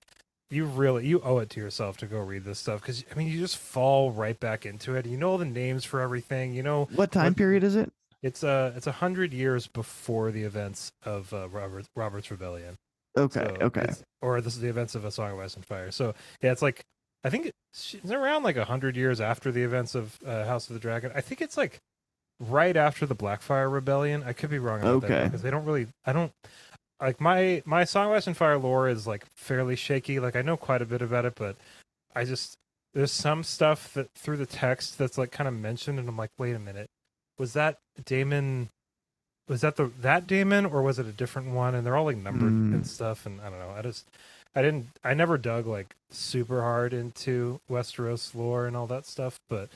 you 0.51 0.64
really 0.64 1.07
you 1.07 1.20
owe 1.22 1.38
it 1.38 1.51
to 1.51 1.61
yourself 1.61 1.96
to 1.99 2.07
go 2.07 2.20
read 2.20 2.44
this 2.44 2.59
stuff 2.61 2.81
because 2.81 3.05
I 3.11 3.14
mean 3.16 3.27
you 3.29 3.40
just 3.40 3.57
fall 3.59 4.12
right 4.12 4.38
back 4.38 4.64
into 4.66 4.94
it. 4.94 5.07
You 5.07 5.16
know 5.16 5.31
all 5.31 5.38
the 5.38 5.44
names 5.44 5.85
for 5.85 6.01
everything. 6.01 6.55
You 6.55 6.62
know 6.62 6.88
What 6.94 7.11
time 7.12 7.27
What- 7.33 7.37
period 7.37 7.64
is 7.64 7.75
it? 7.77 7.90
it's 8.22 8.42
a 8.42 8.72
it's 8.77 8.87
a 8.87 8.92
hundred 8.92 9.33
years 9.35 9.66
before 9.66 10.31
the 10.31 10.42
events 10.44 10.90
of 11.05 11.33
uh, 11.33 11.49
Robert 11.49 11.87
Robert's 11.96 12.31
Rebellion. 12.31 12.77
Okay. 13.16 13.55
So 13.59 13.66
okay. 13.66 13.87
Or 14.22 14.40
this 14.40 14.55
is 14.55 14.61
the 14.61 14.68
events 14.68 14.94
of 14.94 15.05
A 15.05 15.11
Song 15.11 15.33
of 15.33 15.38
Ice 15.38 15.55
and 15.55 15.64
Fire. 15.64 15.90
So 15.90 16.14
yeah, 16.42 16.52
it's 16.52 16.62
like 16.62 16.83
I 17.24 17.31
think 17.31 17.50
it's 17.72 17.96
around 18.11 18.42
like 18.42 18.57
a 18.57 18.64
hundred 18.64 18.96
years 18.96 19.20
after 19.20 19.50
the 19.52 19.62
events 19.62 19.94
of 19.94 20.18
uh, 20.26 20.44
House 20.44 20.68
of 20.68 20.74
the 20.74 20.81
Dragon. 20.81 21.12
I 21.14 21.20
think 21.20 21.40
it's 21.40 21.57
like 21.57 21.79
right 22.40 22.76
after 22.76 23.07
the 23.07 23.16
Blackfyre 23.16 23.70
Rebellion. 23.72 24.22
I 24.24 24.33
could 24.33 24.50
be 24.50 24.59
wrong 24.59 24.81
about 24.81 25.02
that 25.02 25.11
Okay. 25.11 25.24
because 25.24 25.42
they 25.42 25.50
don't 25.50 25.64
really. 25.64 25.88
I 26.05 26.12
don't 26.12 26.33
like 27.00 27.20
my 27.20 27.62
my 27.64 27.85
Song 27.85 28.09
of 28.09 28.12
Ice 28.12 28.26
and 28.26 28.37
Fire 28.37 28.59
lore 28.59 28.88
is 28.88 29.07
like 29.07 29.24
fairly 29.37 29.76
shaky. 29.76 30.20
Like 30.20 30.37
I 30.37 30.42
know 30.42 30.57
quite 30.57 30.83
a 30.83 30.87
bit 30.87 31.02
about 31.02 31.24
it, 31.24 31.35
but 31.37 31.57
I 32.14 32.24
just 32.24 32.57
there's 32.94 33.12
some 33.12 33.42
stuff 33.42 33.92
that 33.94 34.09
through 34.16 34.38
the 34.38 34.46
text 34.46 34.96
that's 34.98 35.18
like 35.18 35.31
kind 35.31 35.48
of 35.48 35.55
mentioned, 35.55 35.98
and 35.98 36.09
I'm 36.09 36.16
like, 36.16 36.31
wait 36.38 36.55
a 36.57 36.59
minute, 36.59 36.88
was 37.38 37.52
that 37.55 37.79
Daemon? 38.05 38.68
Was 39.48 39.61
that 39.61 39.76
the 39.76 39.90
that 40.00 40.26
Daemon 40.26 40.66
or 40.66 40.82
was 40.82 40.98
it 40.98 41.06
a 41.06 41.12
different 41.12 41.50
one? 41.52 41.74
And 41.74 41.87
they're 41.87 41.96
all 41.96 42.04
like 42.06 42.16
numbered 42.16 42.52
Mm. 42.52 42.74
and 42.74 42.87
stuff, 42.87 43.26
and 43.26 43.40
I 43.40 43.48
don't 43.50 43.59
know. 43.61 43.74
I 43.76 43.82
just 43.82 44.04
I 44.54 44.62
didn't 44.62 44.88
I 45.04 45.14
never 45.14 45.38
dug 45.38 45.66
like 45.66 45.94
super 46.11 46.62
hard 46.62 46.92
into 46.92 47.61
Westeros 47.70 48.35
lore 48.35 48.66
and 48.66 48.76
all 48.76 48.87
that 48.88 49.06
stuff, 49.06 49.38
but 49.48 49.68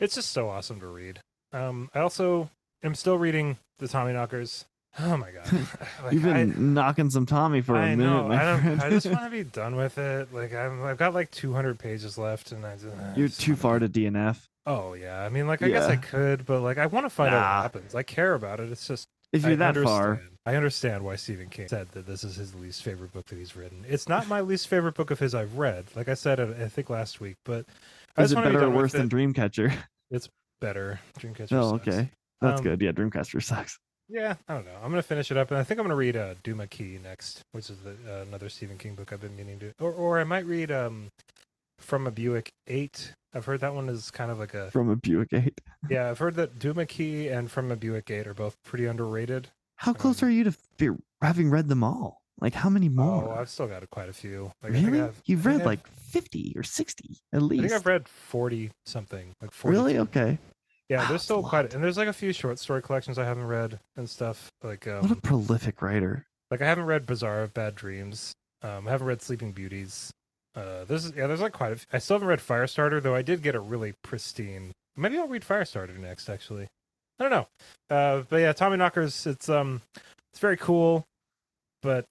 it's 0.00 0.14
just 0.16 0.30
so 0.32 0.48
awesome 0.48 0.80
to 0.80 0.86
read. 0.86 1.20
Um, 1.52 1.90
I 1.94 2.00
also 2.00 2.50
am 2.82 2.94
still 2.96 3.16
reading 3.18 3.58
the 3.78 3.86
Tommy 3.88 4.12
Knockers. 4.12 4.64
Oh 4.98 5.16
my 5.16 5.30
god, 5.30 5.46
Like, 6.04 6.12
You've 6.12 6.26
I- 6.26 6.32
been 6.44 6.74
knocking 6.74 7.10
some 7.10 7.26
Tommy 7.26 7.60
for 7.60 7.76
a 7.76 7.80
I 7.80 7.94
minute, 7.94 8.10
know. 8.10 8.32
I, 8.32 8.44
don't. 8.44 8.80
I 8.80 8.90
just 8.98 9.06
want 9.06 9.22
to 9.24 9.30
be 9.30 9.44
done 9.44 9.76
with 9.76 9.98
it. 9.98 10.32
Like 10.34 10.52
I'm, 10.54 10.82
I've 10.84 10.98
got 10.98 11.14
like 11.14 11.30
200 11.30 11.78
pages 11.78 12.18
left, 12.18 12.50
and 12.52 12.64
I 12.66 12.74
just 12.76 13.16
You're 13.16 13.28
too 13.28 13.54
far 13.56 13.78
to 13.78 13.88
DNF. 13.88 14.38
Oh 14.66 14.94
yeah, 14.94 15.22
I 15.22 15.28
mean, 15.28 15.46
like 15.46 15.62
I 15.62 15.68
guess 15.68 15.88
I 15.88 15.96
could, 15.96 16.46
but 16.46 16.60
like 16.60 16.78
I 16.78 16.86
want 16.86 17.04
to 17.06 17.10
find 17.10 17.34
out 17.34 17.40
what 17.42 17.62
happens. 17.62 17.94
I 17.94 18.02
care 18.02 18.34
about 18.34 18.60
it. 18.60 18.70
It's 18.70 18.86
just 18.86 19.08
If 19.32 19.42
you're 19.44 19.52
I 19.52 19.56
that 19.56 19.76
far, 19.76 20.10
understand. 20.10 20.38
I 20.46 20.56
understand 20.56 21.04
why 21.04 21.16
Stephen 21.16 21.48
King 21.50 21.68
said 21.68 21.88
that 21.92 22.06
this 22.06 22.24
is 22.24 22.36
his 22.36 22.54
least 22.54 22.82
favorite 22.82 23.12
book 23.12 23.26
that 23.26 23.36
he's 23.38 23.56
written. 23.56 23.84
It's 23.88 24.08
not 24.08 24.26
my 24.26 24.40
least 24.40 24.68
favorite 24.68 24.94
book 24.94 25.10
of 25.10 25.18
his 25.18 25.34
I've 25.34 25.58
read. 25.58 25.86
Like 25.94 26.08
I 26.08 26.14
said, 26.14 26.40
I 26.40 26.64
I 26.64 26.68
think 26.68 26.88
last 26.90 27.20
week, 27.20 27.36
but 27.44 27.66
I 28.16 28.22
is 28.22 28.32
it 28.32 28.42
be 28.42 28.42
better 28.42 28.64
or 28.64 28.70
worse 28.70 28.94
than 28.94 29.06
it. 29.06 29.10
Dreamcatcher? 29.10 29.72
It's 30.10 30.28
better? 30.60 31.00
Dreamcatcher. 31.18 31.52
Oh, 31.52 31.72
sucks. 31.72 31.88
okay. 31.88 32.10
That's 32.40 32.60
Um, 32.60 32.62
good. 32.62 32.80
Yeah, 32.82 32.92
Dreamcatcher 32.92 33.42
sucks. 33.42 33.78
Yeah, 34.08 34.34
I 34.48 34.54
don't 34.54 34.66
know. 34.66 34.76
I'm 34.82 34.90
gonna 34.90 35.02
finish 35.02 35.30
it 35.30 35.36
up, 35.38 35.50
and 35.50 35.58
I 35.58 35.64
think 35.64 35.80
I'm 35.80 35.84
gonna 35.84 35.96
read 35.96 36.16
uh, 36.16 36.34
Duma 36.42 36.66
Key 36.66 36.98
next, 37.02 37.42
which 37.52 37.70
is 37.70 37.78
the, 37.80 37.96
uh, 38.06 38.22
another 38.22 38.48
Stephen 38.50 38.76
King 38.78 38.94
book 38.94 39.12
I've 39.12 39.20
been 39.20 39.34
meaning 39.36 39.58
to, 39.60 39.72
or 39.80 39.92
or 39.92 40.20
I 40.20 40.24
might 40.24 40.44
read 40.46 40.70
um, 40.70 41.08
From 41.84 42.06
a 42.06 42.10
Buick 42.10 42.50
Eight. 42.66 43.12
I've 43.34 43.44
heard 43.44 43.60
that 43.60 43.74
one 43.74 43.88
is 43.88 44.10
kind 44.10 44.30
of 44.30 44.38
like 44.38 44.54
a 44.54 44.70
From 44.70 44.88
a 44.90 44.96
Buick 44.96 45.32
8. 45.32 45.60
yeah. 45.90 46.08
I've 46.10 46.18
heard 46.18 46.34
that 46.36 46.58
Duma 46.58 46.86
Key 46.86 47.28
and 47.28 47.50
From 47.50 47.70
a 47.70 47.76
Buick 47.76 48.10
Eight 48.10 48.26
are 48.26 48.34
both 48.34 48.56
pretty 48.64 48.86
underrated. 48.86 49.48
How 49.76 49.92
close 49.92 50.22
Um, 50.22 50.28
are 50.28 50.32
you 50.32 50.44
to 50.44 50.54
be, 50.78 50.88
having 51.20 51.50
read 51.50 51.68
them 51.68 51.82
all? 51.84 52.22
Like, 52.40 52.54
how 52.54 52.68
many 52.68 52.88
more? 52.88 53.28
Oh, 53.32 53.40
I've 53.40 53.48
still 53.48 53.66
got 53.68 53.88
quite 53.90 54.08
a 54.08 54.12
few. 54.12 54.50
Like, 54.62 54.72
I 54.72 54.80
really? 54.80 55.00
I've, 55.02 55.20
You've 55.26 55.46
read 55.46 55.64
like 55.64 55.86
50 55.88 56.54
or 56.56 56.62
60 56.62 57.16
at 57.32 57.40
I 57.40 57.44
least. 57.44 57.62
think 57.62 57.72
I've 57.72 57.86
read 57.86 58.08
forty 58.08 58.70
something. 58.86 59.34
Like 59.40 59.52
40 59.52 59.76
really? 59.76 59.98
Okay. 59.98 60.38
Yeah, 60.88 60.98
Wow, 61.02 61.08
there's 61.08 61.20
a 61.22 61.24
still 61.24 61.42
quite, 61.42 61.62
lot. 61.62 61.74
and 61.74 61.82
there's 61.82 61.96
like 61.96 62.08
a 62.08 62.12
few 62.12 62.32
short 62.32 62.58
story 62.58 62.82
collections 62.82 63.18
I 63.18 63.24
haven't 63.24 63.46
read 63.46 63.78
and 63.96 64.08
stuff. 64.10 64.50
Like 64.62 64.86
um, 64.88 65.02
What 65.02 65.10
a 65.12 65.16
prolific 65.20 65.80
writer. 65.80 66.26
like 66.50 66.60
I 66.60 66.66
haven't 66.66 66.84
read 66.86 67.06
Bazaar 67.06 67.42
of 67.42 67.54
Bad 67.54 67.74
Dreams. 67.74 68.32
Um, 68.62 68.86
I 68.88 68.90
haven't 68.92 69.06
read 69.06 69.22
Sleeping 69.22 69.52
Beauties. 69.52 70.10
Uh, 70.54 70.84
this 70.84 71.04
is 71.04 71.12
yeah. 71.16 71.26
There's 71.26 71.40
like 71.40 71.52
quite. 71.52 71.72
A 71.72 71.96
I 71.96 71.98
still 71.98 72.16
haven't 72.16 72.28
read 72.28 72.38
Firestarter 72.40 73.02
though. 73.02 73.14
I 73.14 73.22
did 73.22 73.42
get 73.42 73.54
a 73.54 73.60
really 73.60 73.94
pristine. 74.02 74.72
Maybe 74.96 75.18
I'll 75.18 75.28
read 75.28 75.42
Firestarter 75.42 75.98
next. 75.98 76.28
Actually, 76.28 76.68
I 77.18 77.28
don't 77.28 77.30
know. 77.30 77.46
Uh, 77.94 78.22
but 78.28 78.36
yeah, 78.36 78.52
Tommy 78.52 78.76
Knockers. 78.76 79.26
It's 79.26 79.48
um, 79.48 79.82
it's 80.32 80.40
very 80.40 80.56
cool, 80.56 81.04
but 81.82 82.04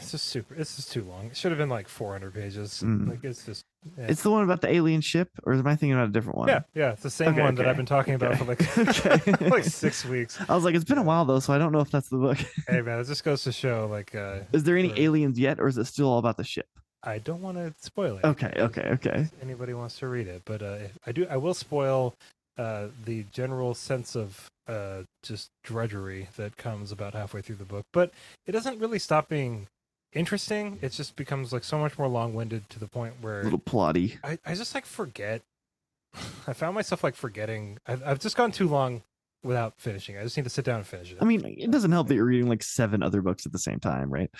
it's 0.00 0.10
just 0.10 0.24
super. 0.26 0.54
It's 0.54 0.76
just 0.76 0.90
too 0.90 1.04
long. 1.04 1.26
It 1.26 1.36
should 1.36 1.52
have 1.52 1.58
been 1.58 1.68
like 1.68 1.88
400 1.88 2.34
pages. 2.34 2.82
Mm. 2.84 3.08
Like 3.08 3.24
it's 3.24 3.44
just. 3.46 3.62
Yeah. 3.96 4.06
It's 4.08 4.22
the 4.24 4.32
one 4.32 4.42
about 4.42 4.62
the 4.62 4.74
alien 4.74 5.00
ship, 5.00 5.28
or 5.44 5.52
am 5.52 5.64
I 5.64 5.76
thinking 5.76 5.92
about 5.92 6.08
a 6.08 6.12
different 6.12 6.38
one? 6.38 6.48
yeah, 6.48 6.62
yeah, 6.74 6.90
it's 6.90 7.04
the 7.04 7.10
same 7.10 7.28
Okay, 7.28 7.42
one 7.42 7.54
that 7.54 7.68
I've 7.68 7.76
been 7.76 7.86
talking 7.86 8.14
about 8.14 8.32
okay, 8.32 8.38
for 8.38 9.24
like 9.24 9.40
like 9.42 9.62
six 9.62 10.04
weeks. 10.04 10.40
I 10.48 10.56
was 10.56 10.64
like, 10.64 10.74
it's 10.74 10.84
been 10.84 10.98
a 10.98 11.04
while 11.04 11.24
though, 11.24 11.38
so 11.38 11.52
I 11.52 11.58
don't 11.58 11.70
know 11.70 11.78
if 11.78 11.92
that's 11.92 12.08
the 12.08 12.16
book. 12.16 12.38
Hey 12.66 12.80
man, 12.80 12.98
it 12.98 13.04
just 13.04 13.22
goes 13.22 13.44
to 13.44 13.52
show 13.52 13.86
like 13.88 14.12
uh, 14.12 14.40
Is 14.52 14.64
there 14.64 14.76
any 14.76 14.92
aliens 14.96 15.38
yet, 15.38 15.60
or 15.60 15.68
is 15.68 15.78
it 15.78 15.84
still 15.84 16.08
all 16.08 16.18
about 16.18 16.36
the 16.36 16.42
ship? 16.42 16.66
I 17.06 17.18
don't 17.18 17.40
want 17.40 17.56
to 17.56 17.72
spoil 17.80 18.18
it. 18.18 18.24
Okay, 18.24 18.52
okay, 18.58 18.88
okay. 18.94 19.20
if 19.32 19.42
anybody 19.42 19.72
wants 19.74 19.98
to 20.00 20.08
read 20.08 20.26
it 20.26 20.42
but 20.44 20.60
uh 20.62 20.78
i 21.06 21.12
do 21.12 21.26
i 21.30 21.36
will 21.36 21.54
spoil 21.54 22.14
uh 22.58 22.88
the 23.04 23.24
general 23.32 23.74
sense 23.74 24.16
of 24.16 24.50
uh 24.68 25.02
just 25.22 25.50
drudgery 25.62 26.28
that 26.36 26.56
comes 26.56 26.90
about 26.90 27.14
halfway 27.14 27.40
through 27.42 27.56
the 27.56 27.64
book 27.64 27.84
but 27.92 28.10
it 28.46 28.52
doesn't 28.52 28.78
really 28.80 28.98
stop 28.98 29.28
being 29.28 29.68
interesting 30.12 30.78
it 30.82 30.90
just 30.92 31.14
becomes 31.16 31.52
like 31.52 31.62
so 31.64 31.78
much 31.78 31.98
more 31.98 32.08
long-winded 32.08 32.68
to 32.70 32.78
the 32.78 32.88
point 32.88 33.14
where 33.20 33.40
A 33.40 33.44
little 33.44 33.58
plotty. 33.58 34.18
i, 34.24 34.38
I 34.44 34.54
just 34.54 34.74
like 34.74 34.86
forget 34.86 35.42
i 36.46 36.52
found 36.52 36.74
myself 36.74 37.04
like 37.04 37.14
forgetting 37.14 37.78
I've, 37.86 38.02
I've 38.04 38.18
just 38.20 38.36
gone 38.36 38.50
too 38.52 38.66
long 38.68 39.02
without 39.44 39.74
finishing 39.78 40.16
i 40.18 40.22
just 40.22 40.36
need 40.36 40.44
to 40.44 40.50
sit 40.50 40.64
down 40.64 40.76
and 40.76 40.86
finish 40.86 41.12
it 41.12 41.18
I 41.20 41.24
mean, 41.24 41.44
it 41.58 41.70
doesn't 41.70 41.92
help 41.92 42.08
that 42.08 42.14
you're 42.14 42.24
reading 42.24 42.48
like 42.48 42.62
seven 42.64 43.02
other 43.02 43.20
books 43.22 43.46
at 43.46 43.52
the 43.52 43.58
same 43.58 43.78
time, 43.78 44.10
right? 44.10 44.30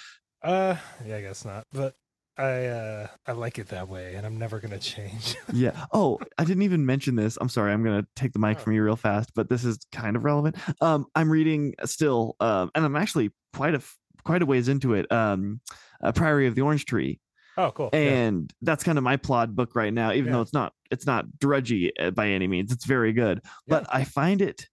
uh 0.42 0.76
yeah 1.07 1.16
i 1.16 1.20
guess 1.22 1.44
not 1.44 1.64
but 1.72 1.94
i 2.38 2.66
uh 2.66 3.07
i 3.27 3.33
like 3.33 3.59
it 3.59 3.68
that 3.68 3.88
way 3.88 4.14
and 4.14 4.27
i'm 4.27 4.38
never 4.38 4.61
gonna 4.61 4.79
change 4.79 5.37
Yeah. 5.53 5.87
Oh, 5.92 6.18
I 6.38 6.44
didn't 6.44 6.64
even 6.64 6.85
mention 6.85 7.14
this. 7.16 7.38
I'm 7.40 7.49
sorry. 7.49 7.72
I'm 7.72 7.83
gonna 7.85 8.07
take 8.16 8.33
the 8.33 8.38
mic 8.38 8.59
Oh. 8.59 8.61
from 8.61 8.72
you 8.75 8.83
real 8.83 8.96
fast, 8.96 9.31
but 9.35 9.49
this 9.49 9.64
is 9.64 9.79
kind 9.92 10.16
of 10.16 10.25
relevant. 10.25 10.57
Um, 10.83 11.07
I'm 11.14 11.31
reading 11.31 11.75
still, 11.85 12.37
um, 12.40 12.70
and 12.75 12.85
I'm 12.85 12.96
actually 12.96 13.31
quite 13.55 13.75
a 13.75 13.81
quite 14.25 14.42
a 14.42 14.46
ways 14.46 14.68
into 14.68 14.92
it. 14.94 15.11
Um, 15.11 15.61
uh, 16.03 16.12
Priory 16.12 16.46
of 16.46 16.55
the 16.57 16.62
Orange 16.62 16.85
Tree, 16.85 17.20
oh 17.57 17.70
cool 17.70 17.90
Yeah. 17.92 18.01
and 18.01 18.53
that's 18.61 18.85
kind 18.85 18.99
of 18.99 19.05
my 19.05 19.16
plot 19.16 19.55
book 19.55 19.75
right 19.75 19.92
now. 19.94 20.12
Even 20.12 20.27
Yeah. 20.27 20.33
though 20.33 20.40
it's 20.42 20.53
not 20.53 20.72
it's 20.90 21.07
not 21.07 21.38
drudgy 21.38 21.96
uh, 21.99 22.11
by 22.11 22.29
any 22.29 22.49
means, 22.49 22.70
it's 22.72 22.85
very 22.85 23.12
good. 23.12 23.40
But 23.66 23.87
I 23.90 24.05
find 24.05 24.42
it. 24.42 24.68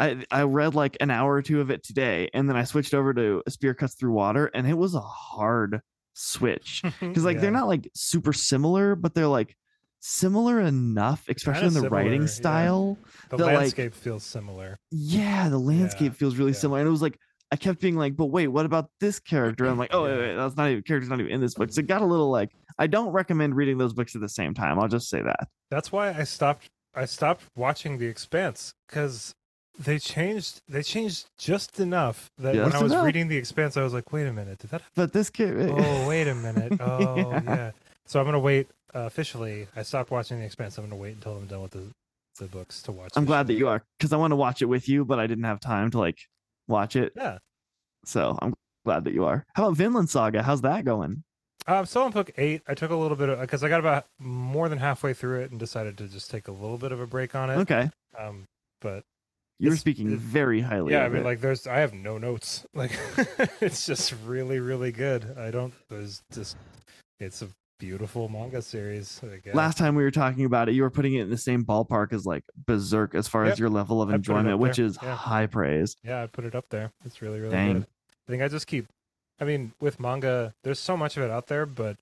I 0.00 0.24
I 0.32 0.42
read 0.42 0.74
like 0.74 0.96
an 1.00 1.10
hour 1.10 1.32
or 1.34 1.42
two 1.42 1.60
of 1.60 1.70
it 1.70 1.84
today, 1.84 2.28
and 2.34 2.48
then 2.48 2.56
I 2.56 2.64
switched 2.64 2.94
over 2.94 3.14
to 3.14 3.42
A 3.46 3.50
Spear 3.50 3.74
Cuts 3.74 3.94
Through 3.94 4.12
Water, 4.14 4.46
and 4.54 4.66
it 4.66 4.76
was 4.76 4.94
a 4.96 5.00
hard 5.00 5.80
switch 6.14 6.82
because 7.00 7.24
like 7.24 7.34
Yeah. 7.36 7.40
they're 7.42 7.50
not 7.50 7.68
like 7.68 7.90
super 7.94 8.32
similar, 8.32 8.94
but 8.96 9.14
they're 9.14 9.26
like 9.26 9.54
similar 10.00 10.60
enough, 10.60 11.24
especially 11.28 11.66
in 11.68 11.74
the 11.74 11.80
similar, 11.80 11.90
writing 11.90 12.26
style. 12.26 12.98
the 13.30 13.36
the, 13.36 13.44
like- 13.46 13.56
landscape 13.56 13.94
feels 13.94 14.22
similar 14.24 14.78
Yeah, 14.90 15.48
the 15.48 15.58
landscape 15.58 16.14
feels 16.14 16.36
really 16.36 16.52
yeah. 16.52 16.58
similar, 16.58 16.80
and 16.80 16.88
it 16.88 16.90
was 16.90 17.02
like 17.02 17.18
I 17.52 17.56
kept 17.56 17.80
being 17.80 17.94
like, 17.96 18.16
but 18.16 18.26
wait, 18.26 18.48
what 18.48 18.66
about 18.66 18.90
this 19.00 19.20
character? 19.20 19.66
I'm 19.66 19.78
like, 19.78 19.94
oh, 19.94 20.04
wait, 20.04 20.18
wait, 20.18 20.34
that's 20.34 20.56
not 20.56 20.70
even 20.70 20.82
character's 20.82 21.08
not 21.10 21.20
even 21.20 21.30
in 21.30 21.40
this 21.40 21.54
book. 21.54 21.70
So 21.70 21.80
it 21.80 21.86
got 21.86 22.02
a 22.02 22.06
little 22.06 22.30
like 22.30 22.50
I 22.78 22.86
don't 22.88 23.10
recommend 23.10 23.54
reading 23.54 23.78
those 23.78 23.92
books 23.92 24.14
at 24.16 24.20
the 24.22 24.28
same 24.28 24.54
time. 24.54 24.78
I'll 24.80 24.88
just 24.88 25.08
say 25.08 25.22
that. 25.22 25.46
That's 25.70 25.92
why 25.92 26.12
I 26.12 26.24
stopped. 26.24 26.68
I 26.96 27.04
stopped 27.04 27.44
watching 27.56 27.98
The 27.98 28.06
Expanse 28.06 28.72
because 28.88 29.34
they 29.78 29.98
changed. 29.98 30.60
They 30.68 30.82
changed 30.82 31.26
just 31.38 31.80
enough 31.80 32.30
that 32.38 32.54
when 32.54 32.64
Just 32.66 32.76
I 32.76 32.82
was 32.82 32.92
enough. 32.92 33.04
reading 33.06 33.28
The 33.28 33.36
Expanse, 33.36 33.76
I 33.76 33.82
was 33.82 33.92
like, 33.92 34.12
"Wait 34.12 34.26
a 34.26 34.32
minute, 34.32 34.58
did 34.58 34.70
that? 34.70 34.82
But 34.94 35.12
this 35.12 35.30
kid, 35.30 35.56
Oh, 35.70 36.08
wait 36.08 36.28
a 36.28 36.34
minute. 36.46 36.80
Oh, 36.80 37.16
Yeah. 37.16 37.42
yeah. 37.44 37.70
So 38.06 38.20
I'm 38.20 38.26
gonna 38.26 38.38
wait. 38.38 38.68
Uh, 38.94 39.00
officially, 39.00 39.66
I 39.74 39.82
stopped 39.82 40.10
watching 40.10 40.38
The 40.38 40.44
Expanse. 40.44 40.78
I'm 40.78 40.84
gonna 40.84 41.00
wait 41.00 41.14
until 41.14 41.36
I'm 41.36 41.46
done 41.46 41.62
with 41.62 41.72
the 41.72 41.90
the 42.38 42.46
books 42.46 42.82
to 42.82 42.92
watch. 42.92 43.12
I'm 43.16 43.24
glad 43.24 43.46
that 43.46 43.54
you 43.54 43.68
are 43.68 43.82
because 43.98 44.12
I 44.12 44.16
want 44.16 44.32
to 44.32 44.36
watch 44.36 44.60
it 44.62 44.66
with 44.66 44.88
you, 44.88 45.04
but 45.04 45.18
I 45.20 45.26
didn't 45.26 45.44
have 45.44 45.60
time 45.60 45.90
to 45.92 45.98
like 45.98 46.18
watch 46.68 46.96
it. 46.96 47.12
Yeah. 47.16 47.38
So 48.04 48.38
I'm 48.42 48.54
glad 48.84 49.04
that 49.04 49.14
you 49.14 49.24
are. 49.24 49.44
How 49.54 49.64
about 49.66 49.76
Vinland 49.76 50.10
Saga? 50.10 50.42
How's 50.42 50.60
that 50.62 50.84
going? 50.84 51.22
Uh, 51.66 51.76
I'm 51.76 51.86
still 51.86 52.02
on 52.02 52.10
book 52.10 52.30
eight. 52.36 52.62
I 52.68 52.74
took 52.74 52.90
a 52.90 52.96
little 52.96 53.16
bit 53.16 53.28
of 53.28 53.40
because 53.40 53.64
I 53.64 53.68
got 53.68 53.80
about 53.80 54.06
more 54.18 54.68
than 54.68 54.78
halfway 54.78 55.14
through 55.14 55.40
it 55.40 55.50
and 55.50 55.58
decided 55.58 55.96
to 55.98 56.08
just 56.08 56.30
take 56.30 56.48
a 56.48 56.52
little 56.52 56.76
bit 56.76 56.92
of 56.92 57.00
a 57.00 57.06
break 57.06 57.34
on 57.34 57.50
it. 57.50 57.54
Okay. 57.58 57.88
Um, 58.18 58.44
but 58.80 59.04
You 59.58 59.68
were 59.68 59.74
It's- 59.74 59.80
speaking 59.80 60.16
very 60.16 60.60
highly. 60.60 60.92
yeah, 60.92 61.04
I 61.04 61.08
mean, 61.08 61.22
it. 61.22 61.24
like, 61.24 61.40
there's 61.40 61.66
I 61.66 61.78
have 61.78 61.94
no 61.94 62.18
notes. 62.18 62.66
Like, 62.74 62.90
it's 63.60 63.86
just 63.86 64.14
really, 64.26 64.58
really 64.60 64.90
good. 64.92 65.36
I 65.38 65.50
don't. 65.50 65.72
There's 65.88 66.22
just 66.32 66.56
it's 67.20 67.40
a 67.42 67.48
beautiful 67.78 68.28
manga 68.28 68.62
series. 68.62 69.20
Last 69.52 69.78
time 69.78 69.94
we 69.94 70.02
were 70.02 70.10
talking 70.10 70.44
about 70.44 70.68
it, 70.68 70.74
you 70.74 70.82
were 70.82 70.90
putting 70.90 71.14
it 71.14 71.22
in 71.22 71.30
the 71.30 71.36
same 71.38 71.64
ballpark 71.64 72.12
as 72.12 72.24
like 72.26 72.42
Berserk 72.66 73.14
as 73.14 73.28
far 73.28 73.44
Yep. 73.44 73.52
as 73.52 73.58
your 73.58 73.68
level 73.70 74.02
of 74.02 74.10
enjoyment, 74.10 74.58
which 74.58 74.78
is 74.78 74.98
yeah. 75.02 75.14
high 75.14 75.46
praise. 75.46 75.96
yeah, 76.04 76.22
I 76.22 76.26
put 76.26 76.44
it 76.44 76.54
up 76.54 76.66
there. 76.70 76.90
It's 77.04 77.22
really, 77.22 77.38
really 77.40 77.52
Dang. 77.52 77.72
good. 77.74 77.86
I 78.26 78.30
think 78.30 78.42
I 78.42 78.48
just 78.48 78.66
keep. 78.66 78.86
I 79.40 79.44
mean, 79.44 79.72
with 79.80 79.98
manga, 80.00 80.54
there's 80.64 80.78
so 80.80 80.96
much 80.96 81.16
of 81.16 81.22
it 81.24 81.30
out 81.30 81.46
there, 81.48 81.66
but 81.66 81.96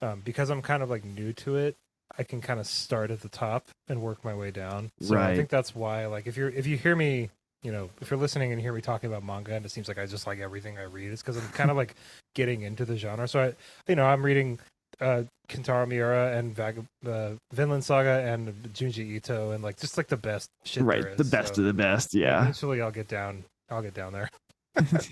um, 0.00 0.20
because 0.24 0.50
I'm 0.50 0.62
kind 0.62 0.82
of 0.82 0.90
like 0.90 1.04
new 1.04 1.32
to 1.34 1.56
it, 1.56 1.76
I 2.18 2.22
can 2.24 2.40
kind 2.40 2.60
of 2.60 2.66
start 2.66 3.10
at 3.10 3.20
the 3.20 3.28
top 3.28 3.64
and 3.88 4.02
work 4.02 4.24
my 4.24 4.34
way 4.34 4.50
down. 4.50 4.90
So 5.00 5.14
I 5.16 5.34
think 5.36 5.48
that's 5.48 5.74
why, 5.74 6.06
like, 6.06 6.26
if 6.26 6.36
you're 6.36 6.50
if 6.50 6.66
you 6.66 6.76
hear 6.76 6.94
me, 6.94 7.30
you 7.62 7.72
know, 7.72 7.90
if 8.00 8.10
you're 8.10 8.20
listening 8.20 8.52
and 8.52 8.60
hear 8.60 8.72
me 8.72 8.80
talking 8.80 9.10
about 9.10 9.24
manga, 9.24 9.54
and 9.54 9.64
it 9.64 9.70
seems 9.70 9.88
like 9.88 9.98
I 9.98 10.06
just 10.06 10.26
like 10.26 10.38
everything 10.40 10.78
I 10.78 10.82
read, 10.82 11.12
it's 11.12 11.22
because 11.22 11.36
I'm 11.36 11.48
kind 11.52 11.70
of 11.70 11.76
like 11.76 11.94
getting 12.34 12.62
into 12.62 12.84
the 12.84 12.96
genre. 12.96 13.26
So 13.28 13.40
I, 13.40 13.54
you 13.88 13.96
know, 13.96 14.04
I'm 14.04 14.22
reading 14.24 14.58
uh 15.00 15.24
Kentaro 15.48 15.88
Miura 15.88 16.36
and 16.36 16.54
Vag- 16.54 16.84
uh, 17.06 17.30
Vinland 17.52 17.84
Saga 17.84 18.20
and 18.30 18.54
Junji 18.74 18.98
Ito 19.16 19.50
and 19.50 19.62
like 19.62 19.78
just 19.78 19.96
like 19.96 20.08
the 20.08 20.16
best 20.16 20.48
shit. 20.64 20.82
right, 20.82 21.16
the 21.16 21.24
best 21.24 21.56
So 21.56 21.62
of 21.62 21.66
the 21.66 21.74
best. 21.74 22.14
Yeah, 22.14 22.42
Eventually, 22.42 22.80
I'll 22.80 22.90
get 22.90 23.08
down. 23.08 23.44
I'll 23.70 23.82
get 23.82 23.94
down 23.94 24.12
there. 24.12 24.28
into 24.76 25.04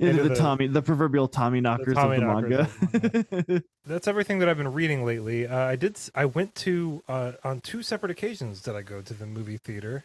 into 0.00 0.22
the, 0.24 0.28
the- 0.30 0.34
Tommy, 0.34 0.66
the 0.66 0.82
proverbial 0.82 1.28
Tommy 1.28 1.60
knockers 1.60 1.94
Tommy 1.94 2.16
of 2.16 2.22
the 2.22 2.26
knockers 2.26 3.32
manga. 3.42 3.62
That's 3.86 4.08
everything 4.08 4.40
that 4.40 4.48
I've 4.48 4.56
been 4.58 4.72
reading 4.72 5.04
lately. 5.04 5.46
Uh, 5.46 5.56
I 5.56 5.76
did. 5.76 5.96
I 6.14 6.24
went 6.24 6.54
to 6.56 7.02
uh, 7.08 7.32
on 7.44 7.60
two 7.60 7.82
separate 7.82 8.10
occasions. 8.10 8.60
Did 8.60 8.74
I 8.74 8.82
go 8.82 9.00
to 9.02 9.14
the 9.14 9.26
movie 9.26 9.56
theater 9.58 10.04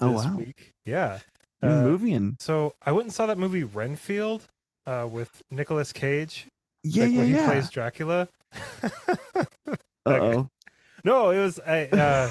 oh 0.00 0.10
wow, 0.12 0.36
week? 0.36 0.72
Yeah. 0.84 1.20
You're 1.62 1.72
Uh, 1.72 1.82
moving. 1.82 2.36
So 2.40 2.74
I 2.84 2.92
went 2.92 3.06
and 3.06 3.12
saw 3.14 3.26
that 3.26 3.38
movie 3.38 3.64
Renfield 3.64 4.46
uh, 4.86 5.08
with 5.10 5.42
Nicolas 5.50 5.92
Cage. 5.92 6.46
Yeah, 6.82 7.04
like 7.04 7.12
yeah, 7.12 7.18
when 7.18 7.28
he 7.28 7.34
plays 7.34 7.70
Dracula. 7.70 8.28
Uh 10.06 10.12
oh. 10.18 10.48
no, 11.04 11.28
it 11.30 11.38
was 11.38 11.60
I. 11.60 11.84
Uh, 11.86 12.30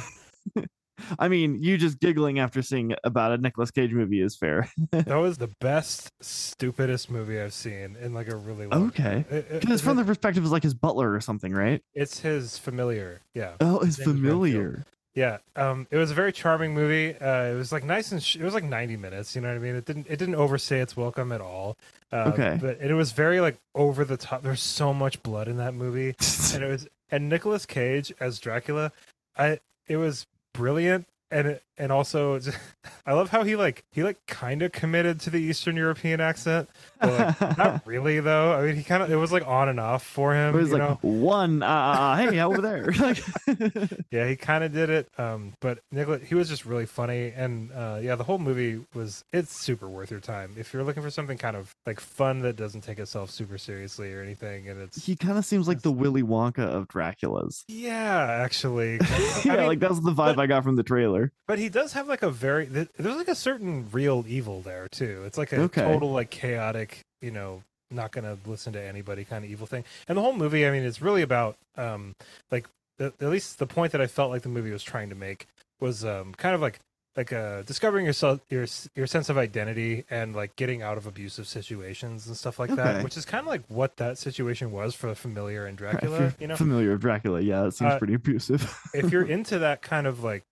I 1.18 1.28
mean, 1.28 1.62
you 1.62 1.78
just 1.78 2.00
giggling 2.00 2.40
after 2.40 2.62
seeing 2.62 2.94
about 3.04 3.32
a 3.32 3.38
Nicolas 3.38 3.72
Cage 3.72 3.92
movie 3.92 4.22
is 4.22 4.36
fair. 4.36 4.70
that 4.92 5.08
was 5.16 5.38
the 5.38 5.50
best, 5.60 6.12
stupidest 6.22 7.10
movie 7.12 7.40
I've 7.40 7.54
seen 7.54 7.96
in 8.02 8.14
like 8.14 8.30
a 8.32 8.36
really 8.36 8.66
long. 8.68 8.88
okay. 8.88 9.26
It- 9.30 9.48
it- 9.52 9.62
Because 9.62 9.82
from 9.82 9.98
the 9.98 10.04
perspective 10.06 10.44
of 10.44 10.52
like 10.52 10.64
his 10.64 10.74
butler 10.74 11.14
or 11.14 11.22
something, 11.22 11.54
right? 11.54 11.82
it's 11.94 12.20
his 12.20 12.58
familiar. 12.58 13.22
Yeah. 13.34 13.54
Oh, 13.60 13.80
His 13.80 14.00
name 14.00 14.04
is 14.04 14.08
Renfield. 14.08 14.16
familiar. 14.42 14.86
Yeah, 15.16 15.38
um, 15.56 15.88
it 15.92 15.98
was 15.98 16.12
a 16.12 16.14
very 16.14 16.32
charming 16.32 16.74
movie. 16.74 17.16
Uh, 17.20 17.46
it 17.52 17.56
was 17.56 17.72
like 17.72 17.84
nice 17.84 18.12
and 18.12 18.22
sh- 18.24 18.36
it 18.38 18.44
was 18.44 18.54
like 18.54 18.64
ninety 18.64 18.96
minutes. 18.96 19.36
You 19.36 19.42
know 19.42 19.50
what 19.50 19.56
I 19.56 19.60
mean? 19.60 19.76
It 19.76 19.84
didn't 19.86 20.06
it 20.08 20.18
didn't 20.18 20.36
overstay 20.36 20.80
its 20.82 20.96
welcome 20.96 21.32
at 21.32 21.42
all. 21.42 21.78
Uh, 22.12 22.32
Okay. 22.34 22.58
but 22.62 22.80
it 22.80 22.94
was 22.94 23.12
very 23.12 23.42
like 23.42 23.58
over 23.74 24.06
the 24.06 24.18
top. 24.18 24.44
There's 24.44 24.62
so 24.62 24.94
much 24.94 25.22
blood 25.24 25.48
in 25.48 25.58
that 25.58 25.74
movie, 25.74 26.16
and 26.54 26.64
it 26.64 26.70
was 26.70 26.88
and 27.12 27.28
Nicolas 27.28 27.66
Cage 27.66 28.14
as 28.20 28.40
Dracula. 28.40 28.92
I 29.36 29.60
it 29.88 29.98
was 29.98 30.28
brilliant, 30.60 31.08
and 31.32 31.48
it, 31.48 31.64
and 31.80 31.92
also 31.92 32.40
I 33.06 33.14
love 33.14 33.30
how 33.30 33.44
he 33.44 33.56
like 33.56 33.84
he 33.92 34.04
like 34.04 34.26
kind 34.28 34.62
of 34.62 34.72
committed 34.72 35.20
to 35.22 35.30
the 35.30 35.40
Eastern 35.40 35.76
European 35.76 36.22
accent. 36.22 36.70
But, 37.00 37.40
like, 37.42 37.58
not 37.58 37.88
really 37.88 38.20
though. 38.20 38.54
I 38.54 38.62
mean, 38.66 38.76
he 38.76 38.84
kind 38.84 39.02
of 39.02 39.12
it 39.12 39.16
was 39.16 39.32
like 39.32 39.48
on 39.48 39.70
and 39.70 39.80
off 39.80 40.06
for 40.06 40.34
him. 40.36 40.54
it 40.54 40.58
was 40.62 40.72
like 40.72 40.82
know? 40.82 41.00
one, 41.02 41.64
uh, 41.64 42.18
hey, 42.18 42.40
over 42.40 42.62
there. 42.62 42.92
like, 43.00 43.24
Yeah, 44.12 44.28
he 44.28 44.36
kind 44.36 44.64
of 44.64 44.72
did 44.74 44.90
it. 44.90 45.08
Um, 45.18 45.54
but 45.62 45.80
Nicholas, 45.92 46.22
he 46.28 46.36
was 46.36 46.50
just 46.50 46.66
really 46.66 46.86
funny, 46.86 47.32
and 47.36 47.72
uh, 47.72 48.00
yeah, 48.02 48.16
the 48.16 48.24
whole 48.24 48.38
movie 48.38 48.82
was 48.94 49.24
it's 49.32 49.58
super 49.58 49.88
worth 49.88 50.12
your 50.12 50.20
time 50.20 50.56
if 50.58 50.74
you're 50.74 50.84
looking 50.84 51.02
for 51.04 51.10
something 51.10 51.38
kind 51.38 51.56
of 51.56 51.72
like 51.86 52.00
fun 52.00 52.40
that 52.42 52.56
doesn't 52.56 52.82
take 52.82 53.00
itself 53.00 53.32
super 53.32 53.58
seriously 53.58 54.14
or 54.14 54.22
anything. 54.22 54.68
And 54.68 54.82
it's 54.82 55.06
he 55.06 55.16
kind 55.16 55.38
of 55.38 55.46
seems 55.46 55.68
like 55.68 55.82
the 55.82 55.92
Willy 55.92 56.24
Wonka 56.24 56.60
of 56.68 56.88
Dracula's. 56.88 57.64
yeah, 57.68 58.26
actually, 58.44 59.00
I 59.02 59.42
yeah, 59.46 59.56
mean, 59.58 59.68
like 59.68 59.80
that's 59.80 60.00
the 60.02 60.12
vibe 60.12 60.36
but- 60.36 60.40
I 60.40 60.48
got 60.48 60.64
from 60.64 60.76
the 60.76 60.84
trailer. 60.84 61.32
but 61.48 61.60
he 61.60 61.69
does 61.72 61.94
have 61.94 62.08
like 62.08 62.24
a 62.24 62.30
very 62.30 62.66
there's 62.66 62.88
like 63.16 63.28
a 63.28 63.36
certain 63.36 63.88
real 63.92 64.24
evil 64.28 64.62
there 64.62 64.88
too. 64.92 65.24
It's 65.26 65.38
like 65.38 65.52
a 65.52 65.58
Okay. 65.60 65.84
total 65.84 66.12
like 66.12 66.30
chaotic, 66.30 67.00
you 67.22 67.32
know, 67.32 67.64
not 67.92 68.12
gonna 68.12 68.38
listen 68.46 68.74
to 68.74 68.82
anybody 68.82 69.26
kind 69.26 69.44
of 69.46 69.52
evil 69.52 69.68
thing. 69.68 69.84
And 70.08 70.18
the 70.18 70.22
whole 70.22 70.34
movie, 70.34 70.66
I 70.68 70.72
mean, 70.72 70.84
it's 70.84 71.02
really 71.02 71.22
about 71.22 71.58
um 71.78 72.14
like 72.52 72.68
at 73.00 73.22
least 73.22 73.60
the 73.60 73.68
point 73.68 73.92
that 73.94 74.02
I 74.02 74.08
felt 74.08 74.30
like 74.32 74.42
the 74.42 74.50
movie 74.50 74.72
was 74.72 74.84
trying 74.84 75.10
to 75.10 75.16
make 75.16 75.48
was 75.80 76.04
um 76.04 76.34
kind 76.34 76.54
of 76.56 76.62
like 76.62 76.80
like 77.16 77.34
uh 77.34 77.64
discovering 77.64 78.06
yourself 78.06 78.40
your 78.50 78.66
your 78.96 79.08
sense 79.08 79.30
of 79.30 79.38
identity 79.38 80.06
and 80.10 80.36
like 80.36 80.56
getting 80.56 80.82
out 80.82 80.98
of 80.98 81.08
abusive 81.08 81.48
situations 81.48 82.28
and 82.28 82.38
stuff 82.38 82.60
like 82.60 82.70
Okay. 82.72 82.82
that 82.84 83.04
which 83.04 83.18
is 83.18 83.26
kind 83.26 83.42
of 83.42 83.48
like 83.48 83.64
what 83.68 83.98
that 83.98 84.18
situation 84.18 84.72
was 84.72 84.94
for 84.94 85.14
familiar 85.16 85.66
and 85.66 85.78
dracula 85.84 86.20
you're 86.20 86.34
you 86.40 86.48
know 86.48 86.56
familiar 86.56 86.92
with 86.92 87.02
Dracula, 87.02 87.42
yeah, 87.42 87.66
it 87.66 87.74
seems 87.74 87.94
Uh, 87.94 87.98
pretty 87.98 88.14
abusive. 88.14 88.62
if 88.94 89.12
you're 89.12 89.24
into 89.24 89.60
that 89.60 89.82
kind 89.82 90.06
of 90.08 90.24
like 90.24 90.44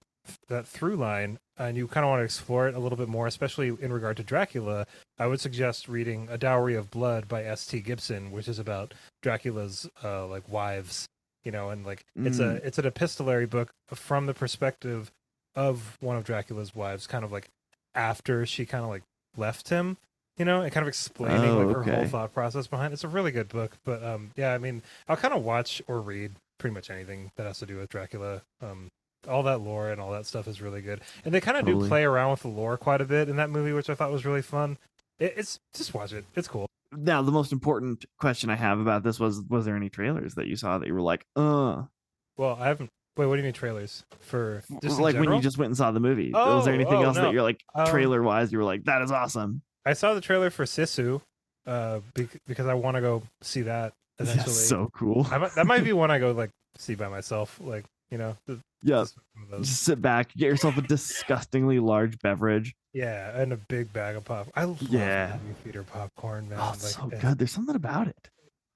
that 0.48 0.68
through 0.68 0.96
line 0.96 1.38
and 1.58 1.76
you 1.78 1.88
kind 1.88 2.04
of 2.06 2.10
want 2.10 2.20
to 2.20 2.24
explore 2.26 2.68
it 2.68 2.76
a 2.76 2.80
little 2.80 2.98
bit 2.98 3.08
more 3.08 3.28
especially 3.28 3.70
in 3.82 3.92
regard 3.92 4.16
to 4.18 4.24
dracula 4.24 4.86
i 5.20 5.26
would 5.28 5.40
suggest 5.40 5.88
reading 5.88 6.28
a 6.30 6.38
dowry 6.38 6.76
of 6.76 6.90
blood 6.92 7.28
by 7.28 7.44
st 7.56 7.84
gibson 7.86 8.32
which 8.32 8.48
is 8.48 8.60
about 8.60 8.94
dracula's 9.22 9.90
uh 10.04 10.26
like 10.28 10.48
wives 10.50 11.08
you 11.44 11.52
know 11.52 11.70
and 11.70 11.86
like 11.86 12.04
it's 12.28 12.40
a 12.40 12.56
it's 12.66 12.78
an 12.78 12.86
epistolary 12.86 13.46
book 13.46 13.70
from 13.94 14.26
the 14.26 14.34
perspective 14.34 15.12
of 15.56 15.98
one 16.00 16.16
of 16.18 16.24
dracula's 16.24 16.76
wives 16.76 17.08
kind 17.08 17.24
of 17.26 17.32
like 17.32 17.48
after 17.96 18.46
she 18.46 18.66
kind 18.66 18.84
of 18.84 18.90
like 18.90 19.04
left 19.36 19.70
him 19.70 19.98
you 20.38 20.46
know 20.46 20.62
and 20.62 20.72
kind 20.72 20.84
of 20.84 20.88
explaining 20.88 21.50
Oh, 21.50 21.58
like 21.60 21.76
her 21.76 21.84
whole 21.84 22.06
thought 22.08 22.34
process 22.34 22.68
behind 22.68 22.92
it. 22.92 22.96
it's 22.96 23.04
a 23.04 23.08
really 23.08 23.32
good 23.32 23.50
book 23.50 23.78
but 23.86 24.04
um 24.04 24.32
yeah 24.36 24.54
i 24.54 24.58
mean 24.58 24.82
i'll 25.08 25.18
kind 25.18 25.34
of 25.34 25.44
watch 25.44 25.82
or 25.88 26.00
read 26.02 26.34
pretty 26.60 26.74
much 26.74 26.90
anything 26.90 27.32
that 27.38 27.46
has 27.48 27.60
to 27.60 27.66
do 27.66 27.78
with 27.78 27.90
dracula 27.90 28.42
um 28.62 28.88
all 29.28 29.44
that 29.44 29.60
lore 29.62 29.90
and 29.90 30.00
all 30.02 30.12
that 30.12 30.26
stuff 30.26 30.48
is 30.48 30.62
really 30.62 30.82
good 30.82 31.02
and 31.26 31.34
they 31.34 31.42
kind 31.42 31.58
of 31.58 31.66
Totally. 31.66 31.84
do 31.84 31.88
play 31.90 32.04
around 32.04 32.32
with 32.32 32.42
the 32.42 32.48
lore 32.48 32.78
quite 32.78 33.02
a 33.02 33.06
bit 33.06 33.30
in 33.30 33.36
that 33.38 33.50
movie 33.50 33.74
which 33.74 33.90
i 33.90 33.94
thought 33.96 34.12
was 34.12 34.26
really 34.26 34.42
fun 34.42 34.78
it, 35.20 35.34
it's 35.38 35.60
just 35.74 35.94
watch 35.94 36.14
it 36.14 36.26
it's 36.36 36.48
cool 36.48 36.68
now, 36.94 37.22
the 37.22 37.34
most 37.34 37.52
important 37.52 38.06
question 38.18 38.50
I 38.50 38.56
have 38.56 38.80
about 38.80 39.04
this 39.04 39.20
was: 39.20 39.42
Was 39.50 39.66
there 39.66 39.76
any 39.76 39.90
trailers 39.90 40.36
that 40.36 40.48
you 40.48 40.56
saw 40.56 40.78
that 40.78 40.88
you 40.88 40.94
were 40.94 41.02
like, 41.02 41.26
uh, 41.36 41.84
well 42.38 42.58
i 42.62 42.68
haven't 42.70 42.90
wait 43.18 43.26
what 43.26 43.34
do 43.36 43.40
you 43.40 43.44
mean 43.44 43.52
trailers 43.54 44.06
for 44.22 44.64
just 44.82 44.98
like 44.98 45.16
when 45.18 45.32
you 45.34 45.42
just 45.42 45.58
went 45.58 45.68
and 45.68 45.78
saw 45.78 45.92
the 45.92 46.00
movie? 46.00 46.32
was 46.32 46.64
there 46.64 46.74
Oh, 46.74 46.76
anything 46.76 46.94
oh, 47.00 47.04
else 47.04 47.18
no. 47.18 47.24
that 47.24 47.34
you're 47.34 47.42
like, 47.44 47.60
Um, 47.76 47.88
trailer 47.88 48.24
wise, 48.24 48.54
you 48.54 48.58
were 48.58 48.64
like, 48.64 48.86
that 48.86 49.02
is 49.02 49.12
awesome? 49.12 49.62
i 49.86 49.92
saw 49.94 50.14
the 50.14 50.22
trailer 50.22 50.50
for 50.50 50.64
sisu 50.64 51.22
uh 51.66 52.00
because 52.48 52.68
i 52.68 52.74
want 52.74 52.96
to 52.96 53.02
go 53.02 53.22
see 53.42 53.64
that 53.64 53.92
eventually 54.20 54.46
That's 54.46 54.68
so 54.70 54.90
cool. 54.94 55.24
Might, 55.26 55.56
that 55.56 55.68
might 55.68 55.84
be 55.84 55.92
one 56.04 56.10
i 56.10 56.20
go 56.20 56.32
like 56.32 56.52
see 56.78 56.96
by 56.96 57.10
myself 57.10 57.60
like 57.62 57.84
you 58.12 58.18
know 58.18 58.38
Yeah, 58.84 58.98
just 59.02 59.18
one 59.34 59.44
of 59.46 59.50
those. 59.50 59.68
just 59.68 59.84
sit 59.84 60.02
back, 60.02 60.34
get 60.36 60.46
yourself 60.48 60.78
a 60.78 60.82
disgustingly 60.82 61.80
large 61.80 62.20
beverage. 62.20 62.76
Yeah, 62.94 63.40
and 63.40 63.54
a 63.54 63.58
big 63.58 63.92
bag 63.94 64.16
of 64.16 64.26
pop. 64.26 64.48
I 64.56 64.66
love 64.66 64.82
Yeah. 64.82 65.38
movie 65.44 65.56
theater 65.64 65.84
popcorn, 65.84 66.50
man. 66.50 66.60
Oh, 66.62 66.72
it's 66.74 66.96
so 66.96 67.10
eh, 67.12 67.20
good. 67.20 67.38
There's 67.38 67.52
something 67.52 67.76
about 67.76 68.08
it. 68.08 68.30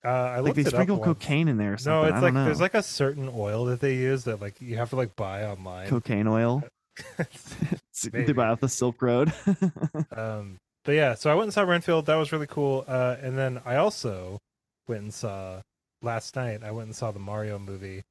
Uh, 0.03 0.09
I 0.09 0.39
Like 0.39 0.55
they 0.55 0.63
sprinkle 0.63 0.97
cocaine 0.97 1.47
in 1.47 1.57
there 1.57 1.77
No, 1.85 2.03
it's 2.03 2.21
like 2.21 2.33
know. 2.33 2.45
there's 2.45 2.61
like 2.61 2.73
a 2.73 2.81
certain 2.81 3.29
oil 3.33 3.65
that 3.65 3.79
they 3.81 3.95
use 3.95 4.23
that 4.23 4.41
like 4.41 4.59
you 4.59 4.77
have 4.77 4.89
to 4.89 4.95
like 4.95 5.15
buy 5.15 5.45
online. 5.45 5.87
cocaine 5.87 6.27
oil. 6.27 6.63
They 8.11 8.33
buy 8.33 8.47
off 8.47 8.59
the 8.59 8.69
Silk 8.69 9.01
Road. 9.01 9.31
um, 10.15 10.57
but 10.83 10.93
yeah, 10.93 11.13
so 11.13 11.29
I 11.31 11.35
went 11.35 11.45
and 11.45 11.53
saw 11.53 11.61
Renfield. 11.61 12.07
That 12.07 12.15
was 12.15 12.31
really 12.31 12.47
cool. 12.47 12.83
Uh, 12.87 13.17
and 13.21 13.37
then 13.37 13.61
I 13.63 13.75
also 13.75 14.39
went 14.87 15.03
and 15.03 15.13
saw 15.13 15.61
last 16.01 16.35
night. 16.35 16.63
I 16.63 16.71
went 16.71 16.87
and 16.87 16.95
saw 16.95 17.11
the 17.11 17.19
Mario 17.19 17.59
movie. 17.59 18.01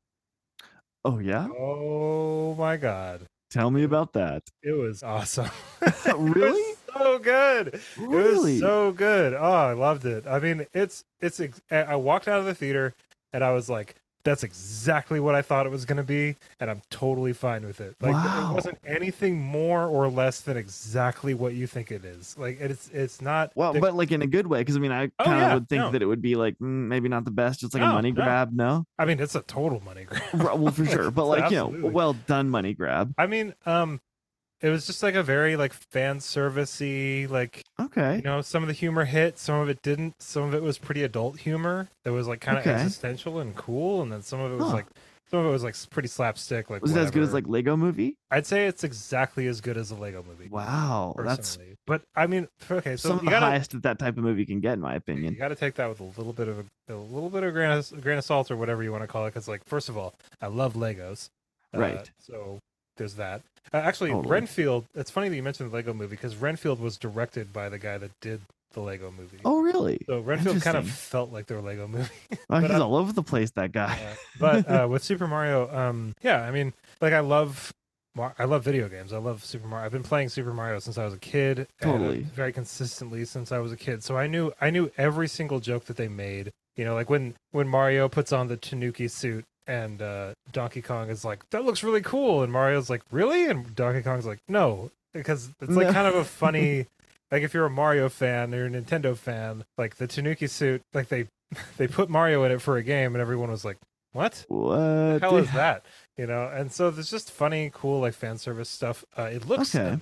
Oh 1.05 1.19
yeah, 1.19 1.49
Oh 1.59 2.55
my 2.57 2.77
god, 2.77 3.23
tell 3.51 3.71
me 3.71 3.83
about 3.85 4.13
that. 4.15 4.43
it 4.63 4.73
was 4.73 5.03
awesome. 5.03 5.51
Really? 6.17 6.61
It 6.91 6.97
was 6.97 7.05
so 7.07 7.19
good. 7.21 7.81
It 7.97 8.09
was 8.09 8.59
so 8.59 8.93
good. 8.93 9.33
Oh, 9.35 9.41
I 9.53 9.73
loved 9.75 10.05
it. 10.05 10.27
I 10.27 10.39
mean, 10.41 10.67
it's 10.75 11.05
it's. 11.21 11.41
I 11.71 11.77
I 11.77 11.95
walked 11.97 12.27
out 12.27 12.41
of 12.41 12.47
the 12.47 12.55
theater 12.55 12.95
and 13.33 13.45
I 13.45 13.53
was 13.53 13.71
like, 13.71 13.95
"That's 14.25 14.43
exactly 14.45 15.21
what 15.21 15.35
I 15.35 15.43
thought 15.43 15.67
it 15.67 15.71
was 15.71 15.85
going 15.85 15.97
to 15.99 16.03
be," 16.03 16.37
and 16.61 16.71
I'm 16.71 16.83
totally 16.91 17.33
fine 17.33 17.65
with 17.67 17.81
it. 17.81 17.97
Like, 18.01 18.13
Wow. 18.13 18.51
it 18.51 18.55
wasn't 18.55 18.79
anything 18.87 19.41
more 19.41 19.87
or 19.87 20.09
less 20.09 20.41
than 20.41 20.57
exactly 20.57 21.35
what 21.35 21.55
you 21.55 21.67
think 21.67 21.91
it 21.91 22.05
is. 22.05 22.37
Like, 22.39 22.61
it's 22.61 22.89
it's 22.91 23.21
not. 23.21 23.53
well, 23.55 23.73
the- 23.73 23.81
but 23.81 23.95
like 23.95 24.13
in 24.13 24.23
a 24.23 24.27
good 24.27 24.47
way, 24.47 24.61
because 24.61 24.77
I 24.77 24.81
mean, 24.81 24.93
I 24.93 25.11
Oh, 25.19 25.25
kind 25.25 25.37
of 25.37 25.41
yeah, 25.49 25.55
would 25.55 25.69
think 25.69 25.81
no. 25.81 25.91
that 25.93 26.03
it 26.03 26.07
would 26.07 26.23
be 26.23 26.35
like 26.37 26.55
mm, 26.59 26.87
maybe 26.89 27.09
not 27.09 27.25
the 27.25 27.31
best, 27.31 27.61
just 27.61 27.75
like 27.75 27.83
a 27.83 27.87
money 27.87 28.13
no. 28.13 28.23
grab. 28.23 28.51
No, 28.53 28.85
I 28.99 29.05
mean, 29.05 29.21
it's 29.21 29.35
a 29.35 29.43
total 29.43 29.81
money 29.81 30.05
grab. 30.05 30.23
Well 30.61 30.71
for 30.73 30.85
sure, 30.95 31.11
but 31.11 31.27
like 31.27 31.51
you 31.51 31.57
know, 31.57 31.89
well 31.91 32.13
done 32.15 32.51
money 32.51 32.75
grab. 32.75 33.15
I 33.19 33.27
mean, 33.27 33.55
um, 33.67 34.01
it 34.63 34.69
was 34.71 34.87
just 34.87 35.03
like 35.03 35.15
a 35.15 35.23
very 35.23 35.57
like 35.57 35.73
fan 35.91 36.19
servicey 36.19 37.29
like 37.29 37.63
Okay, 37.81 38.17
you 38.17 38.23
know 38.23 38.41
some 38.41 38.63
of 38.63 38.67
the 38.69 38.73
humor 38.75 39.05
hit 39.05 39.39
some 39.39 39.61
of 39.61 39.69
it 39.69 39.81
didn't 39.83 40.15
some 40.21 40.43
of 40.45 40.55
it 40.55 40.63
was 40.63 40.79
pretty 40.79 41.03
adult 41.03 41.39
humor 41.39 41.89
that 42.05 42.13
was 42.13 42.27
like 42.29 42.41
kind 42.41 42.59
of 42.59 42.67
Okay. 42.67 42.75
existential 42.75 43.39
and 43.41 43.57
cool 43.57 44.03
and 44.03 44.13
then 44.13 44.23
some 44.23 44.41
of 44.41 44.53
it 44.53 44.57
was 44.57 44.67
Huh. 44.69 44.75
like 44.75 44.87
Some 45.31 45.41
of 45.41 45.47
it 45.47 45.51
was 45.51 45.63
like 45.63 45.77
pretty 45.91 46.09
slapstick. 46.09 46.71
Like 46.71 46.83
Was 46.83 46.95
it 46.97 46.99
as 46.99 47.11
good 47.11 47.23
as 47.23 47.33
like 47.33 47.47
Lego 47.47 47.77
Movie? 47.77 48.17
I'd 48.33 48.47
say 48.47 48.67
it's 48.67 48.83
exactly 48.85 49.47
as 49.47 49.61
good 49.61 49.77
as 49.77 49.91
a 49.93 49.95
Lego 49.95 50.25
movie. 50.29 50.49
Wow, 50.51 51.15
that's 51.17 51.57
but 51.87 52.03
I 52.17 52.27
mean, 52.27 52.49
okay, 52.71 52.97
so 52.97 53.11
some 53.11 53.19
of 53.19 53.25
the 53.25 53.31
gotta 53.31 53.47
highest 53.47 53.71
that 53.73 53.83
that 53.85 53.99
type 53.99 54.17
of 54.19 54.25
movie 54.25 54.45
can 54.45 54.61
get, 54.61 54.75
in 54.75 54.81
my 54.81 54.95
opinion. 54.97 55.33
you 55.35 55.39
gotta 55.39 55.55
take 55.55 55.75
that 55.75 55.89
with 55.89 56.01
a 56.01 56.05
little 56.05 56.33
bit 56.33 56.49
of 56.49 56.59
a, 56.89 56.93
a 56.93 56.97
little 56.97 57.31
bit 57.31 57.45
of 57.45 57.53
grain 57.53 57.71
of, 57.71 58.01
grain 58.03 58.19
of 58.19 58.25
salt 58.25 58.51
or 58.51 58.57
whatever 58.57 58.83
you 58.83 58.91
want 58.93 59.03
to 59.05 59.09
call 59.09 59.25
it. 59.27 59.31
Because 59.31 59.47
like, 59.49 59.65
first 59.65 59.89
of 59.89 59.97
all, 59.97 60.15
I 60.43 60.49
love 60.49 60.75
Legos. 60.75 61.29
Uh, 61.73 61.79
Right. 61.79 62.11
So 62.19 62.59
there's 63.01 63.15
that. 63.17 63.43
Uh, 63.73 63.79
actually, 63.79 64.11
Totally. 64.11 64.31
Renfield. 64.33 64.85
It's 64.95 65.11
funny 65.11 65.29
that 65.29 65.37
you 65.37 65.43
mentioned 65.43 65.71
the 65.71 65.75
Lego 65.75 65.93
movie 65.93 66.11
because 66.17 66.37
Renfield 66.37 66.81
was 66.81 66.97
directed 66.97 67.53
by 67.53 67.69
the 67.69 67.79
guy 67.79 67.99
that 67.99 68.11
did 68.21 68.41
the 68.73 68.81
Lego 68.81 69.11
movie. 69.11 69.39
Oh, 69.45 69.61
really? 69.61 69.99
So 70.07 70.21
Renfield 70.21 70.63
kind 70.63 70.77
of 70.77 70.89
felt 70.89 71.33
like 71.33 71.47
their 71.47 71.61
Lego 71.61 71.89
movie. 71.89 72.09
Oh, 72.51 72.59
he's 72.59 72.71
I'm- 72.71 72.83
all 72.83 72.97
over 72.97 73.13
the 73.13 73.23
place. 73.23 73.51
That 73.53 73.73
guy. 73.73 73.99
But 74.39 74.69
uh, 74.71 74.87
with 74.91 75.03
Super 75.05 75.27
Mario, 75.29 75.73
um, 75.77 76.15
yeah, 76.23 76.43
I 76.43 76.51
mean, 76.51 76.73
like 77.01 77.13
I 77.13 77.21
love, 77.21 77.73
I 78.39 78.45
love 78.45 78.65
video 78.65 78.89
games. 78.89 79.13
I 79.13 79.19
love 79.19 79.45
Super 79.45 79.67
Mario. 79.69 79.87
I've 79.87 79.93
been 79.93 80.03
playing 80.03 80.29
Super 80.31 80.53
Mario 80.53 80.79
since 80.81 80.99
I 80.99 81.05
was 81.05 81.15
a 81.15 81.19
kid, 81.19 81.69
Totally. 81.81 82.23
very 82.23 82.53
consistently 82.53 83.25
since 83.25 83.53
I 83.53 83.59
was 83.59 83.71
a 83.73 83.77
kid. 83.77 84.03
So 84.03 84.17
I 84.19 84.27
knew, 84.27 84.53
I 84.61 84.71
knew 84.71 84.91
every 84.99 85.29
single 85.29 85.61
joke 85.61 85.85
that 85.87 85.97
they 85.97 86.09
made. 86.09 86.51
You 86.77 86.85
know, 86.85 86.95
like 86.95 87.09
when 87.11 87.35
when 87.53 87.69
Mario 87.69 88.09
puts 88.09 88.33
on 88.33 88.49
the 88.49 88.57
Tanuki 88.57 89.07
suit. 89.09 89.45
And 89.67 90.03
uh, 90.03 90.33
Donkey 90.53 90.83
Kong 90.83 91.11
is 91.11 91.25
like, 91.25 91.49
that 91.51 91.65
looks 91.65 91.83
really 91.83 92.01
cool. 92.01 92.43
And 92.43 92.53
Mario's 92.53 92.91
like, 92.91 93.03
really? 93.11 93.47
And 93.47 93.75
Donkey 93.75 94.03
Kong's 94.03 94.27
like, 94.27 94.39
no. 94.49 94.91
Because 95.13 95.49
it's 95.61 95.75
like 95.77 95.89
No. 95.89 95.93
kind 95.93 96.07
of 96.09 96.15
a 96.17 96.25
funny, 96.43 96.87
like 97.31 97.43
if 97.43 97.53
you're 97.55 97.67
a 97.67 97.71
Mario 97.71 98.09
fan 98.09 98.55
or 98.55 98.67
a 98.67 98.71
Nintendo 98.71 99.17
fan, 99.17 99.65
like 99.79 99.97
the 99.97 100.07
Tanuki 100.07 100.47
suit, 100.47 100.83
like 100.95 101.09
they 101.09 101.27
they 101.79 101.89
put 101.89 102.09
Mario 102.09 102.45
in 102.45 102.53
it 102.53 102.63
for 102.63 102.77
a 102.77 102.83
game, 102.83 103.15
and 103.15 103.21
everyone 103.21 103.51
was 103.51 103.65
like, 103.65 103.77
"What? 104.13 104.45
What? 104.47 104.77
The 104.77 105.19
hell 105.21 105.37
is 105.37 105.51
that?" 105.55 105.85
You 106.17 106.29
know. 106.29 106.49
And 106.49 106.71
so 106.71 106.93
there's 106.93 107.11
just 107.11 107.33
funny, 107.33 107.73
cool 107.75 108.01
like 108.01 108.15
fan 108.15 108.39
service 108.39 108.69
stuff. 108.69 109.05
Uh, 109.19 109.23
it 109.25 109.49
looks 109.49 109.75
Okay. 109.75 109.99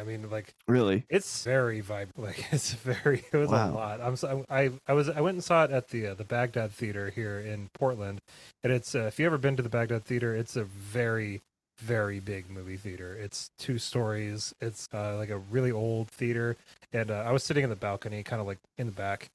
I 0.00 0.04
mean, 0.04 0.28
like 0.30 0.54
Really? 0.66 1.04
it's 1.10 1.44
very 1.44 1.80
vibrant. 1.80 2.18
Like 2.26 2.52
it's 2.52 2.72
very. 2.72 3.22
It 3.32 3.36
was 3.36 3.50
Wow. 3.50 3.70
a 3.70 3.72
lot. 3.72 4.00
I'm. 4.00 4.16
So, 4.16 4.44
I. 4.48 4.70
I 4.86 4.92
was. 4.94 5.08
I 5.08 5.20
went 5.20 5.34
and 5.34 5.44
saw 5.44 5.64
it 5.64 5.70
at 5.70 5.88
the 5.88 6.08
uh, 6.08 6.14
the 6.14 6.24
Baghdad 6.24 6.72
Theater 6.72 7.10
here 7.10 7.38
in 7.38 7.68
Portland, 7.74 8.20
and 8.64 8.72
it's. 8.72 8.94
Uh, 8.94 9.00
if 9.04 9.18
you 9.18 9.26
ever 9.26 9.38
been 9.38 9.56
to 9.56 9.62
the 9.62 9.68
Baghdad 9.68 10.04
Theater, 10.04 10.34
it's 10.34 10.56
a 10.56 10.64
very 10.64 11.40
very 11.78 12.20
big 12.20 12.50
movie 12.50 12.76
theater. 12.76 13.14
It's 13.14 13.50
two 13.58 13.78
stories. 13.78 14.54
It's 14.60 14.86
uh, 14.92 15.16
like 15.16 15.30
a 15.30 15.38
really 15.38 15.70
old 15.72 16.08
theater, 16.08 16.56
and 16.92 17.10
uh, 17.10 17.24
I 17.26 17.32
was 17.32 17.42
sitting 17.42 17.64
in 17.64 17.70
the 17.70 17.76
balcony, 17.76 18.22
kind 18.22 18.40
of 18.40 18.46
like 18.46 18.58
in 18.78 18.86
the 18.86 18.92
back. 18.92 19.28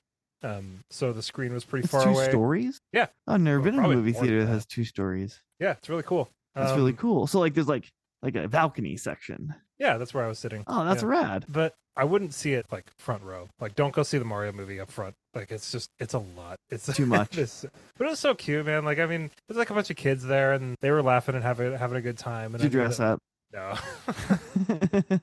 Um, 0.44 0.82
so 0.92 1.12
the 1.12 1.24
screen 1.24 1.54
was 1.54 1.64
pretty 1.66 1.86
It's 1.86 1.92
far 1.92 2.04
two 2.04 2.10
away. 2.12 2.30
stories? 2.30 2.80
Yeah. 2.94 3.08
I've 3.26 3.42
never 3.42 3.58
Well, 3.60 3.72
been 3.72 3.80
in 3.80 3.86
a 3.86 3.88
movie 3.96 4.12
theater 4.14 4.42
that 4.46 4.52
has 4.52 4.66
two 4.68 4.84
stories. 4.84 5.42
Yeah, 5.60 5.72
it's 5.72 5.90
really 5.90 6.04
cool. 6.04 6.30
That's 6.54 6.74
really 6.78 6.92
Um, 6.92 6.98
cool. 6.98 7.26
So 7.26 7.40
like 7.40 7.56
there's 7.56 7.68
like 7.68 7.92
like 8.22 8.36
a 8.36 8.48
balcony 8.48 8.98
section. 8.98 9.54
Yeah, 9.80 9.98
that's 9.98 10.14
where 10.14 10.24
I 10.24 10.28
was 10.28 10.40
sitting. 10.40 10.64
Oh, 10.68 10.86
that's 10.86 11.04
Yeah. 11.04 11.10
rad. 11.10 11.46
But 11.50 11.74
I 11.98 12.04
wouldn't 12.04 12.34
see 12.34 12.54
it 12.54 12.66
like 12.72 12.86
front 12.98 13.24
row. 13.24 13.50
Like, 13.60 13.76
don't 13.76 13.94
go 13.94 14.04
see 14.04 14.18
the 14.18 14.26
Mario 14.26 14.52
movie 14.52 14.80
up 14.80 14.92
front. 14.92 15.16
Like, 15.34 15.52
it's 15.52 15.72
just, 15.72 15.90
it's 16.00 16.14
a 16.14 16.20
lot. 16.20 16.58
It's 16.70 16.94
Too 16.94 17.06
much. 17.18 17.34
it's- 17.38 17.66
but 17.98 18.08
it 18.08 18.10
was 18.10 18.20
so 18.20 18.34
cute, 18.36 18.66
man. 18.66 18.84
Like, 18.86 19.00
I 19.00 19.06
mean, 19.06 19.32
there's 19.48 19.58
like 19.58 19.70
a 19.70 19.74
bunch 19.74 19.90
of 19.90 19.96
kids 19.96 20.24
there, 20.24 20.54
and 20.54 20.76
they 20.82 20.92
were 20.92 21.02
laughing 21.04 21.36
and 21.36 21.44
having 21.44 21.74
having 21.74 21.98
a 21.98 22.02
good 22.02 22.18
time. 22.18 22.54
And 22.54 22.62
Did 22.62 22.74
you 22.74 22.80
dress 22.82 23.00
up? 23.00 23.20
No. 23.54 23.76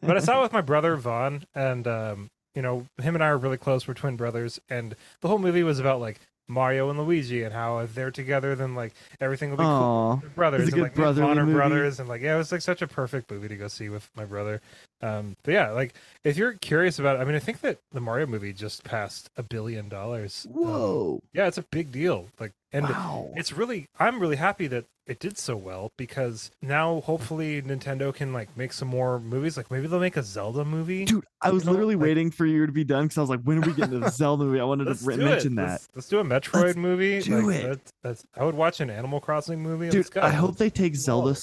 but 0.02 0.16
I 0.16 0.20
saw 0.20 0.40
it 0.40 0.42
with 0.42 0.52
my 0.52 0.60
brother 0.60 0.96
Vaughn, 0.96 1.44
and 1.54 1.86
um, 1.86 2.28
you 2.54 2.62
know, 2.62 2.86
him 3.00 3.14
and 3.14 3.22
I 3.24 3.28
are 3.28 3.38
really 3.38 3.56
close. 3.58 3.86
We're 3.86 3.94
twin 3.94 4.16
brothers, 4.16 4.60
and 4.68 4.94
the 5.20 5.28
whole 5.28 5.38
movie 5.38 5.62
was 5.62 5.78
about 5.78 6.00
like 6.00 6.20
Mario 6.48 6.90
and 6.90 6.98
Luigi 6.98 7.42
and 7.44 7.52
how 7.54 7.78
if 7.78 7.94
they're 7.94 8.10
together, 8.10 8.54
then 8.54 8.74
like 8.74 8.94
everything 9.20 9.50
will 9.50 9.56
be 9.58 9.62
cool. 9.64 9.70
Aw. 9.70 10.16
Brothers 10.34 10.62
and 10.62 10.72
good 10.72 10.82
like 10.82 10.96
me 10.96 11.04
and 11.04 11.14
Vaughn 11.14 11.24
brotherly 11.26 11.46
movie. 11.46 11.54
brothers 11.56 12.00
and 12.00 12.08
like 12.08 12.20
yeah 12.22 12.34
it 12.34 12.38
was 12.38 12.52
like 12.52 12.62
such 12.62 12.82
a 12.82 12.86
perfect 12.86 13.30
movie 13.30 13.48
to 13.48 13.56
go 13.56 13.68
see 13.68 13.88
with 13.88 14.10
my 14.16 14.24
brother 14.24 14.60
um 15.02 15.36
but 15.42 15.52
yeah 15.52 15.70
like 15.70 15.94
if 16.24 16.36
you're 16.36 16.52
curious 16.54 16.98
about 16.98 17.16
it 17.16 17.20
i 17.20 17.24
mean 17.24 17.34
i 17.34 17.38
think 17.40 17.60
that 17.60 17.78
the 17.92 18.00
mario 18.00 18.26
movie 18.26 18.52
just 18.52 18.84
passed 18.84 19.28
a 19.36 19.42
billion 19.42 19.88
dollars 19.88 20.46
Um, 20.48 20.54
Whoa. 20.54 21.20
yeah 21.32 21.46
it's 21.46 21.58
a 21.58 21.62
big 21.70 21.90
deal 21.92 22.28
like 22.38 22.52
and 22.72 22.84
wow. 22.88 23.30
it's 23.34 23.52
really 23.52 23.86
i'm 23.98 24.20
really 24.20 24.36
happy 24.36 24.66
that 24.68 24.84
it 25.06 25.18
did 25.18 25.36
so 25.36 25.56
well 25.56 25.90
because 25.98 26.52
now 26.62 27.00
hopefully 27.00 27.60
nintendo 27.60 28.14
can 28.14 28.32
like 28.32 28.56
make 28.56 28.72
some 28.72 28.86
more 28.88 29.18
movies 29.18 29.56
like 29.56 29.68
maybe 29.70 29.88
they'll 29.88 29.98
make 29.98 30.16
a 30.16 30.22
zelda 30.22 30.64
movie 30.64 31.04
Dude, 31.04 31.24
I 31.40 31.50
was 31.50 31.64
know, 31.64 31.72
literally 31.72 31.96
like- 31.96 32.02
waiting 32.04 32.30
for 32.30 32.46
you 32.46 32.64
to 32.66 32.72
be 32.72 32.84
done 32.84 33.06
because 33.06 33.18
I 33.18 33.20
was 33.22 33.30
like, 33.30 33.40
when 33.42 33.58
are 33.58 33.66
we 33.66 33.72
getting 33.72 33.94
to 33.94 33.98
the 33.98 34.10
Zelda 34.22 34.44
movie? 34.44 34.60
I 34.60 34.64
wanted 34.64 34.84
to 34.84 35.04
re- 35.04 35.16
mention 35.16 35.56
that. 35.56 35.70
Let's, 35.70 35.88
let's 35.96 36.08
do 36.08 36.20
a 36.20 36.24
Metroid 36.24 36.62
Let's 36.62 36.76
movie. 36.76 37.20
do 37.20 37.40
like, 37.50 37.56
it. 37.56 37.66
That's, 37.66 37.92
that's, 38.04 38.26
I 38.36 38.44
would 38.44 38.54
watch 38.54 38.78
an 38.80 38.90
Animal 38.90 39.18
Crossing 39.18 39.60
movie. 39.60 39.90
Dude. 39.90 40.16
I 40.18 40.30
hope 40.30 40.56
they 40.56 40.70
take 40.70 40.94
Zelda 40.94 41.26
roll. 41.26 41.34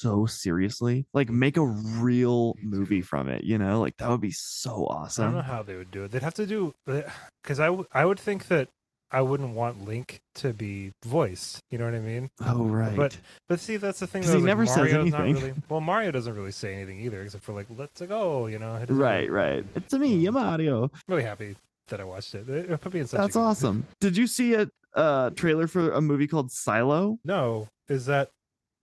So 0.00 0.26
seriously. 0.26 1.06
Like, 1.12 1.28
make 1.30 1.56
a 1.56 1.66
real 1.66 2.54
movie 2.62 3.00
from 3.02 3.28
it, 3.28 3.44
you 3.44 3.58
know? 3.58 3.80
Like, 3.80 3.96
that 3.98 4.08
would 4.08 4.20
be 4.20 4.30
so 4.32 4.86
awesome. 4.88 5.24
I 5.24 5.26
don't 5.28 5.36
know 5.36 5.42
how 5.42 5.62
they 5.62 5.76
would 5.76 5.90
do 5.90 6.04
it. 6.04 6.10
They'd 6.12 6.22
have 6.22 6.34
to 6.34 6.46
do 6.46 6.74
because 7.42 7.60
I 7.60 7.66
w- 7.66 7.86
I 7.92 8.04
would 8.04 8.18
think 8.20 8.48
that 8.48 8.68
I 9.10 9.22
wouldn't 9.22 9.54
want 9.54 9.86
Link 9.86 10.20
to 10.36 10.52
be 10.52 10.92
voiced. 11.04 11.60
You 11.70 11.78
know 11.78 11.86
what 11.86 11.94
I 11.94 12.00
mean? 12.00 12.28
Oh, 12.44 12.64
right. 12.66 12.94
But 12.94 13.16
but 13.48 13.58
see, 13.58 13.76
that's 13.78 14.00
the 14.00 14.06
thing. 14.06 14.22
Though, 14.22 14.32
he 14.32 14.36
is, 14.38 14.42
like, 14.42 14.46
never 14.48 14.66
says 14.66 14.76
Mario's 14.92 15.14
anything. 15.14 15.34
really- 15.34 15.54
well, 15.70 15.80
Mario 15.80 16.10
doesn't 16.10 16.34
really 16.34 16.52
say 16.52 16.74
anything 16.74 17.00
either, 17.00 17.22
except 17.22 17.42
for 17.42 17.54
like 17.54 17.66
"Let's 17.74 18.00
go." 18.02 18.46
You 18.48 18.58
know? 18.58 18.74
Right, 18.88 19.20
really- 19.20 19.28
right. 19.30 19.64
It's 19.76 19.92
a 19.94 19.98
me, 19.98 20.28
Mario. 20.28 20.84
I'm 20.84 20.90
really 21.08 21.22
happy 21.22 21.56
that 21.88 22.00
I 22.00 22.04
watched 22.04 22.34
it. 22.34 22.48
It, 22.50 22.80
put 22.82 22.92
me 22.92 23.00
in 23.00 23.06
such. 23.06 23.18
That's 23.18 23.36
awesome. 23.36 23.86
Did 24.00 24.14
you 24.16 24.26
see 24.26 24.52
a 24.54 24.68
uh, 24.94 25.30
trailer 25.30 25.66
for 25.68 25.90
a 25.92 26.02
movie 26.02 26.26
called 26.26 26.50
Silo? 26.52 27.18
No, 27.24 27.68
is 27.88 28.04
that 28.06 28.30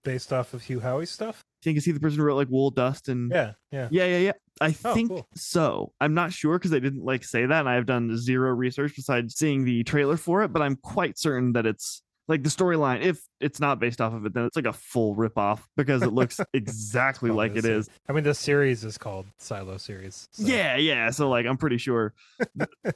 based 0.05 0.31
off 0.31 0.53
of 0.53 0.61
Hugh 0.61 0.79
Howey 0.79 1.05
stuff? 1.07 1.43
You 1.61 1.71
think 1.71 1.77
is 1.79 1.83
he 1.85 1.91
the 1.91 1.99
person 1.99 2.19
who 2.19 2.25
wrote 2.25 2.35
like 2.37 2.47
Wool 2.49 2.69
Dust 2.71 3.09
and 3.09 3.29
Yeah, 3.31 3.53
yeah. 3.71 3.89
Yeah, 3.91 4.05
yeah, 4.05 4.17
yeah. 4.19 4.31
I 4.61 4.73
Oh, 4.85 4.93
think 4.93 5.09
cool. 5.09 5.27
so. 5.35 5.91
I'm 5.99 6.13
not 6.13 6.31
sure 6.31 6.57
because 6.57 6.71
they 6.71 6.79
didn't 6.79 7.03
like 7.03 7.25
say 7.25 7.45
that, 7.45 7.59
and 7.59 7.67
I've 7.67 7.85
done 7.85 8.15
zero 8.15 8.51
research 8.51 8.93
besides 8.95 9.35
seeing 9.35 9.65
the 9.65 9.83
trailer 9.83 10.15
for 10.15 10.43
it. 10.43 10.53
But 10.53 10.61
I'm 10.61 10.77
quite 10.77 11.17
certain 11.17 11.51
that 11.53 11.65
it's 11.65 12.01
like 12.27 12.43
the 12.43 12.49
storyline. 12.49 13.01
If 13.03 13.21
it's 13.39 13.59
not 13.59 13.79
based 13.79 14.01
off 14.01 14.13
of 14.13 14.25
it, 14.25 14.33
then 14.33 14.45
it's 14.45 14.55
like 14.55 14.65
a 14.65 14.73
full 14.73 15.15
ripoff 15.15 15.59
because 15.77 16.01
it 16.01 16.11
looks 16.13 16.39
exactly 16.53 17.29
like 17.29 17.55
it 17.55 17.65
is. 17.65 17.89
I 18.09 18.13
mean, 18.13 18.23
the 18.23 18.33
series 18.33 18.83
is 18.83 18.97
called 18.97 19.27
Silo 19.37 19.77
series. 19.77 20.27
so- 20.31 20.45
Yeah, 20.45 20.75
yeah. 20.77 21.09
So 21.11 21.29
like, 21.29 21.45
I'm 21.45 21.57
pretty 21.57 21.77
sure 21.77 22.13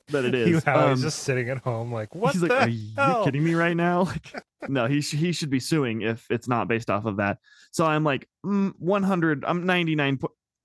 that 0.09 0.25
it 0.25 0.33
is 0.35 0.63
Hugh. 0.63 0.71
Um, 0.73 0.99
just 1.01 1.19
sitting 1.19 1.49
at 1.49 1.59
home, 1.59 1.91
like, 1.91 2.15
what 2.15 2.31
he's 2.33 2.41
the 2.41 2.47
like, 2.47 2.61
are 2.67 2.69
you 2.69 3.23
kidding 3.23 3.43
me 3.43 3.53
right 3.53 3.75
now? 3.77 4.03
Like, 4.03 4.43
no, 4.69 4.87
he 4.87 5.01
sh- 5.01 5.13
he 5.15 5.31
should 5.31 5.49
be 5.49 5.59
suing 5.59 6.01
if 6.01 6.25
it's 6.29 6.47
not 6.47 6.67
based 6.67 6.89
off 6.89 7.05
of 7.05 7.17
that. 7.17 7.37
So 7.71 7.85
I'm 7.85 8.03
like, 8.03 8.27
mm, 8.45 8.73
100. 8.79 9.45
I'm 9.45 9.63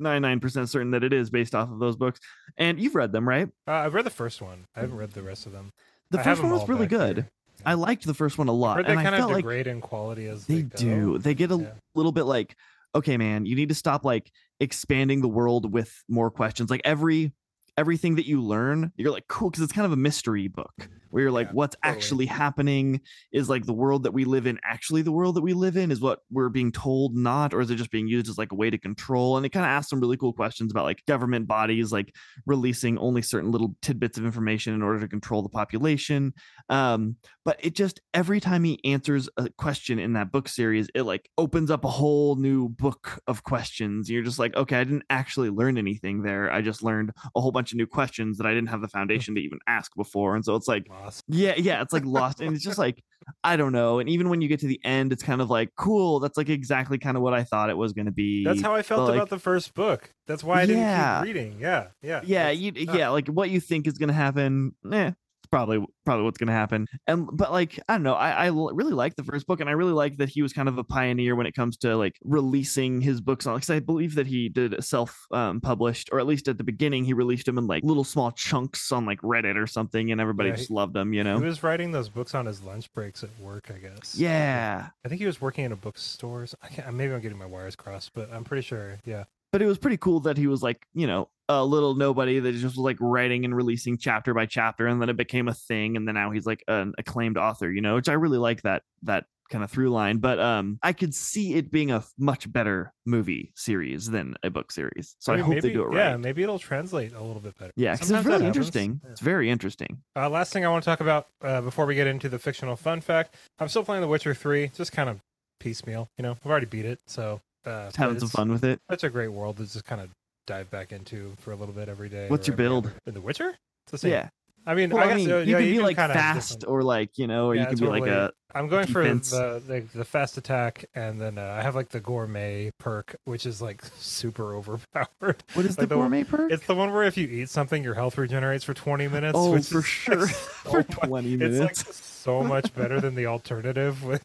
99.99 0.00 0.40
percent 0.40 0.68
certain 0.70 0.90
that 0.92 1.04
it 1.04 1.12
is 1.12 1.30
based 1.30 1.54
off 1.54 1.70
of 1.70 1.78
those 1.78 1.96
books. 1.96 2.20
And 2.56 2.78
you've 2.80 2.94
read 2.94 3.12
them, 3.12 3.28
right? 3.28 3.48
Uh, 3.68 3.72
I've 3.72 3.94
read 3.94 4.06
the 4.06 4.10
first 4.10 4.40
one. 4.42 4.66
I 4.74 4.80
haven't 4.80 4.96
read 4.96 5.12
the 5.12 5.22
rest 5.22 5.46
of 5.46 5.52
them. 5.52 5.72
The 6.10 6.20
I 6.20 6.22
first 6.22 6.42
one 6.42 6.52
was 6.52 6.68
really 6.68 6.86
good. 6.86 7.16
here. 7.16 7.30
I 7.66 7.74
liked 7.74 8.06
the 8.06 8.14
first 8.14 8.38
one 8.38 8.48
a 8.48 8.52
lot, 8.52 8.76
they 8.76 8.90
and 8.90 8.98
I 8.98 9.02
kind 9.02 9.14
of 9.14 9.20
felt 9.20 9.32
like 9.32 9.38
degrade 9.38 9.66
in 9.66 9.80
quality 9.80 10.26
as 10.28 10.46
they 10.46 10.62
they, 10.62 10.62
do. 10.62 11.18
They 11.18 11.34
get 11.34 11.50
a 11.50 11.56
Yeah. 11.56 11.72
little 11.94 12.12
bit 12.12 12.24
like, 12.24 12.56
okay, 12.94 13.16
man, 13.16 13.46
you 13.46 13.56
need 13.56 13.68
to 13.70 13.74
stop 13.74 14.04
like 14.04 14.30
expanding 14.60 15.20
the 15.20 15.28
world 15.28 15.72
with 15.72 15.92
more 16.08 16.30
questions. 16.30 16.70
Like 16.70 16.82
every 16.84 17.32
everything 17.76 18.16
that 18.16 18.26
you 18.26 18.40
learn, 18.40 18.92
you're 18.96 19.10
like, 19.10 19.26
cool, 19.28 19.50
because 19.50 19.64
it's 19.64 19.72
kind 19.72 19.86
of 19.86 19.92
a 19.92 19.96
mystery 19.96 20.46
book 20.48 20.88
where 21.14 21.22
you're 21.22 21.30
like, 21.32 21.46
Yeah, 21.46 21.52
what's 21.52 21.76
totally. 21.76 21.96
actually 21.96 22.26
happening? 22.26 23.00
Is 23.32 23.48
like 23.48 23.64
the 23.66 23.72
world 23.72 24.02
that 24.02 24.12
we 24.12 24.24
live 24.24 24.48
in 24.48 24.58
actually 24.64 25.02
the 25.02 25.12
world 25.12 25.36
that 25.36 25.42
we 25.42 25.52
live 25.52 25.76
in? 25.76 25.92
Is 25.92 26.00
what 26.00 26.18
we're 26.28 26.48
being 26.48 26.72
told 26.72 27.14
not, 27.14 27.54
or 27.54 27.60
is 27.60 27.70
it 27.70 27.76
just 27.76 27.92
being 27.92 28.08
used 28.08 28.28
as 28.28 28.36
like 28.36 28.50
a 28.50 28.56
way 28.56 28.68
to 28.68 28.78
control? 28.78 29.36
And 29.36 29.46
it 29.46 29.50
kind 29.50 29.64
of 29.64 29.70
asks 29.70 29.90
some 29.90 30.00
really 30.00 30.16
cool 30.16 30.32
questions 30.32 30.72
about 30.72 30.84
like 30.84 31.04
government 31.06 31.46
bodies 31.46 31.92
like 31.92 32.12
releasing 32.46 32.98
only 32.98 33.22
certain 33.22 33.52
little 33.52 33.76
tidbits 33.80 34.18
of 34.18 34.24
information 34.24 34.74
in 34.74 34.82
order 34.82 34.98
to 35.00 35.08
control 35.08 35.42
the 35.42 35.48
population. 35.48 36.32
Um, 36.68 37.16
but 37.44 37.60
it 37.62 37.74
just 37.74 38.00
every 38.12 38.40
time 38.40 38.64
he 38.64 38.80
answers 38.84 39.28
a 39.36 39.48
question 39.50 40.00
in 40.00 40.14
that 40.14 40.32
book 40.32 40.48
series, 40.48 40.88
it 40.96 41.02
like 41.02 41.30
opens 41.38 41.70
up 41.70 41.84
a 41.84 41.90
whole 41.90 42.34
new 42.36 42.68
book 42.70 43.20
of 43.28 43.44
questions. 43.44 44.10
You're 44.10 44.24
just 44.24 44.40
like, 44.40 44.56
okay, 44.56 44.80
I 44.80 44.84
didn't 44.84 45.04
actually 45.10 45.50
learn 45.50 45.78
anything 45.78 46.22
there. 46.22 46.50
I 46.50 46.60
just 46.60 46.82
learned 46.82 47.12
a 47.36 47.40
whole 47.40 47.52
bunch 47.52 47.70
of 47.72 47.78
new 47.78 47.86
questions 47.86 48.38
that 48.38 48.46
I 48.46 48.54
didn't 48.54 48.70
have 48.70 48.80
the 48.80 48.88
foundation 48.88 49.34
to 49.36 49.40
even 49.40 49.58
ask 49.68 49.94
before. 49.94 50.34
And 50.34 50.44
so 50.44 50.56
it's 50.56 50.66
like, 50.68 50.86
Lost. 51.04 51.24
yeah, 51.28 51.54
yeah, 51.56 51.82
it's 51.82 51.92
like 51.92 52.04
lost. 52.04 52.40
and 52.40 52.54
it's 52.54 52.64
just 52.64 52.78
like, 52.78 53.02
I 53.42 53.56
don't 53.56 53.72
know. 53.72 53.98
And 53.98 54.08
even 54.08 54.28
when 54.28 54.40
you 54.40 54.48
get 54.48 54.60
to 54.60 54.66
the 54.66 54.80
end, 54.84 55.12
it's 55.12 55.22
kind 55.22 55.40
of 55.40 55.50
like, 55.50 55.70
cool, 55.76 56.20
that's 56.20 56.36
like 56.36 56.48
exactly 56.48 56.98
kind 56.98 57.16
of 57.16 57.22
what 57.22 57.34
I 57.34 57.44
thought 57.44 57.70
it 57.70 57.76
was 57.76 57.92
gonna 57.92 58.10
be. 58.12 58.44
That's 58.44 58.60
how 58.62 58.74
I 58.74 58.82
felt 58.82 59.10
about 59.10 59.30
the 59.30 59.38
first 59.38 59.74
book. 59.74 60.12
That's 60.26 60.42
why 60.44 60.62
I 60.62 60.66
didn't 60.66 60.82
Yeah. 60.82 61.18
keep 61.20 61.26
reading. 61.26 61.56
Yeah, 61.60 61.88
yeah. 62.02 62.20
yeah, 62.24 62.50
you 62.50 62.72
yeah, 62.74 63.08
like 63.10 63.28
what 63.28 63.50
you 63.50 63.60
think 63.60 63.86
is 63.86 63.94
gonna 63.98 64.12
happen, 64.12 64.74
eh, 64.92 65.12
probably 65.54 65.84
probably 66.04 66.24
what's 66.24 66.38
gonna 66.38 66.52
happen. 66.52 66.86
And 67.06 67.28
but 67.32 67.52
like 67.52 67.78
I 67.88 67.94
don't 67.94 68.02
know, 68.02 68.14
I 68.14 68.46
I 68.46 68.46
really 68.48 68.92
like 68.92 69.14
the 69.14 69.22
first 69.22 69.46
book, 69.46 69.60
and 69.60 69.68
I 69.68 69.72
really 69.72 69.92
like 69.92 70.16
that 70.18 70.28
he 70.28 70.42
was 70.42 70.52
kind 70.52 70.68
of 70.68 70.78
a 70.78 70.84
pioneer 70.84 71.36
when 71.36 71.46
it 71.46 71.54
comes 71.54 71.76
to 71.78 71.96
like 71.96 72.16
releasing 72.24 73.00
his 73.00 73.20
books 73.20 73.46
on. 73.46 73.54
Because 73.54 73.70
I 73.70 73.78
believe 73.80 74.16
that 74.16 74.26
he 74.26 74.48
did 74.48 74.82
self 74.82 75.26
um, 75.30 75.60
published, 75.60 76.08
or 76.12 76.18
at 76.18 76.26
least 76.26 76.48
at 76.48 76.58
the 76.58 76.64
beginning, 76.64 77.04
he 77.04 77.12
released 77.12 77.46
them 77.46 77.58
in 77.58 77.66
like 77.66 77.84
little 77.84 78.04
small 78.04 78.32
chunks 78.32 78.90
on 78.90 79.06
like 79.06 79.20
Reddit 79.20 79.56
or 79.56 79.66
something, 79.66 80.10
and 80.10 80.20
everybody 80.20 80.48
Yeah, 80.50 80.56
just 80.56 80.68
he- 80.68 80.74
loved 80.74 80.94
them. 80.94 81.12
You 81.12 81.22
know? 81.24 81.38
He 81.38 81.44
was 81.44 81.62
writing 81.62 81.92
those 81.92 82.08
books 82.08 82.34
on 82.34 82.46
his 82.46 82.62
lunch 82.62 82.92
breaks 82.92 83.22
at 83.22 83.30
work, 83.40 83.70
I 83.74 83.78
guess. 83.78 84.16
yeah. 84.16 84.88
I 85.04 85.08
think 85.08 85.20
he 85.20 85.26
was 85.26 85.40
working 85.40 85.64
in 85.64 85.72
a 85.72 85.76
bookstore. 85.76 86.46
I 86.62 86.68
can't, 86.68 86.92
maybe 86.94 87.14
I'm 87.14 87.20
getting 87.20 87.38
my 87.38 87.46
wires 87.46 87.76
crossed, 87.76 88.12
but 88.14 88.32
I'm 88.32 88.42
pretty 88.44 88.62
sure. 88.62 88.98
Yeah. 89.04 89.24
But 89.54 89.62
it 89.62 89.66
was 89.66 89.78
pretty 89.78 89.96
cool 89.96 90.18
that 90.18 90.36
he 90.36 90.48
was 90.48 90.64
like 90.64 90.84
you 90.94 91.06
know 91.06 91.28
a 91.48 91.64
little 91.64 91.94
nobody 91.94 92.40
that 92.40 92.50
just 92.52 92.64
was 92.64 92.76
like 92.76 92.96
writing 92.98 93.44
and 93.44 93.54
releasing 93.54 93.96
chapter 93.96 94.34
by 94.34 94.46
chapter 94.46 94.88
and 94.88 95.00
then 95.00 95.08
it 95.08 95.16
became 95.16 95.46
a 95.46 95.54
thing 95.54 95.96
and 95.96 96.08
then 96.08 96.16
now 96.16 96.32
he's 96.32 96.44
like 96.44 96.64
an 96.66 96.92
acclaimed 96.98 97.38
author 97.38 97.70
you 97.70 97.80
know 97.80 97.94
which 97.94 98.08
i 98.08 98.14
really 98.14 98.38
like 98.38 98.62
that 98.62 98.82
that 99.04 99.26
kind 99.50 99.62
of 99.62 99.70
through 99.70 99.90
line 99.90 100.16
but 100.16 100.40
um 100.40 100.76
i 100.82 100.92
could 100.92 101.14
see 101.14 101.54
it 101.54 101.70
being 101.70 101.92
a 101.92 102.02
much 102.18 102.50
better 102.52 102.92
movie 103.06 103.52
series 103.54 104.10
than 104.10 104.34
a 104.42 104.50
book 104.50 104.72
series 104.72 105.14
so 105.20 105.32
i, 105.32 105.36
mean, 105.36 105.44
hope 105.44 105.54
maybe, 105.54 105.68
they 105.68 105.72
do 105.74 105.82
it 105.82 105.86
right. 105.86 105.96
Yeah, 106.10 106.16
maybe 106.16 106.42
it'll 106.42 106.58
translate 106.58 107.12
a 107.12 107.22
little 107.22 107.40
bit 107.40 107.56
better. 107.56 107.72
yeah 107.76 107.92
because 107.92 108.10
it's 108.10 108.26
really 108.26 108.46
interesting 108.46 109.00
Yeah. 109.04 109.10
it's 109.12 109.20
very 109.20 109.48
interesting 109.50 110.02
Uh, 110.16 110.28
last 110.30 110.52
thing 110.52 110.64
I 110.64 110.68
want 110.68 110.82
to 110.82 110.90
talk 110.90 110.98
about 111.00 111.28
uh, 111.42 111.60
before 111.60 111.86
we 111.86 111.94
get 111.94 112.08
into 112.08 112.28
the 112.28 112.40
fictional 112.40 112.74
fun 112.74 113.00
fact, 113.00 113.36
I'm 113.60 113.68
still 113.68 113.84
playing 113.84 114.00
The 114.02 114.08
Witcher 114.08 114.34
3, 114.34 114.72
just 114.74 114.90
kind 114.90 115.08
of 115.08 115.20
piecemeal. 115.60 116.08
You 116.18 116.22
know, 116.24 116.32
I've 116.32 116.50
already 116.50 116.66
beat 116.66 116.84
it, 116.86 117.00
so 117.06 117.40
uh, 117.66 117.90
having 117.96 118.18
some 118.18 118.28
fun 118.28 118.50
with 118.50 118.64
it 118.64 118.80
That's 118.88 119.04
a 119.04 119.10
great 119.10 119.28
world 119.28 119.56
to 119.58 119.64
just 119.64 119.84
kind 119.84 120.00
of 120.00 120.10
dive 120.46 120.70
back 120.70 120.92
into 120.92 121.34
for 121.38 121.52
a 121.52 121.56
little 121.56 121.74
bit 121.74 121.88
every 121.88 122.08
day. 122.08 122.28
What's 122.28 122.46
your 122.46 122.56
build? 122.56 122.90
In 123.06 123.14
The 123.14 123.20
Witcher? 123.20 123.50
It's 123.84 123.92
the 123.92 123.98
same. 123.98 124.10
yeah 124.10 124.28
I 124.66 124.74
mean, 124.74 124.90
well, 124.90 125.06
I 125.08 125.12
I, 125.12 125.14
mean 125.16 125.30
uh, 125.30 125.38
you 125.38 125.52
yeah, 125.52 125.58
can 125.60 125.70
be 125.70 125.80
like 125.80 125.96
fast 125.96 126.60
different- 126.60 126.72
or 126.72 126.82
like 126.82 127.18
you 127.18 127.26
know 127.26 127.46
or 127.48 127.54
Yeah, 127.54 127.62
you 127.62 127.66
can 127.68 127.78
be 127.78 127.86
like 127.86 128.06
a 128.06 128.32
I'm 128.56 128.68
going 128.68 128.86
defense. 128.86 129.30
for 129.30 129.60
the, 129.60 129.62
the 129.66 129.98
the 129.98 130.04
fast 130.04 130.38
attack, 130.38 130.84
and 130.94 131.20
then 131.20 131.38
uh, 131.38 131.56
I 131.58 131.62
have 131.62 131.74
like 131.74 131.88
the 131.88 131.98
gourmet 132.00 132.70
perk, 132.78 133.16
which 133.24 133.46
is 133.46 133.60
like 133.60 133.82
super 133.98 134.54
overpowered. 134.54 135.42
what 135.54 135.66
is 135.66 135.76
like 135.78 135.88
the 135.88 135.96
gourmet 135.96 136.22
perk 136.24 136.52
It's 136.52 136.64
the 136.66 136.74
one 136.76 136.92
where 136.92 137.02
if 137.02 137.16
you 137.16 137.26
eat 137.26 137.48
something, 137.50 137.82
your 137.82 137.94
health 137.94 138.16
regenerates 138.16 138.62
for 138.64 138.72
20 138.72 139.08
minutes. 139.08 139.32
oh 139.36 139.52
for 139.60 139.78
is, 139.80 139.84
sure 139.84 140.16
like, 140.26 140.28
for 140.34 140.70
so 140.70 140.76
much- 140.78 141.08
20 141.08 141.32
It's 141.34 141.40
minutes 141.40 141.86
like 141.86 141.94
so 141.94 142.42
much 142.42 142.72
better 142.74 143.00
than 143.00 143.14
the 143.16 143.26
alternative. 143.26 144.02
With 144.04 144.22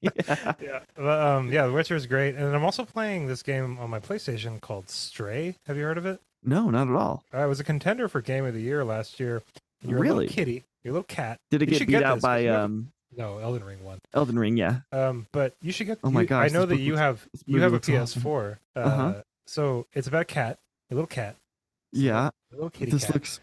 yeah 0.00 0.10
yeah, 0.62 0.78
but, 0.96 1.20
um, 1.20 1.52
yeah, 1.52 1.66
The 1.66 1.72
Witcher 1.72 1.96
is 1.96 2.06
great, 2.06 2.36
and 2.36 2.54
I'm 2.54 2.64
also 2.64 2.84
playing 2.84 3.26
this 3.26 3.42
game 3.42 3.76
on 3.78 3.90
my 3.90 4.00
PlayStation 4.00 4.60
called 4.60 4.88
Stray. 4.88 5.56
Have 5.66 5.76
you 5.76 5.82
heard 5.82 5.98
of 5.98 6.06
it? 6.06 6.20
no 6.46 6.68
not 6.70 6.88
at 6.88 6.94
all 6.94 7.24
Uh, 7.34 7.38
it 7.38 7.46
was 7.48 7.58
a 7.58 7.64
contender 7.64 8.06
for 8.06 8.20
Game 8.20 8.44
of 8.44 8.54
the 8.54 8.60
Year 8.60 8.84
last 8.84 9.18
year. 9.18 9.42
You're 9.84 9.98
a 9.98 10.00
Really? 10.00 10.26
little 10.26 10.34
kitty. 10.34 10.64
You're 10.82 10.92
little 10.92 11.04
cat. 11.04 11.38
did 11.50 11.62
it 11.62 11.68
You 11.70 11.78
get 11.78 11.86
beat 11.86 11.92
get 11.92 12.02
out 12.02 12.16
this, 12.16 12.22
by 12.22 12.46
um 12.48 12.92
No, 13.16 13.38
Elden 13.38 13.64
Ring 13.64 13.82
one. 13.84 14.00
elden 14.12 14.38
ring 14.38 14.56
yeah 14.56 14.80
Um, 14.92 15.26
but 15.32 15.54
you 15.62 15.72
should 15.72 15.86
get. 15.86 15.98
Oh 16.04 16.10
my 16.10 16.22
you- 16.22 16.34
I 16.34 16.48
know 16.48 16.66
that 16.66 16.78
you 16.78 16.96
have 16.96 17.26
you 17.46 17.60
have 17.60 17.72
a. 17.72 17.80
PS4. 17.80 18.58
Uh, 18.76 18.78
Uh-huh. 18.80 19.14
So 19.46 19.86
it's 19.92 20.08
about 20.08 20.22
a 20.22 20.26
cat, 20.26 20.58
a 20.90 20.94
little 20.94 21.06
cat. 21.06 21.36
It's 21.92 22.02
Yeah, 22.02 22.14
little- 22.14 22.32
a 22.50 22.54
little 22.54 22.70
kitty 22.70 22.90
this 22.90 23.04
cat. 23.04 23.14
looks 23.14 23.40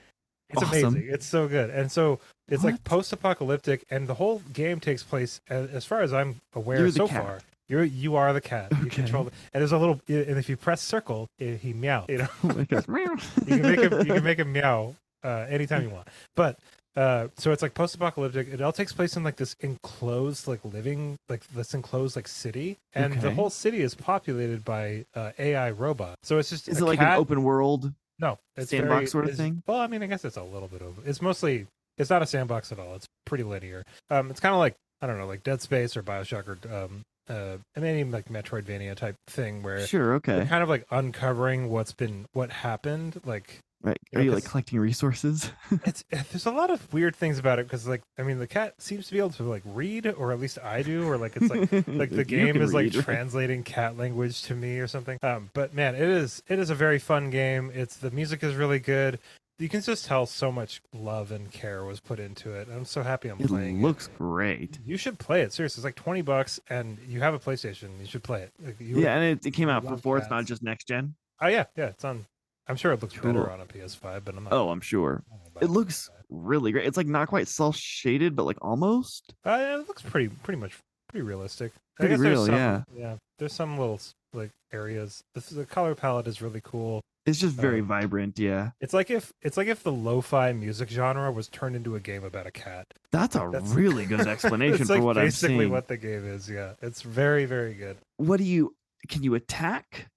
It's 0.49 0.61
awesome. 0.63 0.95
amazing. 0.95 1.09
It's 1.13 1.25
so 1.25 1.47
good. 1.47 1.69
And 1.69 1.91
so 1.91 2.19
it's 2.49 2.63
like 2.63 2.83
post-apocalyptic, 2.83 3.85
and 3.89 4.07
the 4.07 4.15
whole 4.15 4.41
game 4.51 4.79
takes 4.81 5.03
place, 5.03 5.39
as, 5.49 5.85
far 5.85 6.01
as 6.01 6.11
I'm 6.11 6.41
aware 6.53 6.89
so 6.91 7.07
cat. 7.07 7.23
far. 7.23 7.39
You're 7.69 7.85
you 7.85 8.17
are 8.17 8.33
the 8.33 8.41
cat. 8.41 8.73
You 8.83 8.89
control. 8.89 9.23
The, 9.25 9.31
and 9.53 9.61
there's 9.61 9.71
a 9.71 9.77
little. 9.77 10.01
And 10.09 10.37
if 10.37 10.49
you 10.49 10.57
press 10.57 10.81
circle, 10.81 11.29
it, 11.39 11.59
he 11.61 11.71
meow. 11.71 12.05
You 12.09 12.17
know, 12.17 12.27
oh 12.43 12.65
gosh. 12.65 12.83
you 12.89 13.57
can 13.57 13.61
make 13.61 13.79
him. 13.79 13.93
You 13.99 14.13
can 14.15 14.23
make 14.25 14.39
him 14.39 14.51
meow 14.51 14.95
uh, 15.23 15.45
anytime 15.49 15.83
you 15.83 15.89
want. 15.89 16.07
But 16.35 16.57
uh, 16.95 17.27
so 17.37 17.51
it's 17.51 17.61
like 17.61 17.73
post-apocalyptic. 17.73 18.49
It 18.49 18.61
all 18.61 18.73
takes 18.73 18.91
place 18.93 19.15
in 19.15 19.23
like 19.23 19.37
this 19.37 19.55
enclosed, 19.61 20.47
like 20.47 20.59
living, 20.65 21.15
like 21.29 21.47
this 21.49 21.73
enclosed 21.73 22.15
like 22.15 22.27
city, 22.27 22.77
and 22.93 23.19
the 23.21 23.31
whole 23.31 23.49
city 23.49 23.81
is 23.81 23.95
populated 23.95 24.65
by 24.65 25.05
uh, 25.15 25.31
AI 25.39 25.71
robots. 25.71 26.17
So 26.23 26.37
it's 26.37 26.49
just 26.49 26.67
Is 26.67 26.79
it 26.81 26.85
like 26.85 26.99
cat- 26.99 27.13
an 27.13 27.19
open 27.19 27.43
world? 27.43 27.93
no, 28.19 28.37
it's 28.57 28.69
sandbox 28.71 28.95
very- 28.97 29.07
sort 29.07 29.29
of 29.29 29.35
thing? 29.37 29.63
Well, 29.67 29.79
I 29.79 29.87
mean, 29.87 30.03
I 30.03 30.07
guess 30.07 30.25
it's 30.25 30.37
a 30.37 30.43
little 30.43 30.67
bit 30.67 30.81
over. 30.81 31.01
It's 31.05 31.21
mostly. 31.21 31.67
It's 31.97 32.09
not 32.09 32.21
a 32.21 32.25
sandbox 32.25 32.71
at 32.71 32.79
all. 32.79 32.95
It's 32.95 33.07
pretty 33.25 33.43
linear. 33.43 33.83
Um, 34.09 34.29
it's 34.31 34.39
kind 34.39 34.53
of 34.53 34.59
like 34.59 34.75
I 35.01 35.07
don't 35.07 35.17
know, 35.17 35.27
like 35.27 35.43
Dead 35.43 35.61
Space 35.61 35.95
or 35.97 36.03
Bioshock 36.03 36.47
or 36.47 36.83
um, 36.85 37.01
uh, 37.29 37.57
and 37.75 37.83
maybe 37.83 38.09
like 38.09 38.25
Metroidvania 38.29 38.95
type 38.95 39.15
thing 39.27 39.61
where 39.63 39.85
Sure. 39.87 40.15
Okay. 40.15 40.45
kind 40.45 40.61
of 40.63 40.69
like 40.69 40.85
uncovering 40.91 41.69
what's 41.69 41.93
been 41.93 42.25
what 42.33 42.49
happened. 42.51 43.21
Like 43.25 43.59
Right. 43.83 43.97
Yeah, 44.11 44.19
Are 44.19 44.21
you 44.21 44.31
like 44.31 44.45
collecting 44.45 44.79
resources? 44.79 45.51
it's 45.85 46.03
there's 46.11 46.45
a 46.45 46.51
lot 46.51 46.69
of 46.69 46.93
weird 46.93 47.15
things 47.15 47.39
about 47.39 47.57
it 47.57 47.65
because 47.65 47.87
like 47.87 48.01
I 48.17 48.23
mean 48.23 48.37
the 48.37 48.45
cat 48.47 48.75
seems 48.79 49.07
to 49.07 49.13
be 49.13 49.17
able 49.19 49.31
to 49.31 49.43
like 49.43 49.63
read 49.65 50.05
or 50.05 50.31
at 50.31 50.39
least 50.39 50.59
I 50.63 50.83
do 50.83 51.07
or 51.07 51.17
like 51.17 51.35
it's 51.35 51.49
like 51.49 51.71
like 51.87 52.09
the 52.11 52.23
game 52.23 52.61
is 52.61 52.73
like 52.73 52.93
right? 52.93 53.03
translating 53.05 53.63
cat 53.63 53.97
language 53.97 54.43
to 54.43 54.55
me 54.55 54.77
or 54.79 54.87
something. 54.87 55.17
Um 55.23 55.49
but 55.53 55.73
man 55.73 55.95
it 55.95 56.01
is 56.07 56.43
it 56.47 56.59
is 56.59 56.69
a 56.69 56.75
very 56.75 56.99
fun 56.99 57.31
game. 57.31 57.71
It's 57.73 57.97
the 57.97 58.11
music 58.11 58.43
is 58.43 58.53
really 58.55 58.79
good. 58.79 59.17
You 59.57 59.69
can 59.69 59.81
just 59.81 60.05
tell 60.05 60.25
so 60.25 60.51
much 60.51 60.81
love 60.93 61.31
and 61.31 61.51
care 61.51 61.83
was 61.83 61.99
put 61.99 62.19
into 62.19 62.51
it. 62.53 62.67
I'm 62.71 62.85
so 62.85 63.03
happy 63.03 63.29
i'm 63.29 63.39
It 63.39 63.47
playing 63.47 63.81
looks 63.81 64.07
it 64.07 64.17
great. 64.17 64.79
you 64.85 64.97
should 64.97 65.17
play 65.19 65.41
it. 65.41 65.53
Seriously 65.53 65.79
it's 65.81 65.85
like 65.85 65.95
20 65.95 66.21
bucks 66.21 66.59
and 66.69 66.97
you 67.07 67.19
have 67.21 67.33
a 67.33 67.39
playstation. 67.39 67.99
You 67.99 68.05
should 68.07 68.23
play 68.23 68.43
it. 68.43 68.51
Like, 68.63 68.75
Yeah, 68.79 69.15
and 69.17 69.23
it, 69.39 69.45
it 69.45 69.51
came 69.51 69.69
out 69.69 69.85
for 69.87 69.97
fourth, 69.97 70.29
not 70.29 70.45
just 70.45 70.61
next 70.61 70.87
gen. 70.87 71.15
oh 71.41 71.47
yeah. 71.47 71.65
Yeah 71.75 71.87
it's 71.87 72.03
on 72.05 72.25
i'm 72.71 72.77
sure 72.77 72.91
it 72.93 73.01
looks 73.01 73.13
Cool. 73.15 73.33
better 73.33 73.51
on 73.51 73.61
a 73.61 73.65
ps5 73.65 74.23
but 74.25 74.35
i'm 74.35 74.45
not 74.45 74.53
Oh, 74.53 74.69
I'm 74.69 74.81
sure. 74.81 75.23
I 75.29 75.35
don't 75.35 75.43
know 75.43 75.49
about 75.55 75.63
It 75.63 75.69
looks 75.69 76.09
really 76.29 76.71
great. 76.71 76.87
It's 76.87 76.97
like 76.97 77.07
not 77.07 77.27
quite 77.27 77.47
cel 77.47 77.73
shaded, 77.73 78.35
but 78.37 78.45
like 78.45 78.57
almost. 78.61 79.33
Uh, 79.45 79.49
yeah, 79.59 79.75
it 79.79 79.87
looks 79.87 80.01
pretty, 80.01 80.29
pretty 80.29 80.59
much, 80.59 80.77
pretty 81.09 81.23
realistic. 81.23 81.73
I 81.99 82.05
Pretty 82.05 82.15
real, 82.15 82.45
some, 82.45 82.55
yeah. 82.55 82.83
Yeah, 82.95 83.15
there's 83.37 83.51
some 83.53 83.77
little 83.77 83.99
like 84.33 84.49
areas. 84.71 85.21
This 85.35 85.49
the 85.49 85.65
color 85.65 85.93
palette 85.93 86.27
is 86.27 86.41
really 86.41 86.61
cool. 86.63 87.01
It's 87.25 87.37
just 87.39 87.55
very 87.55 87.81
Um, 87.81 87.87
vibrant. 87.87 88.39
Yeah, 88.39 88.71
It's 88.79 88.93
like 88.93 89.11
if 89.11 89.31
it's 89.41 89.57
like 89.57 89.67
if 89.67 89.83
the 89.83 89.91
lo-fi 89.91 90.53
music 90.53 90.89
genre 90.89 91.29
was 91.31 91.49
turned 91.49 91.75
into 91.75 91.95
a 91.95 91.99
game 91.99 92.23
about 92.23 92.47
a 92.47 92.51
cat. 92.51 92.87
that's 93.11 93.35
a 93.35 93.49
That's- 93.51 93.73
really 93.73 94.05
good 94.05 94.21
explanation 94.35 94.85
for 94.87 94.93
like 94.95 95.03
what 95.03 95.17
I'm 95.17 95.25
basically 95.25 95.67
what 95.67 95.87
the 95.89 95.97
game 95.97 96.25
is. 96.25 96.49
Yeah, 96.49 96.73
it's 96.81 97.01
very, 97.01 97.43
very 97.45 97.73
good. 97.73 97.97
What 98.17 98.37
do 98.37 98.45
you? 98.45 98.73
Can 99.09 99.21
you 99.23 99.35
attack? 99.35 100.07